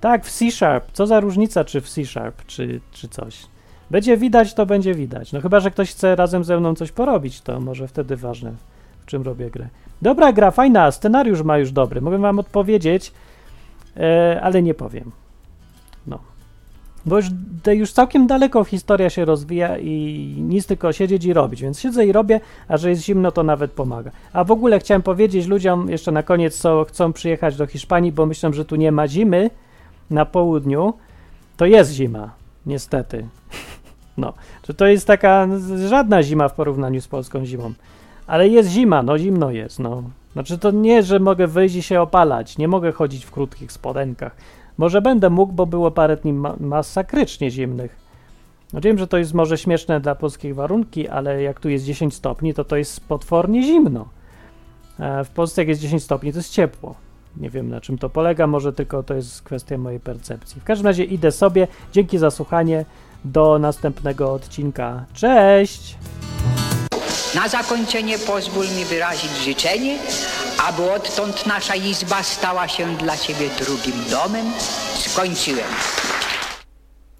Tak, 0.00 0.24
w 0.24 0.30
C-Sharp. 0.30 0.92
Co 0.92 1.06
za 1.06 1.20
różnica, 1.20 1.64
czy 1.64 1.80
w 1.80 1.88
C-Sharp, 1.88 2.46
czy, 2.46 2.80
czy 2.92 3.08
coś. 3.08 3.46
Będzie 3.90 4.16
widać, 4.16 4.54
to 4.54 4.66
będzie 4.66 4.94
widać. 4.94 5.32
No 5.32 5.40
chyba, 5.40 5.60
że 5.60 5.70
ktoś 5.70 5.90
chce 5.90 6.16
razem 6.16 6.44
ze 6.44 6.60
mną 6.60 6.74
coś 6.74 6.92
porobić, 6.92 7.40
to 7.40 7.60
może 7.60 7.88
wtedy 7.88 8.16
ważne, 8.16 8.52
w 9.00 9.06
czym 9.06 9.22
robię 9.22 9.50
grę. 9.50 9.68
Dobra 10.02 10.32
gra, 10.32 10.50
fajna, 10.50 10.90
scenariusz 10.90 11.42
ma 11.42 11.58
już 11.58 11.72
dobry. 11.72 12.00
Mogę 12.00 12.18
wam 12.18 12.38
odpowiedzieć, 12.38 13.12
e, 13.96 14.40
ale 14.42 14.62
nie 14.62 14.74
powiem. 14.74 15.10
No. 16.06 16.18
Bo 17.06 17.16
już, 17.16 17.26
już 17.66 17.92
całkiem 17.92 18.26
daleko 18.26 18.64
historia 18.64 19.10
się 19.10 19.24
rozwija 19.24 19.78
i 19.78 20.34
nic 20.38 20.66
tylko 20.66 20.92
siedzieć 20.92 21.24
i 21.24 21.32
robić, 21.32 21.62
więc 21.62 21.80
siedzę 21.80 22.06
i 22.06 22.12
robię, 22.12 22.40
a 22.68 22.76
że 22.76 22.90
jest 22.90 23.02
zimno, 23.02 23.32
to 23.32 23.42
nawet 23.42 23.70
pomaga. 23.70 24.10
A 24.32 24.44
w 24.44 24.50
ogóle 24.50 24.78
chciałem 24.78 25.02
powiedzieć 25.02 25.46
ludziom 25.46 25.90
jeszcze 25.90 26.12
na 26.12 26.22
koniec, 26.22 26.58
co 26.58 26.84
chcą 26.84 27.12
przyjechać 27.12 27.56
do 27.56 27.66
Hiszpanii, 27.66 28.12
bo 28.12 28.26
myślą, 28.26 28.52
że 28.52 28.64
tu 28.64 28.76
nie 28.76 28.92
ma 28.92 29.08
zimy 29.08 29.50
na 30.10 30.24
południu, 30.24 30.94
to 31.56 31.66
jest 31.66 31.92
zima, 31.92 32.30
niestety. 32.66 33.28
No, 34.18 34.32
to 34.76 34.86
jest 34.86 35.06
taka 35.06 35.48
żadna 35.88 36.22
zima 36.22 36.48
w 36.48 36.54
porównaniu 36.54 37.00
z 37.00 37.08
polską 37.08 37.44
zimą. 37.46 37.72
Ale 38.26 38.48
jest 38.48 38.70
zima, 38.70 39.02
no 39.02 39.18
zimno 39.18 39.50
jest, 39.50 39.78
no. 39.78 40.02
Znaczy 40.32 40.58
to 40.58 40.70
nie, 40.70 41.02
że 41.02 41.18
mogę 41.18 41.46
wyjść 41.46 41.74
i 41.74 41.82
się 41.82 42.00
opalać, 42.00 42.58
nie 42.58 42.68
mogę 42.68 42.92
chodzić 42.92 43.24
w 43.24 43.30
krótkich 43.30 43.72
spodenkach. 43.72 44.36
Może 44.78 45.02
będę 45.02 45.30
mógł, 45.30 45.52
bo 45.52 45.66
było 45.66 45.90
parę 45.90 46.16
dni 46.16 46.32
ma 46.32 46.54
masakrycznie 46.60 47.50
zimnych. 47.50 47.96
No 48.72 48.80
wiem, 48.80 48.98
że 48.98 49.06
to 49.06 49.18
jest 49.18 49.34
może 49.34 49.58
śmieszne 49.58 50.00
dla 50.00 50.14
polskich 50.14 50.54
warunki, 50.54 51.08
ale 51.08 51.42
jak 51.42 51.60
tu 51.60 51.68
jest 51.68 51.84
10 51.84 52.14
stopni, 52.14 52.54
to 52.54 52.64
to 52.64 52.76
jest 52.76 53.08
potwornie 53.08 53.62
zimno. 53.62 54.08
E, 54.98 55.24
w 55.24 55.30
Polsce 55.30 55.60
jak 55.60 55.68
jest 55.68 55.80
10 55.80 56.02
stopni, 56.02 56.32
to 56.32 56.38
jest 56.38 56.52
ciepło. 56.52 56.94
Nie 57.36 57.50
wiem 57.50 57.68
na 57.68 57.80
czym 57.80 57.98
to 57.98 58.10
polega, 58.10 58.46
może 58.46 58.72
tylko 58.72 59.02
to 59.02 59.14
jest 59.14 59.42
kwestia 59.42 59.78
mojej 59.78 60.00
percepcji. 60.00 60.60
W 60.60 60.64
każdym 60.64 60.86
razie 60.86 61.04
idę 61.04 61.32
sobie. 61.32 61.68
Dzięki 61.92 62.18
za 62.18 62.30
słuchanie. 62.30 62.84
Do 63.24 63.58
następnego 63.58 64.32
odcinka. 64.32 65.04
Cześć! 65.14 65.96
Na 67.34 67.48
zakończenie 67.48 68.18
pozwól 68.18 68.66
mi 68.68 68.84
wyrazić 68.84 69.30
życzenie, 69.44 69.98
aby 70.68 70.92
odtąd 70.92 71.46
nasza 71.46 71.74
izba 71.74 72.22
stała 72.22 72.68
się 72.68 72.96
dla 72.96 73.16
Ciebie 73.16 73.48
drugim 73.60 74.04
domem. 74.10 74.46
Skończyłem. 74.98 75.68